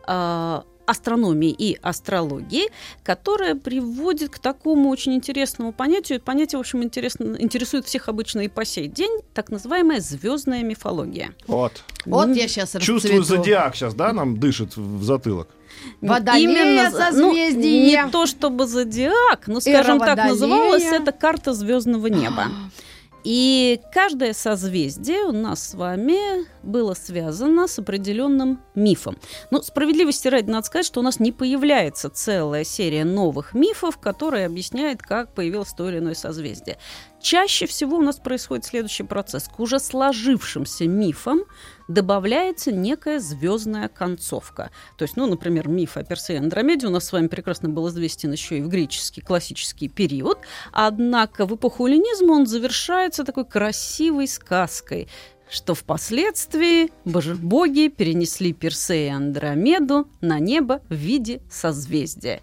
а, 0.06 0.66
астрономии 0.92 1.50
и 1.52 1.78
астрологии, 1.82 2.70
которая 3.04 3.56
приводит 3.56 4.30
к 4.30 4.40
такому 4.40 4.90
очень 4.90 5.14
интересному 5.14 5.72
понятию. 5.74 6.18
Это 6.18 6.26
понятие, 6.26 6.58
в 6.58 6.62
общем, 6.62 6.84
интересно, 6.84 7.36
интересует 7.40 7.86
всех 7.86 8.10
обычно 8.10 8.42
и 8.42 8.48
по 8.48 8.64
сей 8.66 8.88
день, 8.88 9.22
так 9.34 9.50
называемая 9.50 10.00
звездная 10.00 10.64
мифология. 10.64 11.34
вот. 11.48 11.84
Вот 12.06 12.28
Ну, 12.28 12.34
я 12.34 12.48
сейчас 12.48 12.76
Чувствую, 12.80 13.24
зодиак 13.24 13.76
сейчас, 13.76 13.94
да, 13.94 14.12
нам 14.12 14.40
дышит 14.40 14.76
в 14.76 15.04
затылок. 15.04 15.48
Водолея 16.02 16.90
за- 16.90 17.12
созвездие. 17.12 18.02
ну, 18.02 18.06
не 18.08 18.12
то 18.12 18.26
чтобы 18.26 18.68
зодиак, 18.68 19.48
но, 19.48 19.60
скажем 19.62 19.98
Эра 19.98 20.00
так, 20.00 20.10
Водолея. 20.18 20.30
называлась 20.32 20.84
это 20.84 21.12
карта 21.12 21.54
звездного 21.54 22.08
неба. 22.08 22.46
И 23.24 23.80
каждое 23.94 24.34
созвездие 24.34 25.22
у 25.26 25.32
нас 25.32 25.70
с 25.70 25.74
вами 25.74 26.46
было 26.64 26.94
связано 26.94 27.68
с 27.68 27.78
определенным 27.80 28.60
мифом. 28.76 29.18
Но 29.52 29.62
справедливости 29.62 30.28
ради 30.28 30.50
надо 30.50 30.66
сказать, 30.66 30.86
что 30.86 31.00
у 31.00 31.04
нас 31.04 31.20
не 31.20 31.32
появляется 31.32 32.10
целая 32.10 32.64
серия 32.64 33.06
новых 33.06 33.54
мифов, 33.54 33.98
которые 33.98 34.46
объясняют, 34.46 35.02
как 35.02 35.34
появилось 35.34 35.74
то 35.74 35.88
или 35.90 36.00
иное 36.00 36.16
созвездие. 36.16 36.78
Чаще 37.22 37.68
всего 37.68 37.98
у 37.98 38.02
нас 38.02 38.18
происходит 38.18 38.66
следующий 38.66 39.04
процесс. 39.04 39.44
К 39.48 39.60
уже 39.60 39.80
сложившимся 39.80 40.86
мифам 40.88 41.42
добавляется 41.94 42.72
некая 42.72 43.20
звездная 43.20 43.88
концовка. 43.88 44.72
То 44.98 45.04
есть, 45.04 45.18
ну, 45.18 45.28
например, 45.28 45.68
миф 45.68 45.98
о 45.98 46.04
Персе 46.04 46.34
и 46.34 46.38
Андромеде 46.38 46.88
у 46.88 46.90
нас 46.90 47.06
с 47.06 47.12
вами 47.12 47.28
прекрасно 47.28 47.70
был 47.70 47.90
известен 47.90 48.32
еще 48.32 48.58
и 48.58 48.62
в 48.62 48.70
греческий 48.70 49.22
классический 49.22 49.90
период. 49.90 50.40
Однако 50.72 51.46
в 51.46 51.56
эпоху 51.56 51.88
эллинизма 51.88 52.34
он 52.34 52.48
завершается 52.48 53.24
такой 53.24 53.46
красивой 53.46 54.28
сказкой, 54.28 55.08
что 55.50 55.76
впоследствии 55.76 56.92
боги 57.06 57.90
перенесли 57.90 58.54
Персе 58.54 59.08
и 59.08 59.10
Андромеду 59.10 60.08
на 60.22 60.40
небо 60.40 60.82
в 60.90 60.96
виде 60.96 61.42
созвездия. 61.50 62.42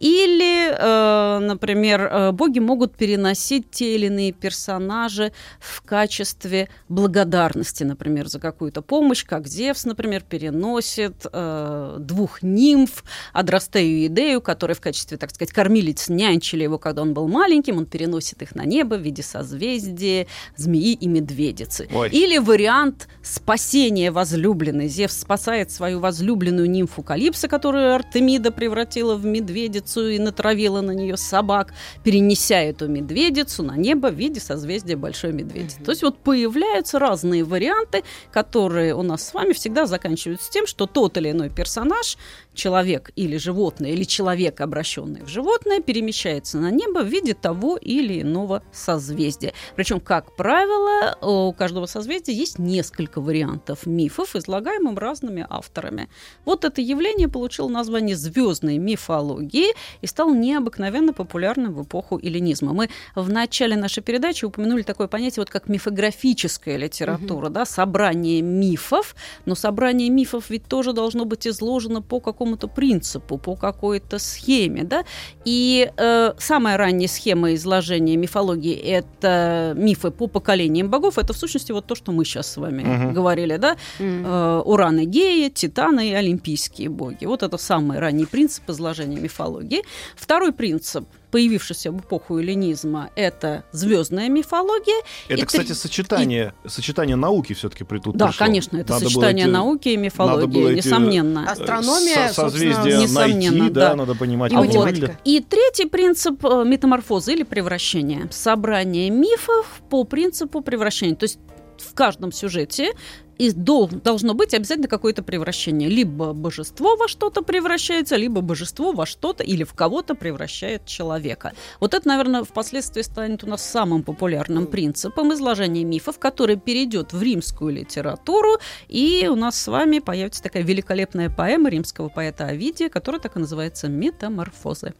Или, 0.00 0.70
э, 0.72 1.38
например, 1.40 2.00
э, 2.00 2.32
боги 2.32 2.58
могут 2.58 2.96
переносить 2.96 3.70
те 3.70 3.94
или 3.96 4.06
иные 4.06 4.32
персонажи 4.32 5.32
в 5.60 5.82
качестве 5.82 6.70
благодарности, 6.88 7.84
например, 7.84 8.26
за 8.28 8.40
какую-то 8.40 8.80
помощь, 8.80 9.26
как 9.26 9.46
Зевс, 9.46 9.84
например, 9.84 10.22
переносит 10.22 11.26
э, 11.30 11.96
двух 12.00 12.42
нимф, 12.42 13.04
Адрастею 13.34 13.98
и 13.98 14.06
Идею, 14.06 14.40
которые 14.40 14.74
в 14.74 14.80
качестве, 14.80 15.18
так 15.18 15.30
сказать, 15.30 15.52
кормилиц 15.52 16.08
нянчили 16.08 16.62
его, 16.62 16.78
когда 16.78 17.02
он 17.02 17.12
был 17.12 17.28
маленьким, 17.28 17.76
он 17.76 17.84
переносит 17.84 18.40
их 18.40 18.54
на 18.54 18.64
небо 18.64 18.94
в 18.94 19.02
виде 19.02 19.22
созвездия, 19.22 20.26
змеи 20.56 20.94
и 20.94 21.06
медведицы. 21.06 21.88
Ой. 21.92 22.08
Или 22.08 22.38
вариант 22.38 23.08
спасения 23.22 24.10
возлюбленной. 24.10 24.88
Зевс 24.88 25.20
спасает 25.20 25.70
свою 25.70 26.00
возлюбленную 26.00 26.70
нимфу 26.70 27.02
Калипсо, 27.02 27.48
которую 27.48 27.94
Артемида 27.94 28.50
превратила 28.50 29.14
в 29.14 29.26
медведицу, 29.26 29.89
медведицу 29.90 30.08
и 30.08 30.18
натравила 30.18 30.80
на 30.80 30.92
нее 30.92 31.16
собак, 31.16 31.72
перенеся 32.04 32.60
эту 32.60 32.88
медведицу 32.88 33.62
на 33.62 33.76
небо 33.76 34.08
в 34.08 34.14
виде 34.14 34.40
созвездия 34.40 34.96
большой 34.96 35.32
медведи. 35.32 35.74
Mm-hmm. 35.78 35.84
То 35.84 35.90
есть 35.90 36.02
вот 36.02 36.18
появляются 36.18 36.98
разные 36.98 37.44
варианты, 37.44 38.02
которые 38.32 38.94
у 38.94 39.02
нас 39.02 39.26
с 39.26 39.34
вами 39.34 39.52
всегда 39.52 39.86
заканчиваются 39.86 40.50
тем, 40.50 40.66
что 40.66 40.86
тот 40.86 41.16
или 41.16 41.30
иной 41.30 41.50
персонаж 41.50 42.16
человек 42.54 43.10
или 43.16 43.36
животное, 43.36 43.90
или 43.90 44.04
человек, 44.04 44.60
обращенный 44.60 45.22
в 45.22 45.28
животное, 45.28 45.80
перемещается 45.80 46.58
на 46.58 46.70
небо 46.70 47.00
в 47.00 47.06
виде 47.06 47.34
того 47.34 47.76
или 47.76 48.22
иного 48.22 48.62
созвездия. 48.72 49.52
Причем, 49.76 50.00
как 50.00 50.36
правило, 50.36 51.16
у 51.22 51.52
каждого 51.52 51.86
созвездия 51.86 52.32
есть 52.32 52.58
несколько 52.58 53.20
вариантов 53.20 53.86
мифов, 53.86 54.36
излагаемых 54.36 54.98
разными 54.98 55.46
авторами. 55.48 56.08
Вот 56.44 56.64
это 56.64 56.80
явление 56.80 57.28
получило 57.28 57.68
название 57.68 58.16
звездной 58.16 58.78
мифологии 58.78 59.74
и 60.02 60.06
стало 60.06 60.34
необыкновенно 60.34 61.12
популярным 61.12 61.72
в 61.72 61.82
эпоху 61.82 62.18
эллинизма. 62.18 62.72
Мы 62.72 62.90
в 63.14 63.30
начале 63.30 63.76
нашей 63.76 64.02
передачи 64.02 64.44
упомянули 64.44 64.82
такое 64.82 65.08
понятие, 65.08 65.42
вот 65.42 65.50
как 65.50 65.68
мифографическая 65.68 66.76
литература, 66.76 67.46
угу. 67.46 67.54
да, 67.54 67.64
собрание 67.64 68.42
мифов, 68.42 69.14
но 69.46 69.54
собрание 69.54 70.10
мифов 70.10 70.50
ведь 70.50 70.66
тоже 70.66 70.92
должно 70.92 71.24
быть 71.24 71.46
изложено 71.46 72.02
по 72.02 72.20
какому 72.20 72.49
какому-то 72.50 72.68
принципу, 72.68 73.38
по 73.38 73.56
какой-то 73.56 74.18
схеме, 74.18 74.84
да, 74.84 75.04
и 75.44 75.90
э, 75.96 76.32
самая 76.38 76.76
ранняя 76.76 77.08
схема 77.08 77.54
изложения 77.54 78.16
мифологии– 78.16 78.74
это 78.84 79.72
мифы 79.76 80.10
по 80.10 80.26
поколениям 80.26 80.88
богов, 80.90 81.18
это 81.18 81.32
в 81.32 81.36
сущности 81.36 81.72
вот 81.72 81.86
то, 81.86 81.94
что 81.94 82.12
мы 82.12 82.24
сейчас 82.24 82.52
с 82.52 82.56
вами 82.56 82.82
uh-huh. 82.82 83.12
говорили, 83.12 83.56
да, 83.56 83.76
uh-huh. 83.98 84.60
э, 84.60 84.62
Уран 84.64 84.98
и 84.98 85.04
Гея, 85.04 85.50
Титаны 85.50 86.10
и 86.10 86.12
Олимпийские 86.12 86.88
боги. 86.88 87.26
Вот 87.26 87.42
это 87.42 87.58
самый 87.58 87.98
ранний 87.98 88.26
принцип 88.26 88.68
изложения 88.70 89.20
мифологии. 89.20 89.82
Второй 90.16 90.52
принцип– 90.52 91.04
появившийся 91.30 91.90
в 91.92 92.00
эпоху 92.00 92.38
эллинизма, 92.38 93.10
это 93.14 93.64
звездная 93.72 94.28
мифология. 94.28 95.02
Это, 95.28 95.40
и 95.40 95.44
кстати, 95.44 95.66
три... 95.66 95.74
сочетание, 95.74 96.54
и... 96.64 96.68
сочетание 96.68 97.16
науки 97.16 97.52
все-таки 97.52 97.84
при 97.84 97.98
тут 97.98 98.16
Да, 98.16 98.28
пришло. 98.28 98.46
конечно, 98.46 98.76
это 98.76 98.94
надо 98.94 99.04
сочетание 99.06 99.46
эти... 99.46 99.52
науки 99.52 99.88
и 99.88 99.96
мифологии, 99.96 100.74
несомненно. 100.74 101.40
Эти... 101.40 101.60
Астрономия, 101.60 102.28
Со 102.28 102.34
созвездия 102.34 102.98
несомненно, 102.98 103.58
найти, 103.58 103.74
да, 103.74 103.90
да, 103.90 103.96
надо 103.96 104.14
понимать. 104.14 104.52
И, 104.52 104.56
вот. 104.56 104.94
и 105.24 105.40
третий 105.40 105.86
принцип 105.86 106.44
э, 106.44 106.64
метаморфозы 106.64 107.32
или 107.32 107.42
превращения. 107.42 108.28
Собрание 108.30 109.10
мифов 109.10 109.80
по 109.88 110.04
принципу 110.04 110.60
превращения. 110.60 111.16
То 111.16 111.24
есть 111.24 111.38
в 111.80 111.94
каждом 111.94 112.32
сюжете 112.32 112.92
и 113.38 113.52
должно 113.52 114.34
быть 114.34 114.52
обязательно 114.52 114.86
какое-то 114.86 115.22
превращение. 115.22 115.88
Либо 115.88 116.34
божество 116.34 116.96
во 116.96 117.08
что-то 117.08 117.40
превращается, 117.40 118.16
либо 118.16 118.42
божество 118.42 118.92
во 118.92 119.06
что-то 119.06 119.42
или 119.42 119.64
в 119.64 119.72
кого-то 119.72 120.14
превращает 120.14 120.84
человека. 120.84 121.54
Вот 121.80 121.94
это, 121.94 122.06
наверное, 122.06 122.44
впоследствии 122.44 123.00
станет 123.00 123.42
у 123.42 123.46
нас 123.46 123.64
самым 123.64 124.02
популярным 124.02 124.66
принципом 124.66 125.32
изложения 125.32 125.84
мифов, 125.84 126.18
который 126.18 126.56
перейдет 126.56 127.14
в 127.14 127.22
римскую 127.22 127.72
литературу, 127.72 128.58
и 128.88 129.26
у 129.30 129.36
нас 129.36 129.58
с 129.58 129.68
вами 129.68 130.00
появится 130.00 130.42
такая 130.42 130.62
великолепная 130.62 131.30
поэма 131.30 131.70
римского 131.70 132.10
поэта 132.10 132.44
Овидия, 132.44 132.90
которая 132.90 133.22
так 133.22 133.36
и 133.36 133.40
называется 133.40 133.88
«Метаморфозы». 133.88 134.92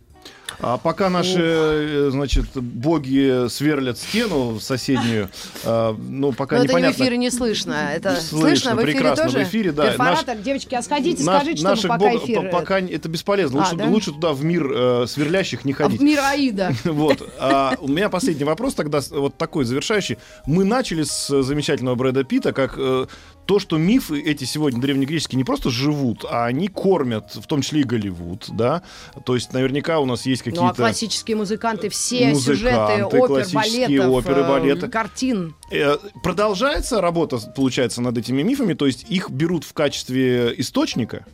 А 0.62 0.76
пока 0.76 1.08
наши, 1.08 1.40
э, 1.40 2.08
значит, 2.10 2.46
боги 2.54 3.48
сверлят 3.48 3.98
стену 3.98 4.60
соседнюю, 4.60 5.30
э, 5.64 5.94
ну, 5.98 6.32
пока 6.32 6.58
Но 6.58 6.64
непонятно. 6.64 6.90
это 6.90 6.98
в 6.98 7.00
эфире 7.02 7.16
не 7.16 7.30
слышно. 7.30 7.90
Это 7.94 8.16
слышно, 8.16 8.38
слышно 8.38 8.74
в 8.74 8.78
эфире 8.78 8.92
прекрасно, 8.92 9.24
тоже? 9.24 9.38
в 9.38 9.42
эфире, 9.48 9.72
да. 9.72 9.86
Перфоратор, 9.88 10.36
наш, 10.36 10.44
девочки, 10.44 10.74
а 10.74 10.82
сходите, 10.82 11.24
наш, 11.24 11.42
скажите, 11.42 11.76
чтобы 11.76 11.88
пока 11.88 12.10
бог, 12.10 12.24
эфир... 12.24 12.50
Пока 12.50 12.80
это 12.80 13.08
бесполезно. 13.08 13.60
А, 13.60 13.62
лучше, 13.62 13.76
да? 13.76 13.84
лучше 13.86 14.12
туда 14.12 14.32
в 14.32 14.44
мир 14.44 14.70
э, 14.70 15.06
сверлящих 15.06 15.64
не 15.64 15.72
ходить. 15.72 15.98
А 15.98 16.02
в 16.02 16.04
мир 16.04 16.20
Аида. 16.20 16.72
Вот. 16.84 17.26
А 17.38 17.76
у 17.80 17.88
меня 17.88 18.10
последний 18.10 18.44
вопрос 18.44 18.74
тогда, 18.74 19.00
вот 19.10 19.36
такой 19.36 19.64
завершающий. 19.64 20.18
Мы 20.46 20.64
начали 20.64 21.04
с 21.04 21.42
замечательного 21.42 21.94
Брэда 21.94 22.24
Питта, 22.24 22.52
как 22.52 22.74
э, 22.76 23.06
то, 23.46 23.58
что 23.58 23.78
мифы 23.78 24.20
эти 24.20 24.44
сегодня 24.44 24.80
древнегреческие 24.80 25.36
не 25.36 25.42
просто 25.42 25.70
живут, 25.70 26.24
а 26.28 26.44
они 26.44 26.68
кормят, 26.68 27.34
в 27.34 27.46
том 27.46 27.62
числе 27.62 27.80
и 27.80 27.84
Голливуд, 27.84 28.46
да. 28.50 28.82
То 29.24 29.34
есть 29.34 29.52
наверняка 29.52 29.98
у 29.98 30.06
нас 30.06 30.24
есть 30.26 30.42
какие-то... 30.50 30.64
Ну, 30.66 30.70
а 30.70 30.74
классические 30.74 31.36
музыканты, 31.36 31.88
все 31.88 32.28
музыканты, 32.28 32.56
сюжеты 32.56 33.04
опер, 33.04 33.46
балетов, 33.52 34.10
оперы, 34.12 34.42
балеты. 34.42 34.88
картин. 34.88 35.54
Э, 35.70 35.96
продолжается 36.22 37.00
работа, 37.00 37.38
получается, 37.54 38.02
над 38.02 38.18
этими 38.18 38.42
мифами, 38.42 38.74
то 38.74 38.86
есть 38.86 39.06
их 39.08 39.30
берут 39.30 39.64
в 39.64 39.72
качестве 39.72 40.54
источника? 40.58 41.24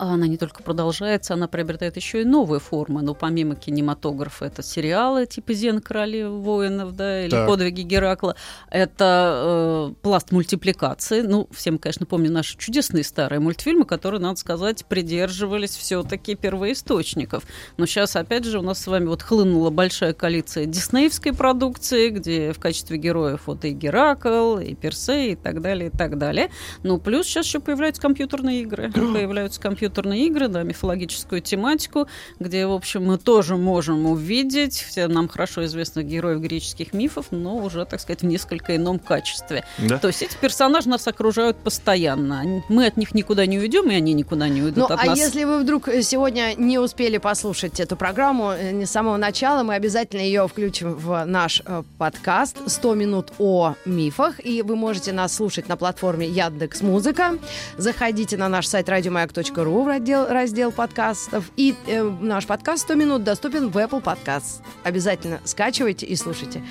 А 0.00 0.14
она 0.14 0.26
не 0.26 0.38
только 0.38 0.62
продолжается, 0.62 1.34
она 1.34 1.46
приобретает 1.46 1.94
еще 1.96 2.22
и 2.22 2.24
новые 2.24 2.58
формы. 2.58 3.02
Но 3.02 3.12
помимо 3.12 3.54
кинематографа, 3.54 4.46
это 4.46 4.62
сериалы 4.62 5.26
типа 5.26 5.52
«Зен 5.52 5.82
королевы 5.82 6.38
воинов», 6.38 6.96
да, 6.96 7.20
или 7.22 7.30
так. 7.30 7.46
«Подвиги 7.46 7.82
Геракла». 7.82 8.34
Это 8.70 9.90
э, 9.90 9.94
пласт 10.00 10.32
мультипликации. 10.32 11.20
Ну, 11.20 11.48
всем, 11.52 11.76
конечно, 11.76 12.06
помню 12.06 12.32
наши 12.32 12.56
чудесные 12.56 13.04
старые 13.04 13.40
мультфильмы, 13.40 13.84
которые, 13.84 14.22
надо 14.22 14.36
сказать, 14.36 14.86
придерживались 14.86 15.76
все-таки 15.76 16.34
первоисточников. 16.34 17.44
Но 17.76 17.84
сейчас, 17.84 18.16
опять 18.16 18.46
же, 18.46 18.58
у 18.58 18.62
нас 18.62 18.78
с 18.78 18.86
вами 18.86 19.04
вот 19.04 19.20
хлынула 19.20 19.68
большая 19.68 20.14
коалиция 20.14 20.64
диснеевской 20.64 21.34
продукции, 21.34 22.08
где 22.08 22.54
в 22.54 22.58
качестве 22.58 22.96
героев 22.96 23.42
вот 23.44 23.66
и 23.66 23.72
Геракл, 23.72 24.56
и 24.60 24.74
Персей, 24.74 25.32
и 25.32 25.36
так 25.36 25.60
далее, 25.60 25.90
и 25.92 25.94
так 25.94 26.16
далее. 26.16 26.50
Ну, 26.84 26.96
плюс 26.96 27.26
сейчас 27.26 27.44
еще 27.44 27.60
появляются 27.60 28.00
компьютерные 28.00 28.62
игры. 28.62 28.90
появляются 28.94 29.60
компьютерные 29.60 29.89
компьютерные 29.90 30.26
игры, 30.26 30.48
да, 30.48 30.62
мифологическую 30.62 31.40
тематику, 31.40 32.06
где, 32.38 32.66
в 32.66 32.72
общем, 32.72 33.04
мы 33.04 33.18
тоже 33.18 33.56
можем 33.56 34.06
увидеть 34.06 34.74
все 34.74 35.08
нам 35.08 35.28
хорошо 35.28 35.64
известных 35.64 36.06
героев 36.06 36.40
греческих 36.40 36.92
мифов, 36.92 37.26
но 37.30 37.56
уже, 37.56 37.84
так 37.84 38.00
сказать, 38.00 38.22
в 38.22 38.26
несколько 38.26 38.76
ином 38.76 38.98
качестве. 38.98 39.64
Да? 39.78 39.98
То 39.98 40.08
есть 40.08 40.22
эти 40.22 40.36
персонажи 40.36 40.88
нас 40.88 41.06
окружают 41.06 41.56
постоянно. 41.56 42.62
Мы 42.68 42.86
от 42.86 42.96
них 42.96 43.14
никуда 43.14 43.46
не 43.46 43.58
уйдем, 43.58 43.90
и 43.90 43.94
они 43.94 44.12
никуда 44.12 44.48
не 44.48 44.62
уйдут 44.62 44.88
ну, 44.88 44.94
от 44.94 45.00
а 45.02 45.06
нас. 45.06 45.18
если 45.18 45.44
вы 45.44 45.58
вдруг 45.58 45.88
сегодня 46.02 46.54
не 46.56 46.78
успели 46.78 47.18
послушать 47.18 47.80
эту 47.80 47.96
программу 47.96 48.52
э, 48.52 48.70
не 48.70 48.86
с 48.86 48.90
самого 48.90 49.16
начала, 49.16 49.62
мы 49.62 49.74
обязательно 49.74 50.20
ее 50.22 50.46
включим 50.46 50.94
в 50.94 51.24
наш 51.24 51.62
э, 51.64 51.82
подкаст 51.98 52.56
«100 52.66 52.96
минут 52.96 53.32
о 53.38 53.74
мифах», 53.84 54.44
и 54.44 54.62
вы 54.62 54.76
можете 54.76 55.12
нас 55.12 55.34
слушать 55.34 55.68
на 55.68 55.76
платформе 55.76 56.26
Яндекс 56.26 56.82
Музыка. 56.82 57.38
Заходите 57.76 58.36
на 58.36 58.48
наш 58.48 58.66
сайт 58.66 58.88
радиомаяк.ру 58.88 59.79
в 59.84 59.88
раздел, 59.88 60.26
раздел 60.28 60.72
подкастов. 60.72 61.50
И 61.56 61.74
э, 61.86 62.02
наш 62.02 62.46
подкаст 62.46 62.88
«100 62.88 62.96
минут» 62.96 63.24
доступен 63.24 63.68
в 63.68 63.76
Apple 63.76 64.02
Podcast. 64.02 64.62
Обязательно 64.82 65.40
скачивайте 65.44 66.06
и 66.06 66.16
слушайте. 66.16 66.62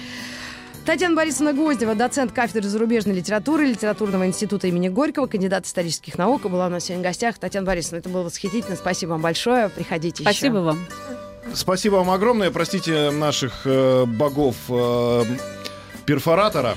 Татьяна 0.86 1.16
Борисовна 1.16 1.54
Гвоздева, 1.54 1.94
доцент 1.94 2.32
кафедры 2.32 2.68
зарубежной 2.68 3.14
литературы 3.16 3.66
Литературного 3.66 4.26
института 4.26 4.68
имени 4.68 4.90
Горького, 4.90 5.28
кандидат 5.28 5.66
исторических 5.66 6.18
наук, 6.18 6.50
была 6.50 6.68
у 6.68 6.70
нас 6.70 6.86
сегодня 6.86 7.04
в 7.04 7.06
гостях. 7.06 7.38
Татьяна 7.38 7.68
Борисовна, 7.68 7.98
это 7.98 8.10
было 8.10 8.24
восхитительно. 8.24 8.76
Спасибо 8.76 9.12
вам 9.12 9.22
большое. 9.22 9.70
Приходите 9.70 10.24
Спасибо 10.24 10.58
еще. 10.58 10.66
вам. 10.66 10.80
Спасибо 11.54 11.96
вам 11.96 12.10
огромное. 12.10 12.50
Простите 12.50 13.12
наших 13.12 13.62
э, 13.66 14.06
богов. 14.06 14.56
Э, 14.70 15.24
перфоратора. 16.14 16.76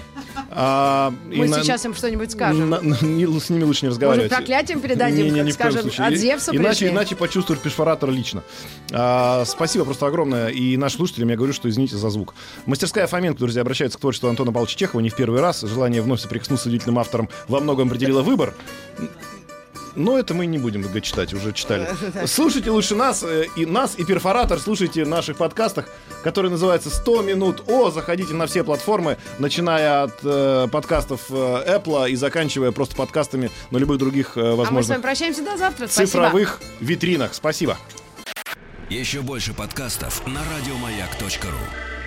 А, 0.50 1.12
Мы 1.26 1.48
на- 1.48 1.62
сейчас 1.62 1.84
им 1.86 1.94
что-нибудь 1.94 2.32
скажем. 2.32 2.68
на- 2.68 2.80
на- 2.82 2.96
не- 3.00 3.40
с 3.40 3.48
ними 3.50 3.64
лучше 3.64 3.86
не 3.86 3.88
Может, 3.88 4.02
разговаривать. 4.02 4.30
проклятием 4.30 4.80
передадим, 4.80 5.24
Не, 5.26 5.30
не, 5.30 5.40
коем 5.40 5.52
скажем, 5.52 5.90
от 5.98 6.12
И- 6.12 6.16
Зевса 6.16 6.50
Иначе, 6.54 6.68
пришли? 6.80 6.88
иначе 6.90 7.16
почувствует 7.16 7.60
перфоратор 7.60 8.10
лично. 8.10 8.42
А, 8.92 9.44
спасибо 9.46 9.84
просто 9.86 10.06
огромное. 10.06 10.48
И 10.48 10.76
нашим 10.76 10.98
слушателям 10.98 11.30
я 11.30 11.36
говорю, 11.36 11.54
что 11.54 11.68
извините 11.70 11.96
за 11.96 12.10
звук. 12.10 12.34
Мастерская 12.66 13.06
Фоменко, 13.06 13.38
друзья, 13.38 13.62
обращается 13.62 13.96
к 13.96 14.00
творчеству 14.02 14.28
Антона 14.28 14.52
Павловича 14.52 14.76
Чехова 14.78 15.00
не 15.00 15.08
в 15.08 15.16
первый 15.16 15.40
раз. 15.40 15.62
Желание 15.62 16.02
вновь 16.02 16.20
соприкоснуться 16.20 16.64
с 16.64 16.66
удивительным 16.66 16.98
автором 16.98 17.30
во 17.48 17.60
многом 17.60 17.88
определило 17.88 18.20
выбор. 18.22 18.54
Но 19.94 20.18
это 20.18 20.34
мы 20.34 20.46
не 20.46 20.58
будем 20.58 20.82
читать, 21.02 21.34
уже 21.34 21.52
читали. 21.52 21.88
Слушайте 22.26 22.70
лучше 22.70 22.94
нас, 22.94 23.22
э, 23.22 23.46
и 23.56 23.66
нас, 23.66 23.98
и 23.98 24.04
перфоратор, 24.04 24.58
слушайте 24.58 25.04
в 25.04 25.08
наших 25.08 25.36
подкастах, 25.36 25.88
который 26.22 26.50
называется 26.50 26.88
«100 26.88 27.24
минут 27.24 27.64
О». 27.66 27.90
Заходите 27.90 28.34
на 28.34 28.46
все 28.46 28.64
платформы, 28.64 29.18
начиная 29.38 30.04
от 30.04 30.18
э, 30.22 30.68
подкастов 30.70 31.22
э, 31.30 31.34
Apple 31.34 32.10
и 32.10 32.16
заканчивая 32.16 32.72
просто 32.72 32.96
подкастами 32.96 33.50
на 33.70 33.78
любых 33.78 33.98
других 33.98 34.36
э, 34.36 34.40
А 34.40 34.44
мы 34.44 34.54
с 34.54 34.58
возможных 34.58 34.88
вами 34.88 35.02
прощаемся 35.02 35.42
до 35.42 35.56
завтра. 35.56 35.86
Спасибо. 35.86 36.06
цифровых 36.06 36.60
витринах. 36.80 37.34
Спасибо. 37.34 37.76
Еще 38.88 39.20
больше 39.22 39.54
подкастов 39.54 40.26
на 40.26 40.40
радиомаяк.ру. 40.54 42.01